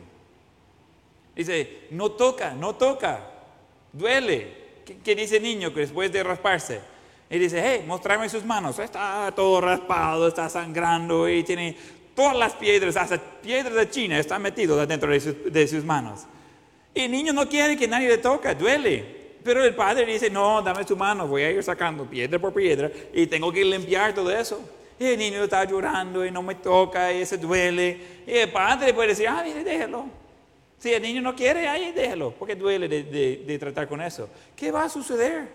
Dice, 1.34 1.88
no 1.90 2.12
toca, 2.12 2.52
no 2.52 2.74
toca, 2.74 3.20
duele, 3.92 4.60
¿Qué, 5.04 5.14
dice 5.14 5.36
el 5.36 5.42
niño 5.42 5.72
que 5.72 5.80
después 5.80 6.10
de 6.12 6.22
rasparse? 6.22 6.80
Y 7.28 7.38
dice, 7.38 7.62
hey, 7.64 7.84
mostrarme 7.86 8.28
sus 8.28 8.44
manos. 8.44 8.78
Está 8.78 9.32
todo 9.34 9.60
raspado, 9.60 10.26
está 10.26 10.48
sangrando 10.48 11.28
y 11.28 11.44
tiene 11.44 11.76
todas 12.14 12.36
las 12.36 12.54
piedras, 12.54 12.96
hasta 12.96 13.18
piedras 13.18 13.74
de 13.74 13.90
China 13.90 14.18
están 14.18 14.42
metidas 14.42 14.86
dentro 14.88 15.12
de 15.12 15.20
sus, 15.20 15.52
de 15.52 15.68
sus 15.68 15.84
manos. 15.84 16.26
Y 16.94 17.02
el 17.02 17.10
niño 17.10 17.32
no 17.32 17.48
quiere 17.48 17.76
que 17.76 17.86
nadie 17.86 18.08
le 18.08 18.18
toque, 18.18 18.54
duele. 18.54 19.20
Pero 19.42 19.64
el 19.64 19.74
padre 19.74 20.04
dice, 20.04 20.28
no, 20.28 20.60
dame 20.60 20.84
tu 20.84 20.96
mano, 20.96 21.26
voy 21.26 21.42
a 21.42 21.50
ir 21.50 21.62
sacando 21.62 22.04
piedra 22.04 22.38
por 22.38 22.52
piedra 22.52 22.90
y 23.12 23.26
tengo 23.26 23.52
que 23.52 23.64
limpiar 23.64 24.14
todo 24.14 24.30
eso. 24.30 24.60
Y 24.98 25.06
el 25.06 25.18
niño 25.18 25.44
está 25.44 25.64
llorando 25.64 26.26
y 26.26 26.30
no 26.30 26.42
me 26.42 26.56
toca 26.56 27.10
y 27.12 27.24
se 27.24 27.38
duele. 27.38 28.22
Y 28.26 28.32
el 28.32 28.52
padre 28.52 28.92
puede 28.92 29.08
decir, 29.08 29.28
ah, 29.28 29.42
mire, 29.42 29.64
déjalo. 29.64 30.20
Si 30.78 30.92
el 30.92 31.02
niño 31.02 31.22
no 31.22 31.34
quiere, 31.34 31.68
ahí 31.68 31.92
déjalo, 31.92 32.32
porque 32.32 32.54
duele 32.54 32.88
de, 32.88 33.58
tratar 33.58 33.86
con 33.86 34.00
eso. 34.00 34.28
¿Qué 34.56 34.70
va 34.70 34.84
a 34.84 34.88
suceder? 34.88 35.48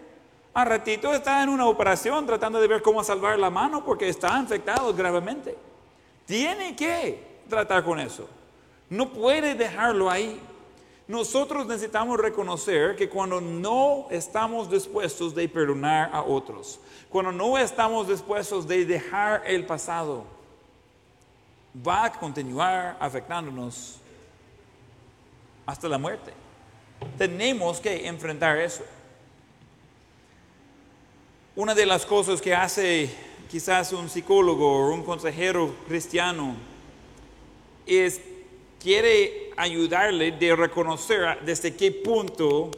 Al 0.54 0.68
ratito 0.68 1.14
está 1.14 1.44
en 1.44 1.50
una 1.50 1.68
operación 1.68 2.26
tratando 2.26 2.62
de 2.62 2.68
ver 2.68 2.82
cómo 2.82 3.04
salvar 3.04 3.38
la 3.38 3.50
mano 3.50 3.84
porque 3.84 4.08
está 4.08 4.40
infectado 4.40 4.94
gravemente. 4.94 5.56
Tiene 6.26 6.76
que 6.76 7.20
tratar 7.50 7.84
con 7.84 8.00
eso. 8.00 8.28
No 8.90 9.12
puede 9.12 9.56
dejarlo 9.56 10.10
ahí. 10.10 10.40
Nosotros 11.08 11.68
necesitamos 11.68 12.20
reconocer 12.20 12.96
que 12.96 13.08
cuando 13.08 13.40
no 13.40 14.08
estamos 14.10 14.72
dispuestos 14.72 15.36
de 15.36 15.48
perdonar 15.48 16.10
a 16.12 16.24
otros, 16.24 16.80
cuando 17.10 17.32
no 17.32 17.58
estamos 17.58 18.08
dispuestos 18.08 18.68
de 18.68 18.86
dejar 18.86 19.44
el 19.46 19.66
pasado, 19.66 20.26
va 21.88 22.06
a 22.06 22.12
continuar 22.12 22.98
afectándonos 23.00 23.98
hasta 25.66 25.88
la 25.88 26.00
muerte. 26.00 26.34
Tenemos 27.18 27.80
que 27.80 28.08
enfrentar 28.08 28.58
eso. 28.58 28.84
Una 31.56 31.76
de 31.76 31.86
las 31.86 32.06
cosas 32.06 32.42
que 32.42 32.54
hace 32.54 33.14
quizás 33.50 33.94
un 33.94 34.10
psicólogo 34.10 34.88
o 34.88 34.94
un 34.94 35.04
consejero 35.04 35.74
cristiano 35.88 36.56
es 37.86 38.20
quiere 38.80 39.45
ayudarle 39.58 40.32
de 40.32 40.56
reconocer 40.56 41.40
desde 41.46 41.76
qué 41.76 41.92
punto 41.92 42.72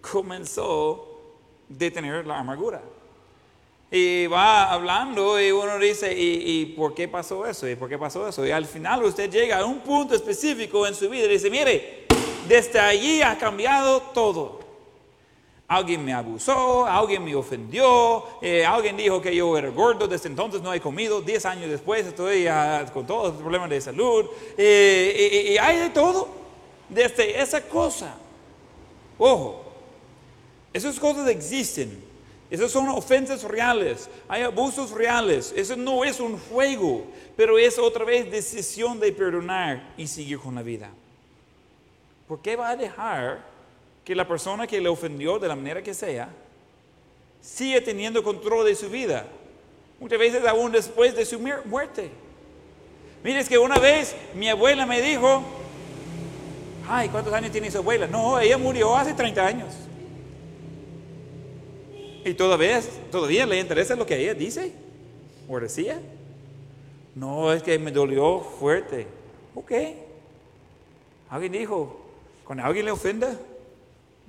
comenzó 0.00 1.20
de 1.68 1.90
tener 1.90 2.26
la 2.26 2.38
amargura. 2.38 2.82
Y 3.90 4.26
va 4.26 4.70
hablando 4.70 5.40
y 5.40 5.50
uno 5.50 5.78
dice, 5.78 6.12
¿y, 6.12 6.60
¿y, 6.60 6.66
por 6.66 6.94
qué 6.94 7.08
pasó 7.08 7.46
eso? 7.46 7.66
¿Y 7.68 7.74
por 7.74 7.88
qué 7.88 7.96
pasó 7.96 8.28
eso? 8.28 8.46
Y 8.46 8.50
al 8.50 8.66
final 8.66 9.02
usted 9.04 9.30
llega 9.30 9.58
a 9.58 9.64
un 9.64 9.80
punto 9.80 10.14
específico 10.14 10.86
en 10.86 10.94
su 10.94 11.08
vida 11.08 11.24
y 11.24 11.28
dice, 11.28 11.48
mire, 11.48 12.06
desde 12.46 12.78
allí 12.78 13.22
ha 13.22 13.38
cambiado 13.38 14.00
todo. 14.12 14.57
Alguien 15.68 16.02
me 16.02 16.14
abusó, 16.14 16.86
alguien 16.86 17.22
me 17.22 17.34
ofendió, 17.34 18.24
eh, 18.40 18.64
alguien 18.64 18.96
dijo 18.96 19.20
que 19.20 19.36
yo 19.36 19.56
era 19.56 19.68
gordo, 19.68 20.08
desde 20.08 20.28
entonces 20.28 20.62
no 20.62 20.72
he 20.72 20.80
comido, 20.80 21.20
diez 21.20 21.44
años 21.44 21.70
después 21.70 22.06
estoy 22.06 22.48
con 22.92 23.06
todos 23.06 23.34
los 23.34 23.42
problemas 23.42 23.68
de 23.68 23.80
salud, 23.80 24.24
eh, 24.56 25.50
y 25.52 25.58
hay 25.58 25.76
de 25.76 25.90
todo, 25.90 26.28
desde 26.88 27.38
esa 27.38 27.60
cosa. 27.60 28.16
Ojo, 29.18 29.62
esas 30.72 30.98
cosas 30.98 31.28
existen, 31.28 32.02
esas 32.50 32.70
son 32.70 32.88
ofensas 32.88 33.44
reales, 33.44 34.08
hay 34.26 34.44
abusos 34.44 34.90
reales, 34.90 35.52
eso 35.54 35.76
no 35.76 36.02
es 36.02 36.18
un 36.18 36.38
juego, 36.38 37.04
pero 37.36 37.58
es 37.58 37.78
otra 37.78 38.06
vez 38.06 38.30
decisión 38.30 38.98
de 38.98 39.12
perdonar 39.12 39.92
y 39.98 40.06
seguir 40.06 40.38
con 40.38 40.54
la 40.54 40.62
vida. 40.62 40.90
¿por 42.28 42.40
qué 42.40 42.54
va 42.54 42.68
a 42.68 42.76
dejar 42.76 43.42
que 44.08 44.14
la 44.14 44.26
persona 44.26 44.66
que 44.66 44.80
le 44.80 44.88
ofendió 44.88 45.38
de 45.38 45.48
la 45.48 45.54
manera 45.54 45.82
que 45.82 45.92
sea 45.92 46.30
siga 47.42 47.78
teniendo 47.82 48.22
control 48.22 48.64
de 48.64 48.74
su 48.74 48.88
vida? 48.88 49.26
Muchas 50.00 50.18
veces 50.18 50.46
aún 50.46 50.72
después 50.72 51.14
de 51.14 51.26
su 51.26 51.38
muerte. 51.38 52.08
Mire, 53.22 53.40
es 53.40 53.50
que 53.50 53.58
una 53.58 53.76
vez 53.76 54.16
mi 54.34 54.48
abuela 54.48 54.86
me 54.86 55.02
dijo, 55.02 55.42
ay, 56.88 57.10
¿cuántos 57.10 57.34
años 57.34 57.52
tiene 57.52 57.70
su 57.70 57.76
abuela? 57.76 58.06
No, 58.06 58.40
ella 58.40 58.56
murió 58.56 58.96
hace 58.96 59.12
30 59.12 59.46
años. 59.46 59.74
Y 62.24 62.32
todavía, 62.32 62.80
todavía 63.10 63.44
le 63.44 63.60
interesa 63.60 63.94
lo 63.94 64.06
que 64.06 64.16
ella 64.16 64.32
dice 64.32 64.72
o 65.46 65.60
decía. 65.60 66.00
No, 67.14 67.52
es 67.52 67.62
que 67.62 67.78
me 67.78 67.90
dolió 67.90 68.40
fuerte. 68.40 69.06
Ok. 69.54 69.72
Alguien 71.28 71.52
dijo, 71.52 72.00
cuando 72.42 72.64
alguien 72.64 72.86
le 72.86 72.92
ofenda, 72.92 73.38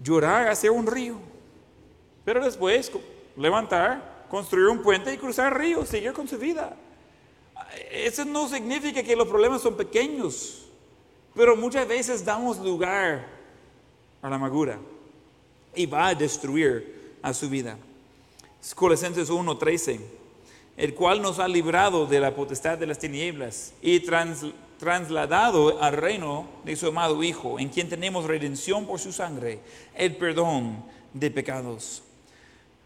llorar 0.03 0.49
hacia 0.49 0.71
un 0.71 0.87
río. 0.87 1.15
Pero 2.25 2.43
después 2.43 2.91
levantar, 3.35 4.25
construir 4.29 4.67
un 4.67 4.81
puente 4.81 5.13
y 5.13 5.17
cruzar 5.17 5.53
el 5.53 5.59
río, 5.59 5.85
seguir 5.85 6.13
con 6.13 6.27
su 6.27 6.37
vida. 6.37 6.75
Eso 7.91 8.25
no 8.25 8.47
significa 8.47 9.03
que 9.03 9.15
los 9.15 9.27
problemas 9.27 9.61
son 9.61 9.75
pequeños, 9.75 10.65
pero 11.35 11.55
muchas 11.55 11.87
veces 11.87 12.25
damos 12.25 12.57
lugar 12.59 13.27
a 14.21 14.29
la 14.29 14.35
amargura 14.35 14.79
y 15.75 15.85
va 15.85 16.07
a 16.07 16.15
destruir 16.15 17.17
a 17.21 17.33
su 17.33 17.49
vida. 17.49 17.77
Colosenses 18.75 19.29
1:13, 19.29 19.99
el 20.77 20.93
cual 20.93 21.21
nos 21.21 21.39
ha 21.39 21.47
librado 21.47 22.05
de 22.05 22.19
la 22.19 22.35
potestad 22.35 22.77
de 22.77 22.87
las 22.87 22.99
tinieblas 22.99 23.73
y 23.81 23.99
trasladado 24.79 25.81
al 25.81 25.93
reino 25.93 26.47
de 26.63 26.75
su 26.75 26.87
amado 26.87 27.21
Hijo, 27.21 27.59
en 27.59 27.69
quien 27.69 27.89
tenemos 27.89 28.25
redención 28.25 28.87
por 28.87 28.99
su 28.99 29.11
sangre, 29.11 29.59
el 29.93 30.15
perdón 30.15 30.83
de 31.13 31.29
pecados. 31.29 32.01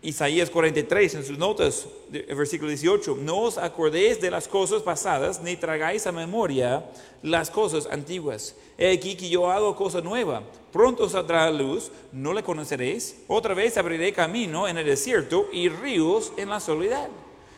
Isaías 0.02 0.50
43, 0.50 1.16
en 1.16 1.24
sus 1.24 1.38
notas, 1.38 1.88
versículo 2.10 2.68
18, 2.68 3.20
no 3.22 3.44
os 3.44 3.58
acordéis 3.58 4.20
de 4.20 4.32
las 4.32 4.50
cosas 4.50 4.82
pasadas, 4.82 5.42
ni 5.42 5.56
tragáis 5.56 6.06
a 6.06 6.12
memoria 6.12 6.84
las 7.22 7.50
cosas 7.50 7.88
antiguas. 7.90 8.54
He 8.78 8.92
aquí 8.92 9.16
que 9.16 9.30
yo 9.30 9.50
hago 9.50 9.78
cosa 9.78 10.02
nueva. 10.02 10.44
Pronto 10.74 11.08
saldrá 11.08 11.50
luz, 11.52 11.90
no 12.12 12.34
le 12.34 12.44
conoceréis. 12.44 13.16
Otra 13.30 13.54
vez 13.54 13.78
abriré 13.78 14.12
camino 14.12 14.68
en 14.68 14.78
el 14.78 14.86
desierto 14.86 15.48
y 15.54 15.70
ríos 15.70 16.34
en 16.36 16.50
la 16.50 16.60
soledad. 16.60 17.08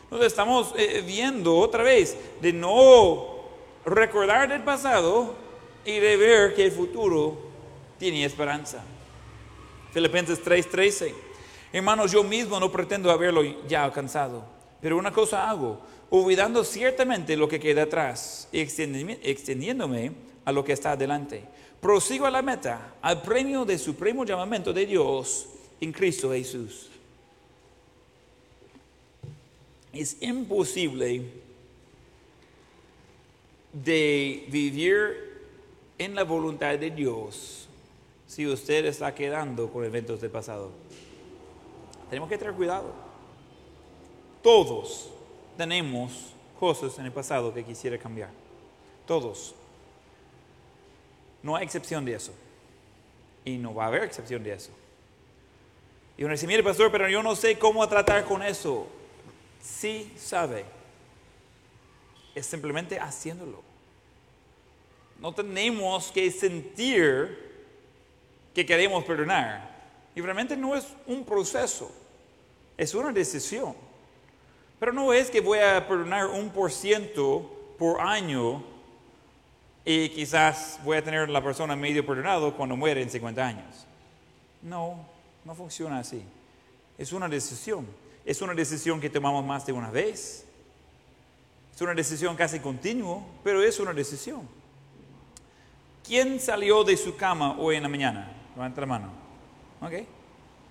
Entonces 0.04 0.28
estamos 0.28 0.72
eh, 0.76 1.02
viendo 1.04 1.56
otra 1.58 1.82
vez 1.82 2.16
de 2.40 2.52
no 2.52 3.35
recordar 3.86 4.48
del 4.48 4.62
pasado 4.62 5.34
y 5.84 5.98
de 6.00 6.16
ver 6.16 6.54
que 6.54 6.64
el 6.64 6.72
futuro 6.72 7.38
tiene 7.98 8.24
esperanza. 8.24 8.82
Filipenses 9.92 10.42
3:13. 10.42 11.14
Hermanos, 11.72 12.12
yo 12.12 12.22
mismo 12.24 12.58
no 12.58 12.70
pretendo 12.70 13.10
haberlo 13.10 13.42
ya 13.66 13.84
alcanzado, 13.84 14.44
pero 14.80 14.98
una 14.98 15.12
cosa 15.12 15.48
hago, 15.48 15.80
olvidando 16.10 16.64
ciertamente 16.64 17.36
lo 17.36 17.48
que 17.48 17.60
queda 17.60 17.84
atrás 17.84 18.48
y 18.52 18.60
extendiéndome 18.60 20.12
a 20.44 20.52
lo 20.52 20.64
que 20.64 20.72
está 20.72 20.92
adelante. 20.92 21.44
Prosigo 21.80 22.26
a 22.26 22.30
la 22.30 22.42
meta, 22.42 22.94
al 23.02 23.22
premio 23.22 23.64
de 23.64 23.78
supremo 23.78 24.24
llamamiento 24.24 24.72
de 24.72 24.86
Dios 24.86 25.46
en 25.80 25.92
Cristo 25.92 26.32
Jesús. 26.32 26.90
Es 29.92 30.16
imposible 30.20 31.45
de 33.84 34.46
vivir 34.48 35.42
en 35.98 36.14
la 36.14 36.24
voluntad 36.24 36.78
de 36.78 36.90
Dios 36.90 37.68
si 38.26 38.46
usted 38.46 38.86
está 38.86 39.14
quedando 39.14 39.70
con 39.70 39.84
eventos 39.84 40.20
del 40.20 40.30
pasado. 40.30 40.70
Tenemos 42.08 42.28
que 42.28 42.38
tener 42.38 42.54
cuidado. 42.54 42.92
Todos 44.42 45.10
tenemos 45.56 46.32
cosas 46.58 46.98
en 46.98 47.06
el 47.06 47.12
pasado 47.12 47.52
que 47.52 47.64
quisiera 47.64 47.98
cambiar. 47.98 48.30
Todos. 49.06 49.54
No 51.42 51.54
hay 51.54 51.64
excepción 51.64 52.04
de 52.04 52.14
eso. 52.14 52.32
Y 53.44 53.58
no 53.58 53.74
va 53.74 53.84
a 53.84 53.88
haber 53.88 54.04
excepción 54.04 54.42
de 54.42 54.54
eso. 54.54 54.70
Y 56.16 56.24
uno 56.24 56.32
dice, 56.32 56.46
mire 56.46 56.62
pastor, 56.62 56.90
pero 56.90 57.08
yo 57.08 57.22
no 57.22 57.36
sé 57.36 57.58
cómo 57.58 57.86
tratar 57.88 58.24
con 58.24 58.42
eso. 58.42 58.86
Sí 59.62 60.12
sabe. 60.16 60.64
Es 62.36 62.46
simplemente 62.46 63.00
haciéndolo. 63.00 63.62
No 65.18 65.34
tenemos 65.34 66.12
que 66.12 66.30
sentir 66.30 67.46
que 68.54 68.64
queremos 68.64 69.02
perdonar. 69.04 69.74
Y 70.14 70.20
realmente 70.20 70.56
no 70.56 70.76
es 70.76 70.86
un 71.06 71.24
proceso, 71.24 71.90
es 72.76 72.94
una 72.94 73.12
decisión. 73.12 73.74
Pero 74.78 74.92
no 74.92 75.12
es 75.12 75.30
que 75.30 75.40
voy 75.40 75.58
a 75.58 75.88
perdonar 75.88 76.26
un 76.26 76.50
por 76.50 76.70
ciento 76.70 77.74
por 77.78 78.00
año 78.00 78.62
y 79.84 80.08
quizás 80.10 80.78
voy 80.84 80.96
a 80.96 81.04
tener 81.04 81.28
la 81.28 81.42
persona 81.42 81.76
medio 81.76 82.04
perdonado 82.04 82.54
cuando 82.54 82.76
muere 82.76 83.02
en 83.02 83.10
50 83.10 83.46
años. 83.46 83.86
No, 84.60 85.06
no 85.44 85.54
funciona 85.54 85.98
así. 85.98 86.22
Es 86.98 87.12
una 87.12 87.28
decisión. 87.28 87.86
Es 88.24 88.42
una 88.42 88.54
decisión 88.54 89.00
que 89.00 89.08
tomamos 89.08 89.44
más 89.44 89.64
de 89.64 89.72
una 89.72 89.90
vez. 89.90 90.45
Es 91.76 91.82
una 91.82 91.92
decisión 91.92 92.34
casi 92.36 92.58
continua, 92.58 93.20
pero 93.44 93.62
es 93.62 93.78
una 93.78 93.92
decisión. 93.92 94.48
¿Quién 96.02 96.40
salió 96.40 96.82
de 96.84 96.96
su 96.96 97.16
cama 97.16 97.54
hoy 97.58 97.76
en 97.76 97.82
la 97.82 97.90
mañana? 97.90 98.32
Levanta 98.54 98.80
la 98.80 98.86
mano. 98.86 99.10
¿Ok? 99.82 99.92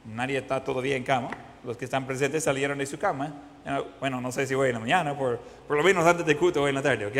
Nadie 0.06 0.40
está 0.40 0.64
todavía 0.64 0.96
en 0.96 1.04
cama. 1.04 1.30
Los 1.64 1.78
que 1.78 1.86
están 1.86 2.08
presentes 2.08 2.44
salieron 2.44 2.80
de 2.80 2.88
su 2.88 2.98
cama. 2.98 3.36
Bueno, 4.00 4.20
no 4.20 4.32
sé 4.32 4.48
si 4.48 4.56
hoy 4.56 4.70
en 4.70 4.74
la 4.74 4.80
mañana, 4.80 5.16
por, 5.16 5.38
por 5.68 5.78
lo 5.78 5.84
menos 5.84 6.04
antes 6.08 6.26
de 6.26 6.36
culto 6.36 6.64
hoy 6.64 6.70
en 6.70 6.76
la 6.76 6.82
tarde, 6.82 7.06
¿ok? 7.06 7.18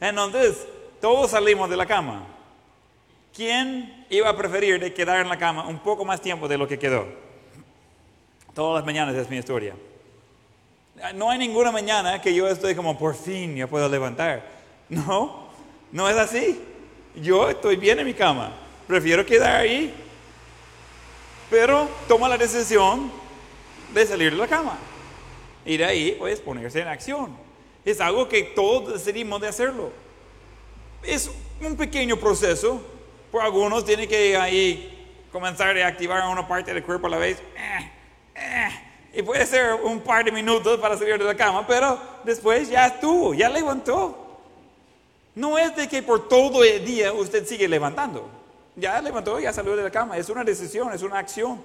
Entonces, 0.00 0.64
todos 1.00 1.32
salimos 1.32 1.68
de 1.68 1.76
la 1.76 1.86
cama. 1.86 2.24
¿Quién 3.34 4.06
iba 4.10 4.28
a 4.28 4.36
preferir 4.36 4.78
de 4.78 4.94
quedar 4.94 5.18
en 5.18 5.28
la 5.28 5.38
cama 5.38 5.66
un 5.66 5.80
poco 5.80 6.04
más 6.04 6.20
tiempo 6.20 6.46
de 6.46 6.56
lo 6.56 6.68
que 6.68 6.78
quedó? 6.78 7.08
Todas 8.54 8.76
las 8.76 8.86
mañanas 8.86 9.16
es 9.16 9.28
mi 9.28 9.38
historia. 9.38 9.74
No 11.14 11.30
hay 11.30 11.38
ninguna 11.38 11.70
mañana 11.70 12.20
que 12.20 12.34
yo 12.34 12.48
estoy 12.48 12.74
como, 12.74 12.98
por 12.98 13.14
fin, 13.14 13.56
ya 13.56 13.66
puedo 13.66 13.88
levantar. 13.88 14.56
No, 14.88 15.48
no 15.90 16.08
es 16.08 16.16
así. 16.16 16.62
Yo 17.16 17.50
estoy 17.50 17.74
bien 17.74 17.98
en 17.98 18.06
mi 18.06 18.14
cama. 18.14 18.52
Prefiero 18.86 19.26
quedar 19.26 19.56
ahí 19.56 19.92
pero 21.50 21.88
toma 22.08 22.28
la 22.28 22.36
decisión 22.36 23.10
de 23.92 24.06
salir 24.06 24.32
de 24.32 24.38
la 24.38 24.48
cama. 24.48 24.78
Y 25.64 25.76
de 25.76 25.84
ahí, 25.84 26.16
pues, 26.18 26.40
ponerse 26.40 26.80
en 26.80 26.88
acción. 26.88 27.36
Es 27.84 28.00
algo 28.00 28.28
que 28.28 28.42
todos 28.42 28.92
decidimos 28.92 29.40
de 29.40 29.48
hacerlo. 29.48 29.92
Es 31.02 31.30
un 31.60 31.76
pequeño 31.76 32.16
proceso. 32.16 32.84
Por 33.30 33.42
algunos 33.42 33.84
tiene 33.84 34.08
que 34.08 34.36
ahí 34.36 35.26
comenzar 35.30 35.76
a 35.78 35.86
activar 35.86 36.26
una 36.28 36.46
parte 36.46 36.72
del 36.72 36.82
cuerpo 36.82 37.06
a 37.06 37.10
la 37.10 37.18
vez. 37.18 37.38
Eh, 37.56 37.92
eh, 38.34 38.68
y 39.16 39.22
puede 39.22 39.46
ser 39.46 39.72
un 39.72 40.00
par 40.00 40.26
de 40.26 40.30
minutos 40.30 40.78
para 40.78 40.94
salir 40.98 41.16
de 41.16 41.24
la 41.24 41.34
cama, 41.34 41.66
pero 41.66 41.98
después 42.22 42.68
ya 42.68 42.86
estuvo, 42.86 43.32
ya 43.32 43.48
levantó. 43.48 44.42
No 45.34 45.56
es 45.56 45.74
de 45.74 45.88
que 45.88 46.02
por 46.02 46.28
todo 46.28 46.62
el 46.62 46.84
día 46.84 47.14
usted 47.14 47.46
sigue 47.46 47.66
levantando. 47.66 48.28
Ya 48.74 49.00
levantó, 49.00 49.40
ya 49.40 49.54
salió 49.54 49.74
de 49.74 49.84
la 49.84 49.90
cama. 49.90 50.18
Es 50.18 50.28
una 50.28 50.44
decisión, 50.44 50.92
es 50.92 51.02
una 51.02 51.18
acción. 51.18 51.62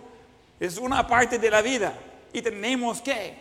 Es 0.62 0.78
una 0.78 1.06
parte 1.06 1.38
de 1.38 1.52
la 1.52 1.62
vida. 1.62 1.94
Y 2.32 2.42
tenemos 2.42 3.02
que. 3.02 3.36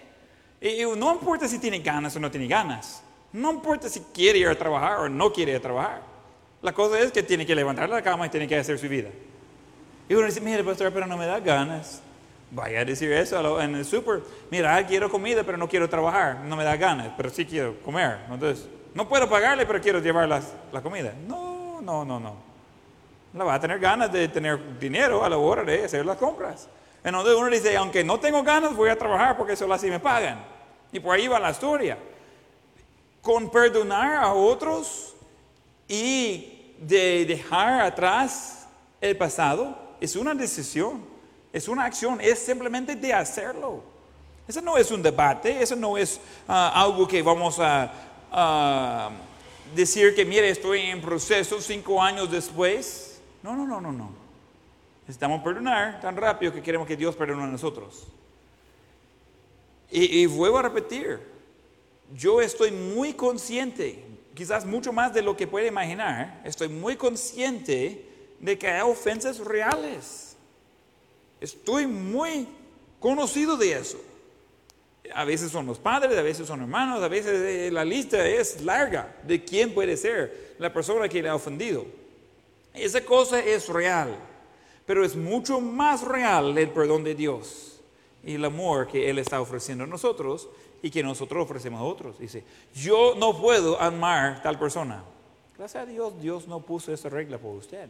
Y 0.61 0.82
no 0.96 1.12
importa 1.12 1.46
si 1.46 1.61
tiene 1.61 1.78
ganas 1.78 2.16
o 2.16 2.18
no 2.18 2.32
tiene 2.32 2.48
ganas. 2.48 3.04
No 3.32 3.52
importa 3.52 3.88
si 3.88 4.00
quiere 4.12 4.40
ir 4.40 4.48
a 4.48 4.58
trabajar 4.58 4.98
o 4.98 5.08
no 5.08 5.32
quiere 5.32 5.52
ir 5.52 5.58
a 5.58 5.61
trabajar. 5.61 6.02
La 6.62 6.72
cosa 6.72 6.98
es 6.98 7.12
que 7.12 7.22
tiene 7.22 7.46
que 7.46 7.54
levantar 7.54 7.88
la 7.88 8.02
cama 8.02 8.26
y 8.26 8.28
tiene 8.28 8.48
que 8.48 8.56
hacer 8.56 8.76
su 8.76 8.88
vida. 8.88 9.08
Y 10.08 10.14
uno 10.14 10.26
dice, 10.26 10.40
mire, 10.40 10.64
pastor, 10.64 10.92
pero 10.92 11.06
no 11.06 11.16
me 11.16 11.26
da 11.26 11.38
ganas. 11.38 12.02
Vaya 12.53 12.80
a 12.80 12.84
decir 12.84 13.12
eso 13.12 13.61
en 13.61 13.76
el 13.76 13.84
súper. 13.84 14.22
Mira, 14.51 14.84
quiero 14.86 15.11
comida, 15.11 15.44
pero 15.44 15.57
no 15.57 15.68
quiero 15.68 15.88
trabajar. 15.88 16.40
No 16.40 16.57
me 16.57 16.64
da 16.64 16.76
ganas, 16.76 17.12
pero 17.16 17.30
sí 17.30 17.46
quiero 17.46 17.80
comer. 17.82 18.18
Entonces, 18.30 18.68
no 18.94 19.09
puedo 19.09 19.28
pagarle, 19.28 19.66
pero 19.66 19.80
quiero 19.80 20.01
llevar 20.01 20.28
la 20.28 20.82
comida. 20.82 21.12
No, 21.26 21.80
no, 21.80 22.05
no, 22.05 22.18
no 22.18 22.51
la 23.34 23.44
va 23.44 23.55
a 23.55 23.61
tener 23.61 23.78
ganas 23.78 24.11
de 24.12 24.28
tener 24.28 24.78
dinero 24.78 25.24
a 25.24 25.28
la 25.28 25.38
hora 25.38 25.62
de 25.62 25.84
hacer 25.84 26.05
las 26.05 26.16
compras. 26.16 26.68
Entonces 27.03 27.34
uno 27.34 27.48
dice, 27.48 27.76
aunque 27.76 28.05
no 28.05 28.18
tengo 28.18 28.42
ganas, 28.42 28.74
voy 28.74 28.90
a 28.90 28.98
trabajar 28.98 29.36
porque 29.36 29.57
solo 29.57 29.74
así 29.74 29.88
me 29.88 30.01
pagan. 30.01 30.44
Y 30.92 31.01
por 31.01 31.14
ahí 31.14 31.28
va 31.28 31.38
la 31.38 31.51
historia. 31.51 31.96
Con 33.22 33.51
perdonar 33.51 34.24
a 34.24 34.32
otros 34.32 35.14
y 35.86 36.74
de 36.80 37.24
dejar 37.26 37.82
atrás 37.82 38.66
el 39.01 39.16
pasado 39.16 39.78
es 40.01 40.16
una 40.16 40.34
decisión, 40.34 41.05
es 41.53 41.68
una 41.68 41.84
acción, 41.84 42.20
es 42.20 42.38
simplemente 42.38 42.94
de 42.96 43.12
hacerlo. 43.12 43.82
Eso 44.46 44.61
no 44.61 44.76
es 44.76 44.90
un 44.90 45.03
debate, 45.03 45.62
eso 45.62 45.76
no 45.76 45.96
es 45.96 46.20
ah, 46.48 46.72
algo 46.74 47.07
que 47.07 47.22
vamos 47.22 47.59
a 47.61 49.11
decir 49.74 50.14
que, 50.14 50.24
mire, 50.24 50.51
estoy 50.51 50.80
en 50.80 51.01
proceso 51.01 51.61
cinco 51.61 52.03
años 52.03 52.30
después. 52.30 53.20
No, 53.42 53.55
no, 53.55 53.66
no, 53.66 53.80
no, 53.80 53.92
no. 53.92 54.11
Necesitamos 55.03 55.42
perdonar 55.42 56.01
tan 56.01 56.16
rápido 56.16 56.53
que 56.53 56.62
queremos 56.62 56.86
que 56.86 56.96
Dios 56.96 57.16
perdone 57.16 57.42
a 57.42 57.46
nosotros. 57.46 58.07
Y, 59.90 60.20
y 60.20 60.26
vuelvo 60.26 60.59
a 60.59 60.62
repetir, 60.62 61.20
yo 62.14 62.40
estoy 62.40 62.70
muy 62.70 63.14
consciente, 63.14 64.05
quizás 64.34 64.64
mucho 64.64 64.92
más 64.92 65.12
de 65.12 65.22
lo 65.22 65.36
que 65.36 65.46
puede 65.46 65.66
imaginar, 65.66 66.40
estoy 66.44 66.68
muy 66.68 66.96
consciente 66.96 68.07
de 68.38 68.59
que 68.59 68.68
hay 68.68 68.82
ofensas 68.82 69.38
reales. 69.38 70.29
Estoy 71.41 71.86
muy 71.86 72.47
conocido 72.99 73.57
de 73.57 73.72
eso. 73.72 73.99
A 75.14 75.24
veces 75.24 75.51
son 75.51 75.66
los 75.66 75.78
padres, 75.78 76.16
a 76.16 76.22
veces 76.22 76.47
son 76.47 76.61
hermanos, 76.61 77.03
a 77.03 77.09
veces 77.09 77.41
eh, 77.41 77.70
la 77.72 77.84
lista 77.84 78.24
es 78.28 78.62
larga 78.62 79.16
de 79.26 79.45
quién 79.45 79.74
puede 79.74 79.97
ser 79.97 80.55
la 80.59 80.72
persona 80.72 81.09
que 81.09 81.22
le 81.22 81.28
ha 81.28 81.34
ofendido. 81.34 81.84
Esa 82.74 83.05
cosa 83.05 83.41
es 83.41 83.68
real, 83.68 84.14
pero 84.86 85.05
es 85.05 85.16
mucho 85.16 85.61
más 85.61 86.03
real 86.03 86.57
el 86.57 86.70
perdón 86.70 87.03
de 87.03 87.14
Dios. 87.14 87.66
y 88.22 88.34
el 88.34 88.45
amor 88.45 88.86
que 88.86 89.09
Él 89.09 89.18
está 89.18 89.41
ofreciendo 89.41 89.84
a 89.84 89.86
nosotros 89.86 90.51
y 90.82 90.91
que 90.91 91.03
nosotros 91.03 91.43
ofrecemos 91.43 91.80
a 91.80 91.84
otros. 91.84 92.18
Dice, 92.18 92.45
yo 92.74 93.14
no 93.16 93.41
puedo 93.41 93.80
amar 93.80 94.43
tal 94.43 94.59
persona. 94.59 95.03
Gracias 95.57 95.82
a 95.82 95.86
Dios, 95.86 96.20
Dios 96.20 96.47
no 96.47 96.61
puso 96.61 96.93
esa 96.93 97.09
regla 97.09 97.38
por 97.38 97.57
usted. 97.57 97.88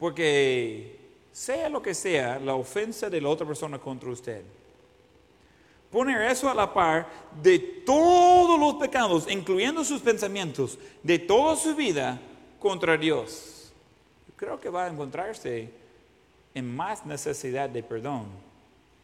Porque 0.00 0.98
sea 1.30 1.68
lo 1.68 1.80
que 1.80 1.94
sea 1.94 2.40
la 2.40 2.54
ofensa 2.54 3.08
de 3.08 3.20
la 3.20 3.28
otra 3.28 3.46
persona 3.46 3.78
contra 3.78 4.10
usted, 4.10 4.42
poner 5.92 6.22
eso 6.22 6.48
a 6.48 6.54
la 6.54 6.72
par 6.72 7.06
de 7.40 7.58
todos 7.58 8.58
los 8.58 8.74
pecados, 8.74 9.30
incluyendo 9.30 9.84
sus 9.84 10.00
pensamientos, 10.00 10.78
de 11.02 11.18
toda 11.18 11.54
su 11.54 11.76
vida 11.76 12.18
contra 12.58 12.96
Dios, 12.96 13.72
creo 14.36 14.58
que 14.58 14.70
va 14.70 14.86
a 14.86 14.88
encontrarse 14.88 15.70
en 16.54 16.74
más 16.74 17.04
necesidad 17.04 17.68
de 17.68 17.82
perdón 17.82 18.26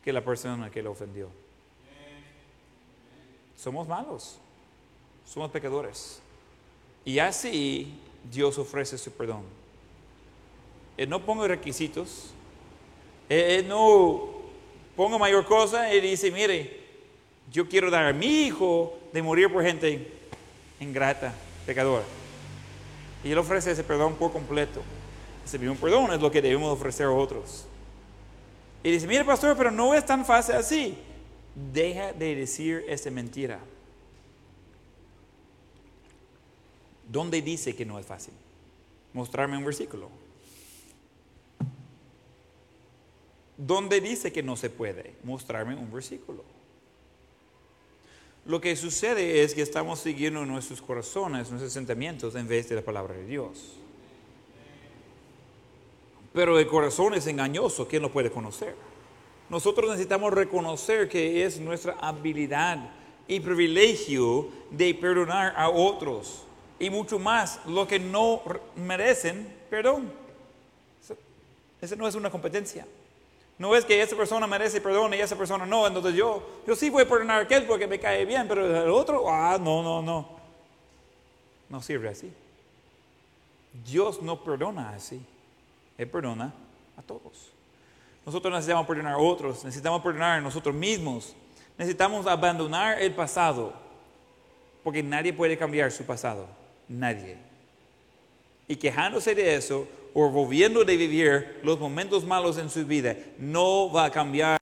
que 0.02 0.12
la 0.12 0.24
persona 0.24 0.70
que 0.70 0.82
le 0.82 0.88
ofendió. 0.88 1.28
Somos 3.56 3.86
malos, 3.86 4.38
somos 5.26 5.50
pecadores. 5.50 6.20
Y 7.04 7.18
así 7.18 7.98
Dios 8.30 8.56
ofrece 8.58 8.96
su 8.96 9.10
perdón. 9.12 9.42
Él 10.96 11.08
no 11.08 11.24
ponga 11.24 11.46
requisitos, 11.46 12.30
él 13.28 13.68
no 13.68 14.30
ponga 14.94 15.18
mayor 15.18 15.44
cosa 15.44 15.92
y 15.92 16.00
dice, 16.00 16.30
mire, 16.30 16.80
yo 17.52 17.68
quiero 17.68 17.90
dar 17.90 18.06
a 18.06 18.12
mi 18.12 18.46
hijo 18.46 18.98
de 19.12 19.22
morir 19.22 19.52
por 19.52 19.62
gente 19.62 20.10
ingrata, 20.80 21.34
pecadora. 21.64 22.04
Y 23.24 23.30
Él 23.30 23.38
ofrece 23.38 23.72
ese 23.72 23.84
perdón 23.84 24.14
por 24.14 24.32
completo. 24.32 24.82
Ese 25.44 25.58
mismo 25.58 25.76
perdón 25.76 26.12
es 26.12 26.20
lo 26.20 26.30
que 26.30 26.42
debemos 26.42 26.72
ofrecer 26.72 27.06
a 27.06 27.10
otros. 27.10 27.66
Y 28.82 28.90
dice, 28.90 29.06
mire 29.06 29.24
pastor, 29.24 29.56
pero 29.56 29.70
no 29.70 29.94
es 29.94 30.04
tan 30.04 30.24
fácil 30.24 30.56
así. 30.56 30.96
Deja 31.72 32.12
de 32.12 32.34
decir 32.34 32.84
esa 32.88 33.10
mentira. 33.10 33.58
¿Dónde 37.08 37.40
dice 37.40 37.74
que 37.74 37.84
no 37.84 37.98
es 37.98 38.06
fácil? 38.06 38.34
Mostrarme 39.12 39.56
un 39.56 39.64
versículo. 39.64 40.08
¿Dónde 43.56 44.00
dice 44.00 44.32
que 44.32 44.42
no 44.42 44.56
se 44.56 44.70
puede? 44.70 45.14
Mostrarme 45.24 45.74
un 45.74 45.90
versículo. 45.90 46.44
Lo 48.44 48.60
que 48.60 48.76
sucede 48.76 49.42
es 49.42 49.54
que 49.54 49.62
estamos 49.62 49.98
siguiendo 49.98 50.44
nuestros 50.46 50.80
corazones, 50.80 51.50
nuestros 51.50 51.72
sentimientos 51.72 52.34
en 52.36 52.46
vez 52.46 52.68
de 52.68 52.76
la 52.76 52.82
palabra 52.82 53.14
de 53.14 53.26
Dios. 53.26 53.72
Pero 56.32 56.58
el 56.58 56.66
corazón 56.66 57.14
es 57.14 57.26
engañoso, 57.26 57.88
¿quién 57.88 58.02
lo 58.02 58.12
puede 58.12 58.30
conocer? 58.30 58.76
Nosotros 59.48 59.88
necesitamos 59.90 60.32
reconocer 60.32 61.08
que 61.08 61.44
es 61.44 61.58
nuestra 61.58 61.96
habilidad 62.00 62.90
y 63.26 63.40
privilegio 63.40 64.48
de 64.70 64.94
perdonar 64.94 65.54
a 65.56 65.68
otros 65.68 66.44
y 66.78 66.90
mucho 66.90 67.18
más 67.18 67.60
lo 67.66 67.88
que 67.88 67.98
no 67.98 68.42
merecen 68.76 69.52
perdón. 69.70 70.12
Esa 71.80 71.96
no 71.96 72.06
es 72.06 72.14
una 72.14 72.30
competencia. 72.30 72.86
No 73.58 73.74
es 73.74 73.84
que 73.84 74.02
esa 74.02 74.16
persona 74.16 74.46
merece 74.46 74.80
perdón 74.80 75.14
y 75.14 75.16
esa 75.16 75.36
persona 75.36 75.64
no, 75.64 75.86
entonces 75.86 76.14
yo, 76.14 76.42
yo 76.66 76.76
sí 76.76 76.90
voy 76.90 77.04
a 77.04 77.08
perdonar 77.08 77.40
a 77.40 77.42
aquel 77.44 77.64
porque 77.64 77.86
me 77.86 77.98
cae 77.98 78.24
bien, 78.26 78.46
pero 78.46 78.84
el 78.84 78.90
otro, 78.90 79.30
ah, 79.30 79.56
no, 79.58 79.82
no, 79.82 80.02
no. 80.02 80.36
No 81.68 81.82
sirve 81.82 82.10
así. 82.10 82.32
Dios 83.84 84.22
no 84.22 84.42
perdona 84.42 84.90
así. 84.90 85.24
Él 85.96 86.08
perdona 86.08 86.52
a 86.96 87.02
todos. 87.02 87.52
Nosotros 88.26 88.52
necesitamos 88.52 88.86
perdonar 88.86 89.14
a 89.14 89.18
otros, 89.18 89.64
necesitamos 89.64 90.02
perdonar 90.02 90.38
a 90.38 90.40
nosotros 90.40 90.74
mismos, 90.74 91.34
necesitamos 91.78 92.26
abandonar 92.26 93.00
el 93.00 93.14
pasado, 93.14 93.72
porque 94.82 95.02
nadie 95.02 95.32
puede 95.32 95.56
cambiar 95.56 95.92
su 95.92 96.04
pasado, 96.04 96.46
nadie. 96.88 97.38
Y 98.68 98.76
quejándose 98.76 99.34
de 99.34 99.54
eso, 99.54 99.86
o 100.18 100.30
volviendo 100.30 100.84
de 100.84 100.96
vivir 100.96 101.60
los 101.62 101.78
momentos 101.78 102.24
malos 102.24 102.56
en 102.58 102.70
su 102.70 102.84
vida, 102.86 103.16
no 103.38 103.92
va 103.92 104.06
a 104.06 104.10
cambiar 104.10 104.58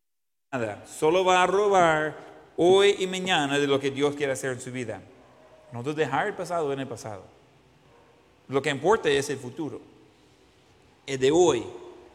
nada. 0.52 0.84
Solo 0.86 1.24
va 1.24 1.42
a 1.42 1.46
robar 1.46 2.16
hoy 2.57 2.96
y 2.98 3.07
mañana 3.07 3.59
de 3.59 3.66
lo 3.66 3.78
que 3.78 3.90
Dios 3.90 4.16
quiere 4.16 4.32
hacer 4.32 4.52
en 4.52 4.61
su 4.61 4.72
vida. 4.72 5.00
No 5.72 5.82
dejar 5.82 6.26
el 6.26 6.34
pasado 6.34 6.72
en 6.72 6.80
el 6.80 6.88
pasado. 6.88 7.22
Lo 8.48 8.61
que 8.61 8.70
importa 8.70 9.09
es 9.09 9.30
el 9.30 9.38
futuro. 9.38 9.80
El 11.07 11.18
de 11.18 11.30
hoy. 11.30 11.64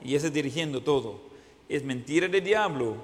Y 0.04 0.16
ese 0.16 0.30
dirigiendo 0.30 0.82
todo. 0.82 1.20
Es 1.68 1.84
mentira 1.84 2.28
del 2.28 2.44
diablo 2.44 2.98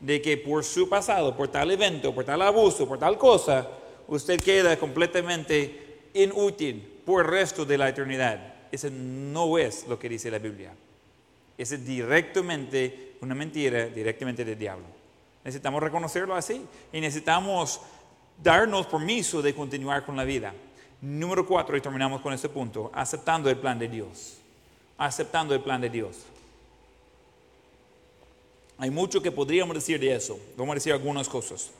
de 0.00 0.20
que 0.20 0.36
por 0.36 0.64
su 0.64 0.88
pasado, 0.88 1.36
por 1.36 1.48
tal 1.48 1.70
evento, 1.70 2.14
por 2.14 2.24
tal 2.24 2.42
abuso, 2.42 2.86
por 2.86 2.98
tal 2.98 3.18
cosa, 3.18 3.68
usted 4.08 4.40
queda 4.40 4.76
completamente 4.76 6.10
inútil 6.12 6.95
por 7.06 7.24
el 7.24 7.30
resto 7.30 7.64
de 7.64 7.78
la 7.78 7.88
eternidad. 7.88 8.54
Ese 8.70 8.90
no 8.90 9.56
es 9.56 9.86
lo 9.88 9.98
que 9.98 10.08
dice 10.08 10.30
la 10.30 10.38
Biblia. 10.38 10.74
Ese 11.56 11.76
es 11.76 11.86
directamente 11.86 13.14
una 13.22 13.34
mentira, 13.34 13.86
directamente 13.86 14.44
del 14.44 14.58
diablo. 14.58 14.84
Necesitamos 15.44 15.82
reconocerlo 15.82 16.34
así 16.34 16.66
y 16.92 17.00
necesitamos 17.00 17.80
darnos 18.42 18.86
permiso 18.86 19.40
de 19.40 19.54
continuar 19.54 20.04
con 20.04 20.16
la 20.16 20.24
vida. 20.24 20.52
Número 21.00 21.46
cuatro, 21.46 21.76
y 21.76 21.80
terminamos 21.80 22.20
con 22.20 22.32
este 22.32 22.48
punto, 22.48 22.90
aceptando 22.92 23.48
el 23.48 23.56
plan 23.56 23.78
de 23.78 23.88
Dios. 23.88 24.38
Aceptando 24.98 25.54
el 25.54 25.60
plan 25.60 25.80
de 25.80 25.88
Dios. 25.88 26.16
Hay 28.78 28.90
mucho 28.90 29.22
que 29.22 29.30
podríamos 29.30 29.74
decir 29.74 30.00
de 30.00 30.14
eso. 30.14 30.38
Vamos 30.56 30.72
a 30.72 30.74
decir 30.74 30.92
algunas 30.92 31.28
cosas. 31.28 31.70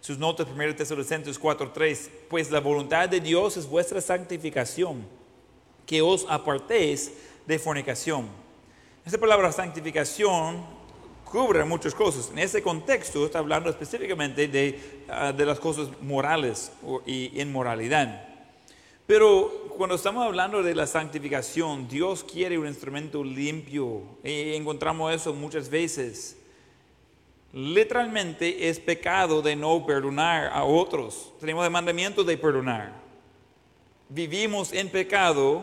Sus 0.00 0.18
notas, 0.18 0.46
1 0.48 0.76
Tesalonicenses 0.76 1.38
4:3, 1.38 2.10
pues 2.28 2.50
la 2.50 2.60
voluntad 2.60 3.08
de 3.08 3.20
Dios 3.20 3.56
es 3.56 3.68
vuestra 3.68 4.00
santificación 4.00 5.04
que 5.86 6.02
os 6.02 6.26
apartéis 6.28 7.12
de 7.46 7.58
fornicación. 7.58 8.28
Esta 9.04 9.18
palabra 9.18 9.50
santificación 9.52 10.62
cubre 11.24 11.64
muchas 11.64 11.94
cosas. 11.94 12.30
En 12.30 12.38
ese 12.38 12.62
contexto 12.62 13.24
está 13.24 13.38
hablando 13.38 13.70
específicamente 13.70 14.48
de, 14.48 15.04
ah, 15.08 15.32
de 15.32 15.46
las 15.46 15.58
cosas 15.58 15.88
morales 16.00 16.72
y 17.06 17.40
inmoralidad. 17.40 18.26
Pero 19.06 19.72
cuando 19.78 19.96
estamos 19.96 20.24
hablando 20.24 20.62
de 20.62 20.74
la 20.74 20.86
santificación, 20.86 21.88
Dios 21.88 22.24
quiere 22.24 22.58
un 22.58 22.66
instrumento 22.66 23.24
limpio. 23.24 24.02
Y 24.22 24.54
encontramos 24.54 25.14
eso 25.14 25.32
muchas 25.32 25.70
veces. 25.70 26.37
Literalmente 27.52 28.68
es 28.68 28.78
pecado 28.78 29.40
de 29.40 29.56
no 29.56 29.84
perdonar 29.86 30.50
a 30.52 30.64
otros. 30.64 31.32
Tenemos 31.40 31.64
el 31.64 31.70
mandamiento 31.70 32.22
de 32.22 32.36
perdonar. 32.36 32.92
Vivimos 34.10 34.72
en 34.72 34.88
pecado 34.90 35.62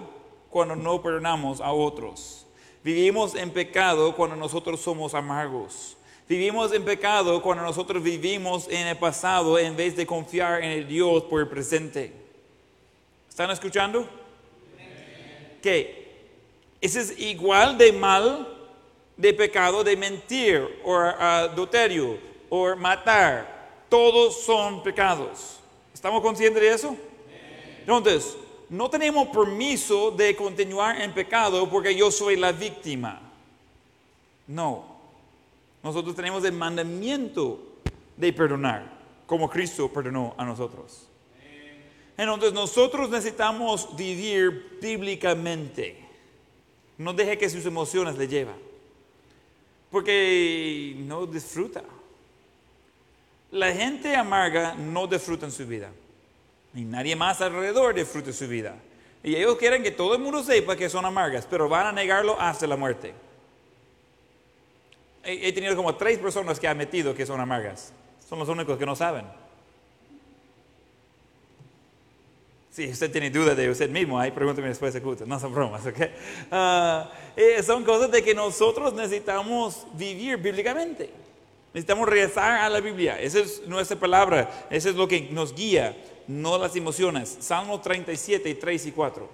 cuando 0.49 0.75
no 0.75 1.01
perdonamos 1.01 1.61
a 1.61 1.71
otros. 1.71 2.45
Vivimos 2.83 3.35
en 3.35 3.51
pecado 3.51 4.15
cuando 4.15 4.35
nosotros 4.35 4.79
somos 4.79 5.13
amargos. 5.13 5.95
Vivimos 6.27 6.73
en 6.73 6.83
pecado 6.83 7.41
cuando 7.41 7.63
nosotros 7.63 8.01
vivimos 8.01 8.67
en 8.67 8.87
el 8.87 8.97
pasado 8.97 9.59
en 9.59 9.75
vez 9.75 9.95
de 9.95 10.07
confiar 10.07 10.63
en 10.63 10.71
el 10.71 10.87
Dios 10.87 11.23
por 11.23 11.41
el 11.41 11.47
presente. 11.47 12.13
¿Están 13.29 13.51
escuchando? 13.51 14.07
¿Qué? 15.61 16.05
Ese 16.81 17.01
es 17.01 17.19
igual 17.19 17.77
de 17.77 17.91
mal 17.91 18.54
de 19.17 19.33
pecado 19.33 19.83
de 19.83 19.95
mentir 19.95 20.81
o 20.83 20.95
adulterio 20.95 22.17
o 22.49 22.75
matar. 22.75 23.85
Todos 23.89 24.41
son 24.41 24.83
pecados. 24.83 25.59
¿Estamos 25.93 26.21
conscientes 26.21 26.61
de 26.61 26.73
eso? 26.73 26.97
Entonces, 27.79 28.35
no 28.69 28.89
tenemos 28.89 29.27
permiso 29.27 30.11
de 30.11 30.35
continuar 30.35 30.99
en 31.01 31.13
pecado 31.13 31.69
porque 31.69 31.95
yo 31.95 32.11
soy 32.11 32.35
la 32.35 32.51
víctima. 32.51 33.21
No. 34.47 34.95
Nosotros 35.83 36.15
tenemos 36.15 36.43
el 36.45 36.53
mandamiento 36.53 37.59
de 38.17 38.33
perdonar, 38.33 38.91
como 39.25 39.49
Cristo 39.49 39.91
perdonó 39.91 40.33
a 40.37 40.45
nosotros. 40.45 41.07
Entonces 42.17 42.53
nosotros 42.53 43.09
necesitamos 43.09 43.95
vivir 43.95 44.79
bíblicamente. 44.81 46.03
No 46.97 47.13
deje 47.13 47.37
que 47.37 47.49
sus 47.49 47.65
emociones 47.65 48.17
le 48.17 48.27
lleven. 48.27 48.64
Porque 49.95 50.93
no 50.97 51.25
disfruta. 51.25 51.81
La 53.51 53.71
gente 53.71 54.13
amarga 54.13 54.75
no 54.75 55.07
disfruta 55.07 55.45
en 55.45 55.53
su 55.53 55.65
vida. 55.65 55.89
Y 56.73 56.81
nadie 56.81 57.15
más 57.15 57.39
alrededor 57.39 57.95
disfrute 57.95 58.33
su 58.33 58.45
vida. 58.45 58.75
Y 59.23 59.37
ellos 59.37 59.55
quieren 59.55 59.81
que 59.83 59.91
todo 59.91 60.13
el 60.13 60.21
mundo 60.21 60.43
sepa 60.43 60.75
que 60.75 60.89
son 60.89 61.05
amargas, 61.05 61.47
pero 61.49 61.69
van 61.69 61.87
a 61.87 61.91
negarlo 61.93 62.37
hasta 62.37 62.67
la 62.67 62.75
muerte. 62.75 63.13
He, 65.23 65.53
tenido 65.53 65.77
como 65.77 65.95
tres 65.95 66.19
personas 66.19 66.59
que 66.59 66.67
han 66.67 66.77
metido 66.77 67.15
que 67.15 67.25
son 67.25 67.39
amargas. 67.39 67.93
Son 68.27 68.37
los 68.37 68.49
únicos 68.49 68.77
que 68.77 68.85
no 68.85 68.97
saben. 68.97 69.25
Si 72.75 72.89
usted 72.89 73.09
tiene 73.09 73.29
duda 73.29 73.55
de 73.55 73.69
usted 73.69 73.89
mismo, 73.89 74.19
ahí 74.19 74.31
pregúnteme 74.31 74.67
después 74.67 74.93
de 74.93 75.01
culto. 75.01 75.25
No 75.25 75.39
son 75.39 75.53
bromas, 75.53 75.85
¿ok? 75.85 75.97
Ah, 76.51 77.09
eh, 77.33 77.63
son 77.63 77.85
cosas 77.85 78.11
de 78.11 78.21
que 78.21 78.35
nosotros 78.35 78.93
necesitamos 78.93 79.87
vivir 79.93 80.35
bíblicamente. 80.35 81.09
Necesitamos 81.73 82.09
regresar 82.09 82.59
a 82.59 82.67
la 82.67 82.81
Biblia. 82.81 83.17
Esa 83.17 83.39
es 83.39 83.65
nuestra 83.65 83.97
palabra. 83.97 84.67
Eso 84.69 84.89
es 84.89 84.95
lo 84.95 85.07
que 85.07 85.21
nos 85.31 85.55
guía, 85.55 85.95
no 86.27 86.57
las 86.57 86.75
emociones. 86.75 87.37
Salmo 87.39 87.79
37, 87.79 88.55
3 88.55 88.85
y 88.87 88.91
4. 88.91 89.29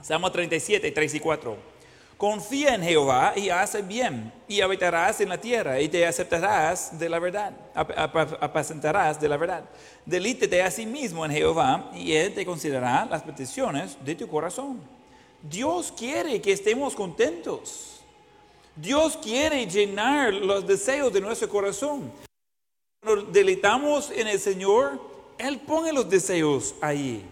Salmo 0.00 0.32
37, 0.32 0.92
3 0.92 1.14
y 1.14 1.20
4. 1.20 1.73
Confía 2.16 2.74
en 2.74 2.82
Jehová 2.82 3.32
y 3.36 3.48
hace 3.50 3.82
bien, 3.82 4.32
y 4.46 4.60
habitarás 4.60 5.20
en 5.20 5.28
la 5.28 5.40
tierra, 5.40 5.80
y 5.80 5.88
te 5.88 6.06
aceptarás 6.06 6.96
de 6.98 7.08
la 7.08 7.18
verdad, 7.18 7.52
apacentarás 7.74 9.20
de 9.20 9.28
la 9.28 9.36
verdad. 9.36 9.64
Delítete 10.06 10.62
a 10.62 10.70
sí 10.70 10.86
mismo 10.86 11.24
en 11.24 11.32
Jehová, 11.32 11.90
y 11.94 12.12
Él 12.12 12.32
te 12.32 12.46
considerará 12.46 13.04
las 13.06 13.22
peticiones 13.22 13.96
de 14.04 14.14
tu 14.14 14.28
corazón. 14.28 14.80
Dios 15.42 15.92
quiere 15.96 16.40
que 16.40 16.52
estemos 16.52 16.94
contentos. 16.94 18.00
Dios 18.76 19.16
quiere 19.16 19.66
llenar 19.66 20.32
los 20.32 20.66
deseos 20.66 21.12
de 21.12 21.20
nuestro 21.20 21.48
corazón. 21.48 22.12
Cuando 23.02 23.24
deleitamos 23.30 24.10
en 24.10 24.28
el 24.28 24.38
Señor, 24.38 25.00
Él 25.36 25.58
pone 25.60 25.92
los 25.92 26.08
deseos 26.08 26.74
ahí. 26.80 27.24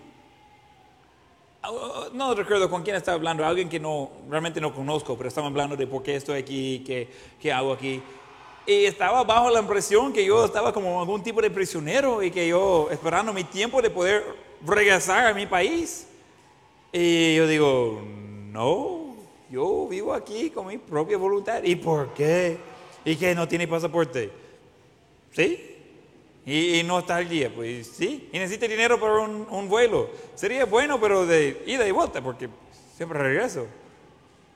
Oh, 1.65 2.09
no 2.13 2.35
recuerdo 2.35 2.69
con 2.69 2.83
quién 2.83 2.97
estaba 2.97 3.15
hablando, 3.15 3.45
alguien 3.45 3.69
que 3.69 3.79
no, 3.79 4.11
realmente 4.29 4.61
no 4.61 4.75
conozco, 4.75 5.17
pero 5.17 5.29
estaba 5.29 5.47
hablando 5.47 5.77
de 5.77 5.87
por 5.87 6.03
qué 6.03 6.17
estoy 6.17 6.41
aquí, 6.41 6.83
qué, 6.85 7.09
qué 7.41 7.53
hago 7.53 7.73
aquí. 7.73 8.03
Y 8.67 8.85
estaba 8.85 9.23
bajo 9.23 9.49
la 9.49 9.61
impresión 9.61 10.13
que 10.13 10.25
yo 10.25 10.45
estaba 10.45 10.73
como 10.73 11.01
algún 11.01 11.23
tipo 11.23 11.41
de 11.41 11.51
prisionero 11.51 12.23
y 12.23 12.33
que 12.33 12.49
yo 12.49 12.89
esperando 12.91 13.33
mi 13.33 13.45
tiempo 13.45 13.81
de 13.81 13.91
poder 13.91 14.25
regresar 14.67 15.27
a 15.27 15.35
mi 15.35 15.47
país. 15.47 16.09
Y 16.93 17.37
yo 17.37 17.47
digo, 17.47 18.03
no, 18.51 19.15
yo 19.51 19.87
vivo 19.89 20.15
aquí 20.15 20.51
con 20.51 20.67
mi 20.67 20.79
propia 20.79 21.17
voluntad. 21.17 21.63
¿Y 21.63 21.77
por 21.77 22.13
qué? 22.13 22.59
¿Y 23.05 23.17
que 23.17 23.35
no 23.35 23.47
tiene 23.47 23.69
pasaporte? 23.69 24.31
¿Sí? 25.33 25.72
Y, 26.45 26.83
no 26.85 26.99
está 26.99 27.17
al 27.17 27.29
día, 27.29 27.53
pues 27.55 27.87
sí. 27.87 28.29
Y 28.33 28.39
necesita 28.39 28.67
dinero 28.67 28.99
para 28.99 29.21
un, 29.21 29.69
vuelo. 29.69 30.11
Sería 30.35 30.65
bueno, 30.65 31.01
pero 31.01 31.25
de 31.25 31.63
ida 31.67 31.87
y 31.87 31.93
vuelta, 31.93 32.21
porque 32.21 32.49
siempre 32.97 33.19
regreso. 33.19 33.67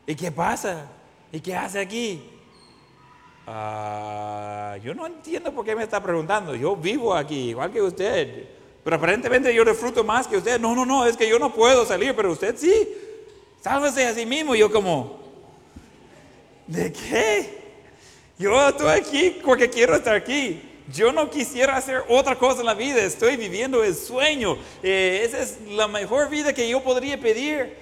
¿Y 0.07 0.15
qué 0.15 0.33
pasa? 0.33 0.87
¿Y 1.31 1.41
qué 1.41 1.55
hace 1.55 1.79
aquí? 1.79 2.31
Ah, 3.47 4.77
yo 4.83 4.95
no 4.95 5.07
entiendo 5.07 5.53
por 5.53 5.65
qué 5.65 5.77
me 5.77 5.85
está 5.85 6.03
preguntando. 6.03 6.57
Yo 6.57 6.75
vivo 6.75 7.15
aquí, 7.15 7.51
igual 7.51 7.71
que 7.71 7.81
usted. 7.81 8.49
Pero 8.83 8.97
aparentemente 8.97 9.55
yo 9.55 9.65
disfruto 9.65 10.03
más 10.03 10.27
que 10.27 10.37
usted. 10.37 10.61
No, 10.61 10.75
no, 10.75 10.85
no, 10.85 11.07
es 11.07 11.17
que 11.17 11.29
yo 11.29 11.39
no 11.39 11.53
puedo 11.53 11.87
salir, 11.87 12.15
pero 12.17 12.33
usted 12.33 12.57
sí. 12.57 12.89
Sálvese 13.61 14.07
a 14.07 14.15
sí 14.15 14.27
mismo. 14.27 14.57
yo 14.57 14.71
como, 14.73 15.21
¿de 16.67 16.93
qué? 16.93 17.65
Yo 18.39 18.69
estoy 18.69 18.99
aquí 18.99 19.41
porque 19.45 19.71
quiero 19.71 19.95
estar 19.95 20.17
aquí. 20.17 20.76
Yo 20.93 21.13
no 21.13 21.29
quisiera 21.31 21.77
hacer 21.77 22.05
otra 22.09 22.39
cosa 22.39 22.61
en 22.61 22.67
la 22.67 22.75
vida, 22.75 23.03
estoy 23.03 23.37
viviendo 23.37 23.83
el 23.83 23.95
sueño. 23.95 24.57
Eh, 24.83 25.23
esa 25.25 25.41
es 25.41 25.61
la 25.69 25.89
mejor 25.89 26.29
vida 26.29 26.53
que 26.53 26.69
yo 26.69 26.83
podría 26.83 27.19
pedir. 27.21 27.77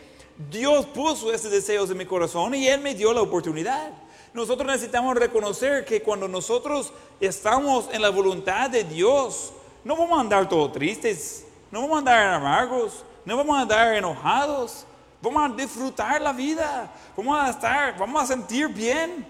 Dios 0.50 0.86
puso 0.86 1.32
esos 1.32 1.50
deseos 1.50 1.90
en 1.90 1.98
mi 1.98 2.06
corazón 2.06 2.54
y 2.54 2.66
Él 2.66 2.80
me 2.80 2.94
dio 2.94 3.12
la 3.12 3.20
oportunidad. 3.20 3.92
Nosotros 4.32 4.66
necesitamos 4.66 5.16
reconocer 5.16 5.84
que 5.84 6.00
cuando 6.02 6.26
nosotros 6.26 6.92
estamos 7.20 7.88
en 7.92 8.00
la 8.00 8.08
voluntad 8.08 8.70
de 8.70 8.84
Dios, 8.84 9.52
no 9.84 9.96
vamos 9.96 10.16
a 10.16 10.20
andar 10.22 10.48
todos 10.48 10.72
tristes, 10.72 11.46
no 11.70 11.82
vamos 11.82 11.96
a 11.96 11.98
andar 11.98 12.34
amargos, 12.34 13.04
no 13.26 13.36
vamos 13.36 13.56
a 13.56 13.60
andar 13.60 13.94
enojados, 13.94 14.86
vamos 15.20 15.52
a 15.52 15.54
disfrutar 15.54 16.22
la 16.22 16.32
vida, 16.32 16.90
vamos 17.14 17.38
a 17.38 17.50
estar, 17.50 17.98
vamos 17.98 18.22
a 18.22 18.26
sentir 18.26 18.68
bien. 18.68 19.26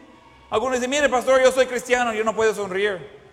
Algunos 0.48 0.76
dicen, 0.76 0.90
mire 0.90 1.08
pastor, 1.08 1.42
yo 1.42 1.50
soy 1.50 1.66
cristiano, 1.66 2.14
yo 2.14 2.22
no 2.22 2.34
puedo 2.34 2.54
sonreír. 2.54 3.23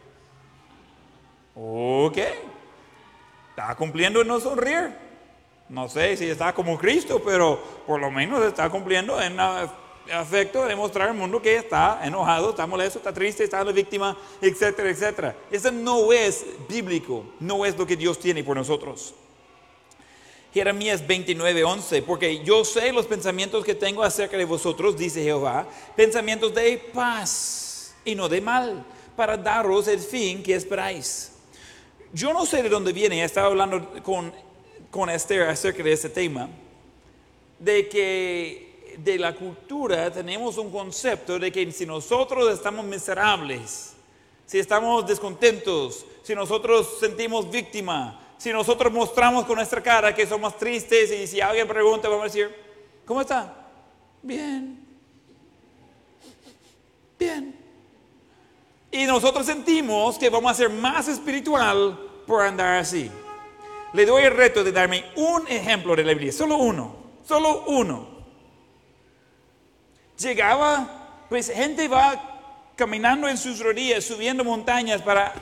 Ok. 1.55 2.17
Está 3.49 3.75
cumpliendo 3.75 4.21
en 4.21 4.27
no 4.27 4.39
sonreír. 4.39 4.91
No 5.69 5.87
sé 5.87 6.17
si 6.17 6.29
está 6.29 6.53
como 6.53 6.77
Cristo, 6.77 7.21
pero 7.23 7.61
por 7.87 7.99
lo 7.99 8.11
menos 8.11 8.43
está 8.43 8.69
cumpliendo 8.69 9.21
en 9.21 9.39
afecto 10.11 10.65
de 10.65 10.75
mostrar 10.75 11.09
al 11.09 11.13
mundo 11.13 11.41
que 11.41 11.55
está 11.55 12.01
enojado, 12.03 12.49
está 12.49 12.67
molesto, 12.67 12.99
está 12.99 13.13
triste, 13.13 13.45
está 13.45 13.63
la 13.63 13.71
víctima, 13.71 14.17
etcétera, 14.41 14.89
etcétera. 14.89 15.35
Eso 15.49 15.71
no 15.71 16.11
es 16.11 16.45
bíblico, 16.67 17.25
no 17.39 17.65
es 17.65 17.77
lo 17.77 17.87
que 17.87 17.95
Dios 17.95 18.19
tiene 18.19 18.43
por 18.43 18.57
nosotros. 18.57 19.13
Jeremías 20.53 21.07
29, 21.07 21.63
11, 21.63 22.01
porque 22.01 22.43
yo 22.43 22.65
sé 22.65 22.91
los 22.91 23.05
pensamientos 23.05 23.63
que 23.63 23.73
tengo 23.73 24.03
acerca 24.03 24.35
de 24.35 24.43
vosotros, 24.43 24.97
dice 24.97 25.23
Jehová, 25.23 25.65
pensamientos 25.95 26.53
de 26.53 26.77
paz 26.93 27.95
y 28.03 28.15
no 28.15 28.27
de 28.27 28.41
mal, 28.41 28.83
para 29.15 29.37
daros 29.37 29.87
el 29.87 29.99
fin 29.99 30.43
que 30.43 30.53
esperáis. 30.53 31.30
Yo 32.14 32.34
no 32.34 32.45
sé 32.45 32.62
de 32.62 32.70
dónde 32.70 32.91
viene, 32.91 33.24
estaba 33.24 33.47
hablando 33.47 34.03
con, 34.03 34.34
con 34.89 35.09
Esther 35.09 35.43
acerca 35.43 35.82
de 35.82 35.93
este 35.93 36.09
tema, 36.09 36.49
de 37.57 37.88
que 37.88 38.95
de 38.97 39.18
la 39.18 39.34
cultura 39.34 40.12
tenemos 40.12 40.57
un 40.57 40.70
concepto 40.72 41.39
de 41.39 41.51
que 41.51 41.72
si 41.72 41.86
nosotros 41.86 42.53
estamos 42.53 42.84
miserables, 42.84 43.93
si 44.45 44.59
estamos 44.59 45.07
descontentos, 45.07 46.05
si 46.24 46.36
nosotros 46.36 46.97
sentimos 46.99 47.49
víctima, 47.49 48.36
si 48.38 48.51
nosotros 48.51 48.91
mostramos 48.91 49.45
con 49.45 49.55
nuestra 49.55 49.82
cara 49.82 50.14
que 50.14 50.28
somos 50.28 50.57
tristes 50.57 51.12
y 51.12 51.28
si 51.28 51.39
alguien 51.39 51.68
pregunta, 51.68 52.09
vamos 52.09 52.24
a 52.24 52.28
decir, 52.28 52.53
¿cómo 53.05 53.22
está? 53.22 53.70
Bien. 54.22 54.86
Bien. 57.18 57.61
Y 58.91 59.05
nosotros 59.05 59.45
sentimos 59.45 60.17
que 60.17 60.29
vamos 60.29 60.51
a 60.51 60.55
ser 60.55 60.69
más 60.69 61.07
espiritual 61.07 61.97
por 62.27 62.41
andar 62.41 62.79
así. 62.79 63.09
Le 63.93 64.05
doy 64.05 64.23
el 64.23 64.35
reto 64.35 64.63
de 64.63 64.71
darme 64.71 65.05
un 65.15 65.47
ejemplo 65.47 65.95
de 65.95 66.03
la 66.03 66.13
Biblia, 66.13 66.31
solo 66.31 66.57
uno, 66.57 66.95
solo 67.25 67.63
uno. 67.67 68.09
Llegaba, 70.17 71.25
pues 71.29 71.49
gente 71.49 71.87
va 71.87 72.73
caminando 72.75 73.27
en 73.27 73.37
sus 73.37 73.59
rodillas, 73.59 74.03
subiendo 74.03 74.43
montañas 74.43 75.01
para 75.01 75.33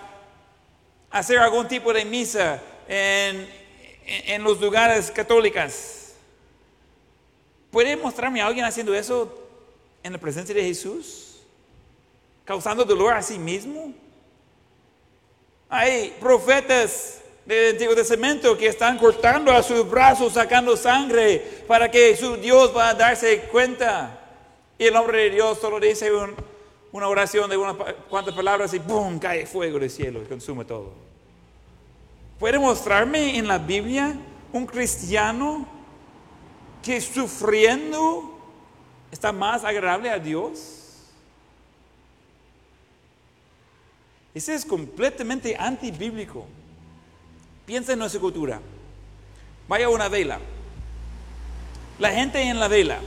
hacer 1.10 1.40
algún 1.40 1.68
tipo 1.68 1.92
de 1.92 2.06
misa 2.06 2.62
en, 2.88 3.50
en 4.06 4.44
los 4.44 4.62
lugares 4.62 5.10
católicos. 5.10 6.14
¿Puede 7.72 7.96
mostrarme 7.98 8.42
a 8.42 8.48
alguien 8.48 8.66
haciendo 8.66 8.94
eso 8.94 9.48
en 10.04 10.14
la 10.14 10.20
presencia 10.20 10.54
de 10.54 10.64
Jesús? 10.64 11.29
Causando 12.50 12.84
dolor 12.84 13.14
a 13.14 13.22
sí 13.22 13.38
mismo. 13.38 13.94
Hay 15.70 16.16
profetas 16.20 17.22
del 17.46 17.74
Antiguo 17.74 17.94
Testamento 17.94 18.58
que 18.58 18.66
están 18.66 18.98
cortando 18.98 19.52
a 19.52 19.62
sus 19.62 19.88
brazos, 19.88 20.34
sacando 20.34 20.76
sangre 20.76 21.38
para 21.68 21.92
que 21.92 22.18
su 22.18 22.38
Dios 22.38 22.76
va 22.76 22.90
a 22.90 22.94
darse 22.96 23.42
cuenta. 23.52 24.20
Y 24.80 24.86
el 24.86 24.96
hombre 24.96 25.26
de 25.26 25.30
Dios 25.30 25.60
solo 25.60 25.80
dice 25.80 26.12
una 26.92 27.08
oración 27.08 27.52
de 27.52 27.58
unas 27.58 27.76
cuantas 28.10 28.34
palabras 28.34 28.74
y 28.74 28.80
¡boom! 28.80 29.20
cae 29.20 29.46
fuego 29.46 29.78
del 29.78 29.92
cielo 29.92 30.24
y 30.24 30.26
consume 30.26 30.66
todo. 30.66 30.92
¿Puede 32.40 32.58
mostrarme 32.58 33.38
en 33.38 33.48
la 33.48 33.60
Biblia 33.60 34.18
un 34.52 34.66
cristiano 34.66 35.68
que 36.82 37.00
sufriendo 37.00 38.40
está 39.12 39.32
más 39.32 39.64
agradable 39.64 40.10
a 40.10 40.18
Dios? 40.18 40.79
Ese 44.40 44.56
es 44.56 44.64
completamente 44.64 45.54
antibíblico. 45.60 46.48
Piensa 47.66 47.92
en 47.92 48.00
nuestra 48.00 48.22
cultura. 48.22 48.62
Vaya 49.68 49.88
a 49.88 49.90
una 49.90 50.08
vela. 50.08 50.40
La 52.00 52.10
gente 52.12 52.42
en 52.42 52.58
la 52.58 52.70
vela, 52.70 53.02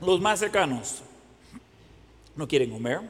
los 0.00 0.18
más 0.18 0.38
cercanos, 0.38 1.02
no 2.34 2.48
quieren 2.48 2.70
comer, 2.70 3.02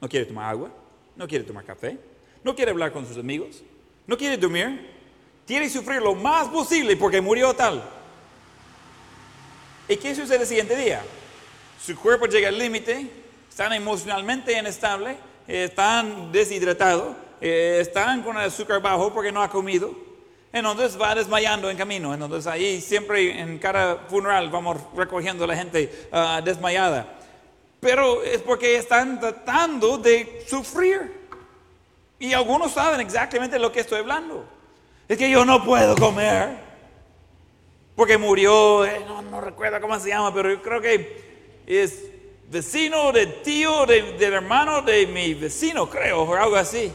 no 0.00 0.08
quieren 0.08 0.26
tomar 0.26 0.50
agua, 0.50 0.70
no 1.14 1.28
quieren 1.28 1.46
tomar 1.46 1.64
café, 1.64 1.96
no 2.42 2.56
quieren 2.56 2.72
hablar 2.72 2.90
con 2.90 3.06
sus 3.06 3.16
amigos, 3.16 3.62
no 4.04 4.18
quieren 4.18 4.40
dormir, 4.40 4.90
quieren 5.46 5.70
sufrir 5.70 6.02
lo 6.02 6.16
más 6.16 6.48
posible 6.48 6.96
porque 6.96 7.20
murió 7.20 7.54
tal. 7.54 7.88
¿Y 9.88 9.96
qué 9.96 10.12
sucede 10.12 10.40
el 10.40 10.46
siguiente 10.48 10.74
día? 10.74 11.04
Su 11.80 11.94
cuerpo 11.94 12.26
llega 12.26 12.48
al 12.48 12.58
límite, 12.58 13.25
están 13.56 13.72
emocionalmente 13.72 14.52
inestables, 14.52 15.16
están 15.48 16.30
deshidratados, 16.30 17.16
eh, 17.40 17.78
están 17.80 18.22
con 18.22 18.36
el 18.36 18.44
azúcar 18.44 18.82
bajo 18.82 19.14
porque 19.14 19.32
no 19.32 19.42
ha 19.42 19.48
comido. 19.48 19.94
Entonces 20.52 21.00
va 21.00 21.14
desmayando 21.14 21.70
en 21.70 21.78
camino. 21.78 22.12
Entonces 22.12 22.46
ahí 22.46 22.82
siempre 22.82 23.40
en 23.40 23.58
cada 23.58 23.96
funeral 24.10 24.50
vamos 24.50 24.76
recogiendo 24.94 25.44
a 25.44 25.46
la 25.46 25.56
gente 25.56 26.08
ah, 26.12 26.42
desmayada. 26.44 27.14
Pero 27.80 28.22
es 28.22 28.42
porque 28.42 28.76
están 28.76 29.18
tratando 29.18 29.96
de 29.96 30.44
sufrir. 30.46 31.14
Y 32.18 32.34
algunos 32.34 32.72
saben 32.72 33.00
exactamente 33.00 33.58
lo 33.58 33.72
que 33.72 33.80
estoy 33.80 34.00
hablando. 34.00 34.44
Es 35.08 35.16
que 35.16 35.30
yo 35.30 35.46
no 35.46 35.64
puedo 35.64 35.96
comer. 35.96 36.58
Porque 37.94 38.18
murió, 38.18 38.84
eh, 38.84 39.02
no, 39.08 39.22
no 39.22 39.40
recuerdo 39.40 39.80
cómo 39.80 39.98
se 39.98 40.10
llama, 40.10 40.34
pero 40.34 40.52
yo 40.52 40.60
creo 40.60 40.82
que 40.82 41.62
es 41.66 42.15
vecino 42.50 43.12
de 43.12 43.26
tío, 43.26 43.86
de, 43.86 44.12
del 44.14 44.34
hermano 44.34 44.82
de 44.82 45.06
mi 45.06 45.34
vecino, 45.34 45.88
creo, 45.88 46.22
o 46.22 46.34
algo 46.34 46.56
así. 46.56 46.92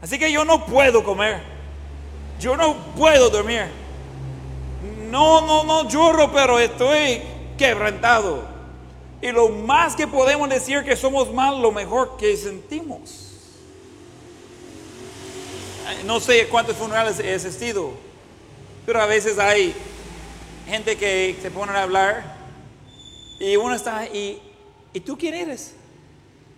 Así 0.00 0.18
que 0.18 0.30
yo 0.30 0.44
no 0.44 0.66
puedo 0.66 1.02
comer. 1.04 1.40
Yo 2.38 2.56
no 2.56 2.76
puedo 2.96 3.30
dormir. 3.30 3.66
No, 5.10 5.40
no, 5.40 5.64
no 5.64 5.88
lloro, 5.88 6.30
pero 6.32 6.58
estoy 6.58 7.22
quebrantado. 7.56 8.44
Y 9.22 9.32
lo 9.32 9.48
más 9.48 9.96
que 9.96 10.06
podemos 10.06 10.48
decir 10.48 10.84
que 10.84 10.96
somos 10.96 11.32
mal, 11.32 11.60
lo 11.62 11.72
mejor 11.72 12.16
que 12.18 12.36
sentimos. 12.36 13.22
No 16.04 16.20
sé 16.20 16.48
cuántos 16.48 16.76
funerales 16.76 17.18
he 17.20 17.34
asistido, 17.34 17.92
pero 18.84 19.00
a 19.00 19.06
veces 19.06 19.38
hay 19.38 19.74
gente 20.66 20.96
que 20.96 21.36
se 21.40 21.50
pone 21.50 21.72
a 21.72 21.82
hablar 21.84 22.36
y 23.38 23.56
uno 23.56 23.74
está, 23.74 24.06
y, 24.06 24.42
¿y 24.96 25.00
tú 25.00 25.18
quién 25.18 25.34
eres? 25.34 25.74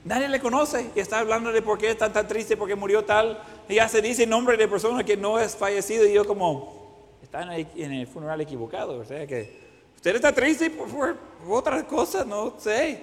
Nadie 0.04 0.28
le 0.28 0.38
conoce 0.38 0.92
y 0.94 1.00
está 1.00 1.18
hablando 1.18 1.50
de 1.50 1.60
por 1.60 1.76
qué 1.76 1.90
está 1.90 2.12
tan 2.12 2.28
triste, 2.28 2.56
por 2.56 2.68
qué 2.68 2.76
murió 2.76 3.04
tal. 3.04 3.42
Y 3.68 3.74
ya 3.74 3.88
se 3.88 4.00
dice 4.00 4.28
nombre 4.28 4.56
de 4.56 4.68
persona 4.68 5.02
que 5.02 5.16
no 5.16 5.40
es 5.40 5.56
fallecido 5.56 6.06
y 6.06 6.12
yo 6.12 6.24
como, 6.24 7.18
están 7.20 7.50
en 7.50 7.92
el 7.92 8.06
funeral 8.06 8.40
equivocado. 8.40 9.00
O 9.00 9.04
sea 9.04 9.26
que 9.26 9.58
usted 9.96 10.14
está 10.14 10.32
triste 10.32 10.70
por, 10.70 11.16
por 11.16 11.18
otras 11.50 11.82
cosas, 11.82 12.24
no 12.28 12.54
sé. 12.60 13.02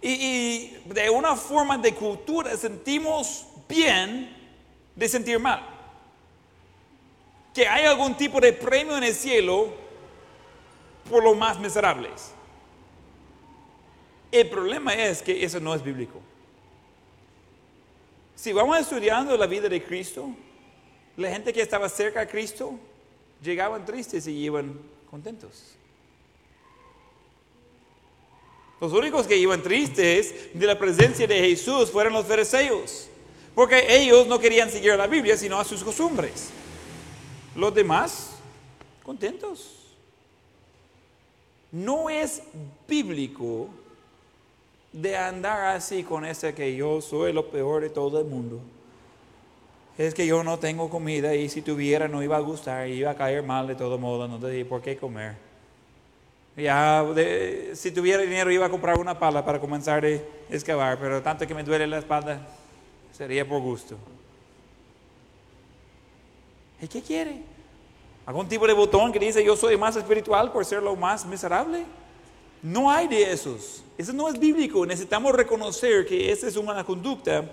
Y, 0.00 0.10
y 0.10 0.82
de 0.86 1.10
una 1.10 1.34
forma 1.34 1.76
de 1.76 1.92
cultura 1.92 2.56
sentimos 2.56 3.46
bien 3.68 4.32
de 4.94 5.08
sentir 5.08 5.40
mal. 5.40 5.60
Que 7.52 7.66
hay 7.66 7.84
algún 7.84 8.16
tipo 8.16 8.40
de 8.40 8.52
premio 8.52 8.96
en 8.96 9.02
el 9.02 9.14
cielo 9.14 9.70
por 11.10 11.24
los 11.24 11.36
más 11.36 11.58
miserables. 11.58 12.37
El 14.30 14.48
problema 14.48 14.94
es 14.94 15.22
que 15.22 15.44
eso 15.44 15.58
no 15.58 15.74
es 15.74 15.82
bíblico. 15.82 16.20
Si 18.36 18.52
vamos 18.52 18.78
estudiando 18.78 19.36
la 19.36 19.46
vida 19.46 19.68
de 19.68 19.82
Cristo, 19.82 20.30
la 21.16 21.30
gente 21.30 21.52
que 21.52 21.62
estaba 21.62 21.88
cerca 21.88 22.20
de 22.20 22.28
Cristo 22.28 22.78
llegaban 23.42 23.84
tristes 23.84 24.26
y 24.26 24.32
iban 24.32 24.78
contentos. 25.10 25.74
Los 28.80 28.92
únicos 28.92 29.26
que 29.26 29.36
iban 29.36 29.62
tristes 29.62 30.50
de 30.54 30.66
la 30.66 30.78
presencia 30.78 31.26
de 31.26 31.40
Jesús 31.40 31.90
fueron 31.90 32.12
los 32.12 32.26
fariseos, 32.26 33.08
porque 33.54 33.84
ellos 33.88 34.26
no 34.28 34.38
querían 34.38 34.70
seguir 34.70 34.94
la 34.94 35.08
Biblia, 35.08 35.36
sino 35.36 35.58
a 35.58 35.64
sus 35.64 35.82
costumbres. 35.82 36.50
Los 37.56 37.74
demás, 37.74 38.30
contentos. 39.02 39.74
No 41.72 42.08
es 42.08 42.42
bíblico 42.86 43.68
de 45.00 45.16
andar 45.16 45.76
así 45.76 46.02
con 46.02 46.24
ese 46.24 46.54
que 46.54 46.74
yo 46.74 47.00
soy 47.00 47.32
lo 47.32 47.50
peor 47.50 47.82
de 47.82 47.90
todo 47.90 48.20
el 48.20 48.26
mundo. 48.26 48.60
Es 49.96 50.12
que 50.12 50.26
yo 50.26 50.42
no 50.42 50.58
tengo 50.58 50.90
comida 50.90 51.34
y 51.34 51.48
si 51.48 51.62
tuviera 51.62 52.08
no 52.08 52.22
iba 52.22 52.36
a 52.36 52.40
gustar 52.40 52.88
iba 52.88 53.10
a 53.10 53.14
caer 53.14 53.42
mal 53.42 53.66
de 53.68 53.74
todo 53.76 53.98
modo, 53.98 54.26
no 54.26 54.38
te 54.38 54.64
por 54.64 54.82
qué 54.82 54.96
comer. 54.96 55.36
Ya, 56.56 57.04
si 57.74 57.92
tuviera 57.92 58.22
dinero 58.22 58.50
iba 58.50 58.66
a 58.66 58.70
comprar 58.70 58.98
una 58.98 59.16
pala 59.16 59.44
para 59.44 59.60
comenzar 59.60 60.04
a 60.04 60.08
excavar, 60.50 60.98
pero 60.98 61.22
tanto 61.22 61.46
que 61.46 61.54
me 61.54 61.62
duele 61.62 61.86
la 61.86 61.98
espalda, 61.98 62.40
sería 63.12 63.46
por 63.46 63.60
gusto. 63.60 63.96
¿Y 66.82 66.88
qué 66.88 67.00
quiere? 67.00 67.42
¿Algún 68.26 68.48
tipo 68.48 68.66
de 68.66 68.72
botón 68.72 69.12
que 69.12 69.20
dice 69.20 69.44
yo 69.44 69.56
soy 69.56 69.76
más 69.76 69.94
espiritual 69.94 70.50
por 70.50 70.64
ser 70.64 70.82
lo 70.82 70.96
más 70.96 71.24
miserable? 71.24 71.84
No 72.62 72.90
hay 72.90 73.08
de 73.08 73.32
esos. 73.32 73.82
Eso 73.96 74.12
no 74.12 74.28
es 74.28 74.38
bíblico. 74.38 74.84
Necesitamos 74.86 75.34
reconocer 75.34 76.06
que 76.06 76.30
esa 76.30 76.46
es 76.48 76.56
una 76.56 76.84
conducta 76.84 77.50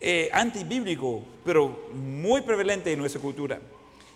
eh, 0.00 0.28
antibíblico, 0.32 1.22
pero 1.44 1.88
muy 1.94 2.40
prevalente 2.42 2.92
en 2.92 2.98
nuestra 2.98 3.20
cultura. 3.20 3.60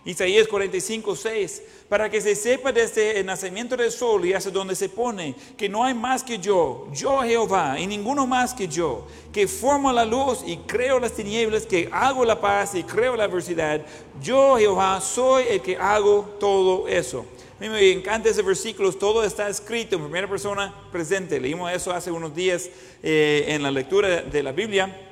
Isaías 0.05 0.49
45, 0.49 1.15
6, 1.15 1.63
para 1.89 2.09
que 2.09 2.23
se 2.23 2.35
sepa 2.35 2.73
desde 2.73 3.21
el 3.21 3.27
nacimiento 3.27 3.77
del 3.77 3.93
sol 3.93 4.25
y 4.25 4.33
hasta 4.33 4.51
donde 4.51 4.75
se 4.75 4.89
pone, 4.89 5.35
que 5.59 5.69
no 5.69 5.85
hay 5.85 5.93
más 5.93 6.23
que 6.23 6.39
yo, 6.39 6.89
yo 6.91 7.21
Jehová, 7.21 7.79
y 7.79 7.87
ninguno 7.87 8.27
más 8.27 8.55
que 8.55 8.67
yo, 8.67 9.07
que 9.31 9.47
formo 9.47 9.93
la 9.93 10.07
luz 10.07 10.43
y 10.47 10.57
creo 10.59 10.99
las 10.99 11.13
tinieblas, 11.13 11.67
que 11.67 11.91
hago 11.93 12.25
la 12.25 12.41
paz 12.41 12.75
y 12.75 12.83
creo 12.83 13.15
la 13.15 13.25
adversidad. 13.25 13.83
Yo 14.23 14.57
Jehová 14.57 14.99
soy 15.03 15.45
el 15.51 15.61
que 15.61 15.77
hago 15.77 16.37
todo 16.41 16.89
eso. 16.89 17.27
Mí 17.61 17.69
me 17.69 17.93
encanta 17.93 18.31
ese 18.31 18.41
versículo, 18.41 18.91
todo 18.91 19.23
está 19.23 19.47
escrito 19.51 19.97
en 19.97 20.03
primera 20.03 20.27
persona 20.27 20.75
presente. 20.91 21.39
Leímos 21.39 21.71
eso 21.71 21.93
hace 21.93 22.11
unos 22.11 22.35
días 22.35 22.71
eh, 23.03 23.45
en 23.49 23.63
la 23.63 23.71
lectura 23.71 24.23
de 24.23 24.43
la 24.43 24.53
Biblia. 24.53 25.09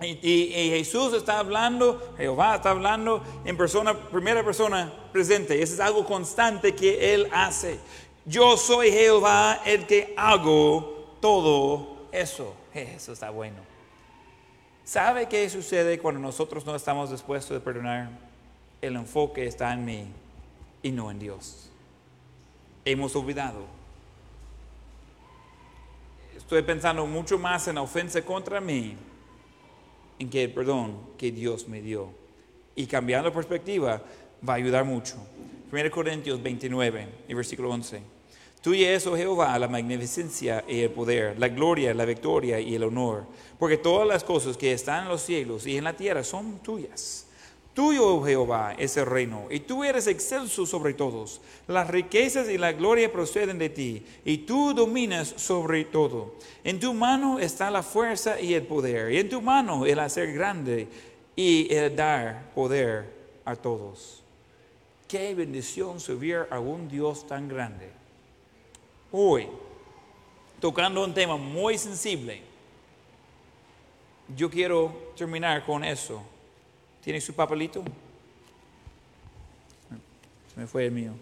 Y, 0.00 0.50
Jesús 0.70 1.14
está 1.14 1.38
hablando, 1.38 2.14
Jehová 2.18 2.56
está 2.56 2.70
hablando 2.70 3.24
en 3.46 3.56
persona, 3.56 3.94
primera 3.94 4.44
persona 4.44 4.92
presente. 5.12 5.62
Eso 5.62 5.74
es 5.74 5.80
algo 5.80 6.04
constante 6.04 6.74
que 6.74 7.14
Él 7.14 7.26
hace. 7.32 7.78
Yo 8.26 8.58
soy 8.58 8.92
Jehová 8.92 9.62
el 9.64 9.86
que 9.86 10.12
hago 10.14 11.16
todo 11.22 12.08
eso. 12.12 12.54
Eso 12.74 13.14
está 13.14 13.30
bueno. 13.30 13.56
¿Sabe 14.84 15.26
qué 15.26 15.48
sucede 15.48 15.98
cuando 15.98 16.20
nosotros 16.20 16.66
no 16.66 16.76
estamos 16.76 17.10
dispuestos 17.10 17.56
a 17.56 17.64
perdonar? 17.64 18.10
El 18.82 18.94
enfoque 18.94 19.46
está 19.46 19.72
en 19.72 19.86
mí 19.86 20.06
y 20.82 20.92
no 20.92 21.10
en 21.10 21.18
Dios. 21.18 21.70
Hemos 22.90 23.14
olvidado. 23.16 23.66
Estoy 26.34 26.62
pensando 26.62 27.04
mucho 27.04 27.38
más 27.38 27.68
en 27.68 27.74
la 27.74 27.82
ofensa 27.82 28.24
contra 28.24 28.62
mí 28.62 28.96
en 30.18 30.30
que 30.30 30.44
el 30.44 30.54
perdón 30.54 30.98
que 31.18 31.30
Dios 31.30 31.68
me 31.68 31.82
dio. 31.82 32.08
Y 32.74 32.86
cambiando 32.86 33.30
perspectiva 33.30 34.00
va 34.48 34.54
a 34.54 34.56
ayudar 34.56 34.86
mucho. 34.86 35.16
1 35.70 35.90
Corintios 35.90 36.42
29 36.42 37.08
y 37.28 37.34
versículo 37.34 37.68
11. 37.72 38.00
Tuya 38.62 38.94
es, 38.94 39.06
oh 39.06 39.14
Jehová, 39.14 39.58
la 39.58 39.68
magnificencia 39.68 40.64
y 40.66 40.80
el 40.80 40.90
poder, 40.90 41.38
la 41.38 41.48
gloria, 41.48 41.92
la 41.92 42.06
victoria 42.06 42.58
y 42.58 42.74
el 42.74 42.84
honor, 42.84 43.26
porque 43.58 43.76
todas 43.76 44.08
las 44.08 44.24
cosas 44.24 44.56
que 44.56 44.72
están 44.72 45.02
en 45.02 45.08
los 45.10 45.20
cielos 45.20 45.66
y 45.66 45.76
en 45.76 45.84
la 45.84 45.92
tierra 45.92 46.24
son 46.24 46.60
tuyas. 46.60 47.27
Tuyo, 47.78 48.16
oh 48.16 48.24
Jehová, 48.24 48.74
es 48.76 48.96
el 48.96 49.06
reino, 49.06 49.46
y 49.50 49.60
tú 49.60 49.84
eres 49.84 50.08
excelso 50.08 50.66
sobre 50.66 50.94
todos. 50.94 51.40
Las 51.68 51.86
riquezas 51.86 52.48
y 52.48 52.58
la 52.58 52.72
gloria 52.72 53.12
proceden 53.12 53.56
de 53.56 53.68
ti, 53.68 54.04
y 54.24 54.38
tú 54.38 54.74
dominas 54.74 55.28
sobre 55.36 55.84
todo. 55.84 56.34
En 56.64 56.80
tu 56.80 56.92
mano 56.92 57.38
está 57.38 57.70
la 57.70 57.84
fuerza 57.84 58.40
y 58.40 58.54
el 58.54 58.64
poder, 58.64 59.12
y 59.12 59.18
en 59.18 59.28
tu 59.28 59.40
mano 59.40 59.86
el 59.86 60.00
hacer 60.00 60.32
grande 60.32 60.88
y 61.36 61.72
el 61.72 61.94
dar 61.94 62.52
poder 62.52 63.14
a 63.44 63.54
todos. 63.54 64.24
Qué 65.06 65.32
bendición 65.36 66.00
servir 66.00 66.48
a 66.50 66.58
un 66.58 66.88
Dios 66.88 67.28
tan 67.28 67.46
grande. 67.46 67.92
Hoy, 69.12 69.46
tocando 70.58 71.04
un 71.04 71.14
tema 71.14 71.36
muy 71.36 71.78
sensible, 71.78 72.42
yo 74.36 74.50
quiero 74.50 75.12
terminar 75.16 75.64
con 75.64 75.84
eso 75.84 76.24
¿Tiene 77.08 77.22
su 77.22 77.32
papelito? 77.32 77.82
Se 80.52 80.60
me 80.60 80.66
fue 80.66 80.84
el 80.84 80.92
mío. 80.92 81.12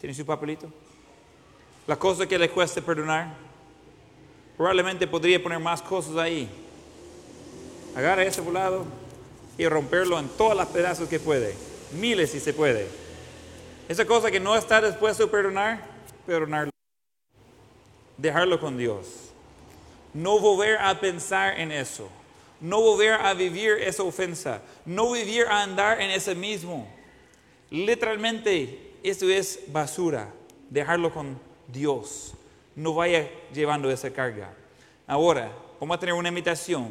¿Tiene 0.00 0.14
su 0.14 0.24
papelito? 0.24 0.72
La 1.86 1.98
cosa 1.98 2.26
que 2.26 2.38
le 2.38 2.48
cuesta 2.48 2.80
perdonar. 2.80 3.34
Probablemente 4.56 5.06
podría 5.06 5.42
poner 5.42 5.58
más 5.58 5.82
cosas 5.82 6.16
ahí. 6.16 6.48
Agarra 7.94 8.24
ese 8.24 8.40
volado 8.40 8.86
y 9.58 9.68
romperlo 9.68 10.18
en 10.18 10.30
todos 10.30 10.56
los 10.56 10.66
pedazos 10.68 11.06
que 11.06 11.20
puede. 11.20 11.54
Miles 11.92 12.30
si 12.30 12.40
se 12.40 12.54
puede. 12.54 12.88
Esa 13.90 14.06
cosa 14.06 14.30
que 14.30 14.40
no 14.40 14.56
está 14.56 14.80
dispuesto 14.80 15.24
a 15.24 15.30
perdonar, 15.30 15.84
perdonarlo. 16.24 16.70
Dejarlo 18.16 18.58
con 18.58 18.78
Dios. 18.78 19.06
No 20.14 20.38
volver 20.38 20.78
a 20.78 20.98
pensar 20.98 21.60
en 21.60 21.72
eso 21.72 22.08
no 22.60 22.80
volver 22.80 23.14
a 23.14 23.34
vivir 23.34 23.72
esa 23.80 24.02
ofensa, 24.02 24.62
no 24.84 25.12
vivir 25.12 25.46
a 25.46 25.62
andar 25.62 26.00
en 26.00 26.10
ese 26.10 26.34
mismo. 26.34 26.86
Literalmente, 27.70 28.92
esto 29.02 29.28
es 29.28 29.60
basura, 29.68 30.32
dejarlo 30.68 31.12
con 31.12 31.38
Dios. 31.68 32.34
No 32.76 32.94
vaya 32.94 33.28
llevando 33.52 33.90
esa 33.90 34.10
carga. 34.10 34.52
Ahora, 35.06 35.50
vamos 35.80 35.96
a 35.96 36.00
tener 36.00 36.14
una 36.14 36.28
invitación. 36.28 36.88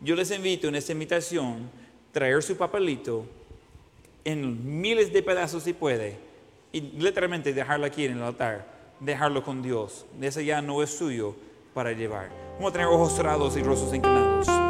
Yo 0.00 0.14
les 0.14 0.30
invito 0.30 0.68
en 0.68 0.76
esta 0.76 0.92
invitación 0.92 1.70
traer 2.12 2.42
su 2.42 2.56
papelito 2.56 3.26
en 4.24 4.80
miles 4.80 5.12
de 5.12 5.22
pedazos 5.22 5.62
si 5.62 5.72
puede 5.72 6.16
y 6.72 6.80
literalmente 6.80 7.52
dejarlo 7.52 7.86
aquí 7.86 8.04
en 8.04 8.16
el 8.16 8.22
altar, 8.22 8.66
dejarlo 9.00 9.42
con 9.42 9.62
Dios. 9.62 10.06
Ese 10.20 10.44
ya 10.44 10.62
no 10.62 10.82
es 10.82 10.90
suyo 10.90 11.34
para 11.74 11.92
llevar. 11.92 12.30
Vamos 12.54 12.70
a 12.70 12.72
tener 12.72 12.86
ojos 12.86 13.14
cerrados 13.14 13.56
y 13.56 13.62
rostros 13.62 13.94
inclinados. 13.94 14.69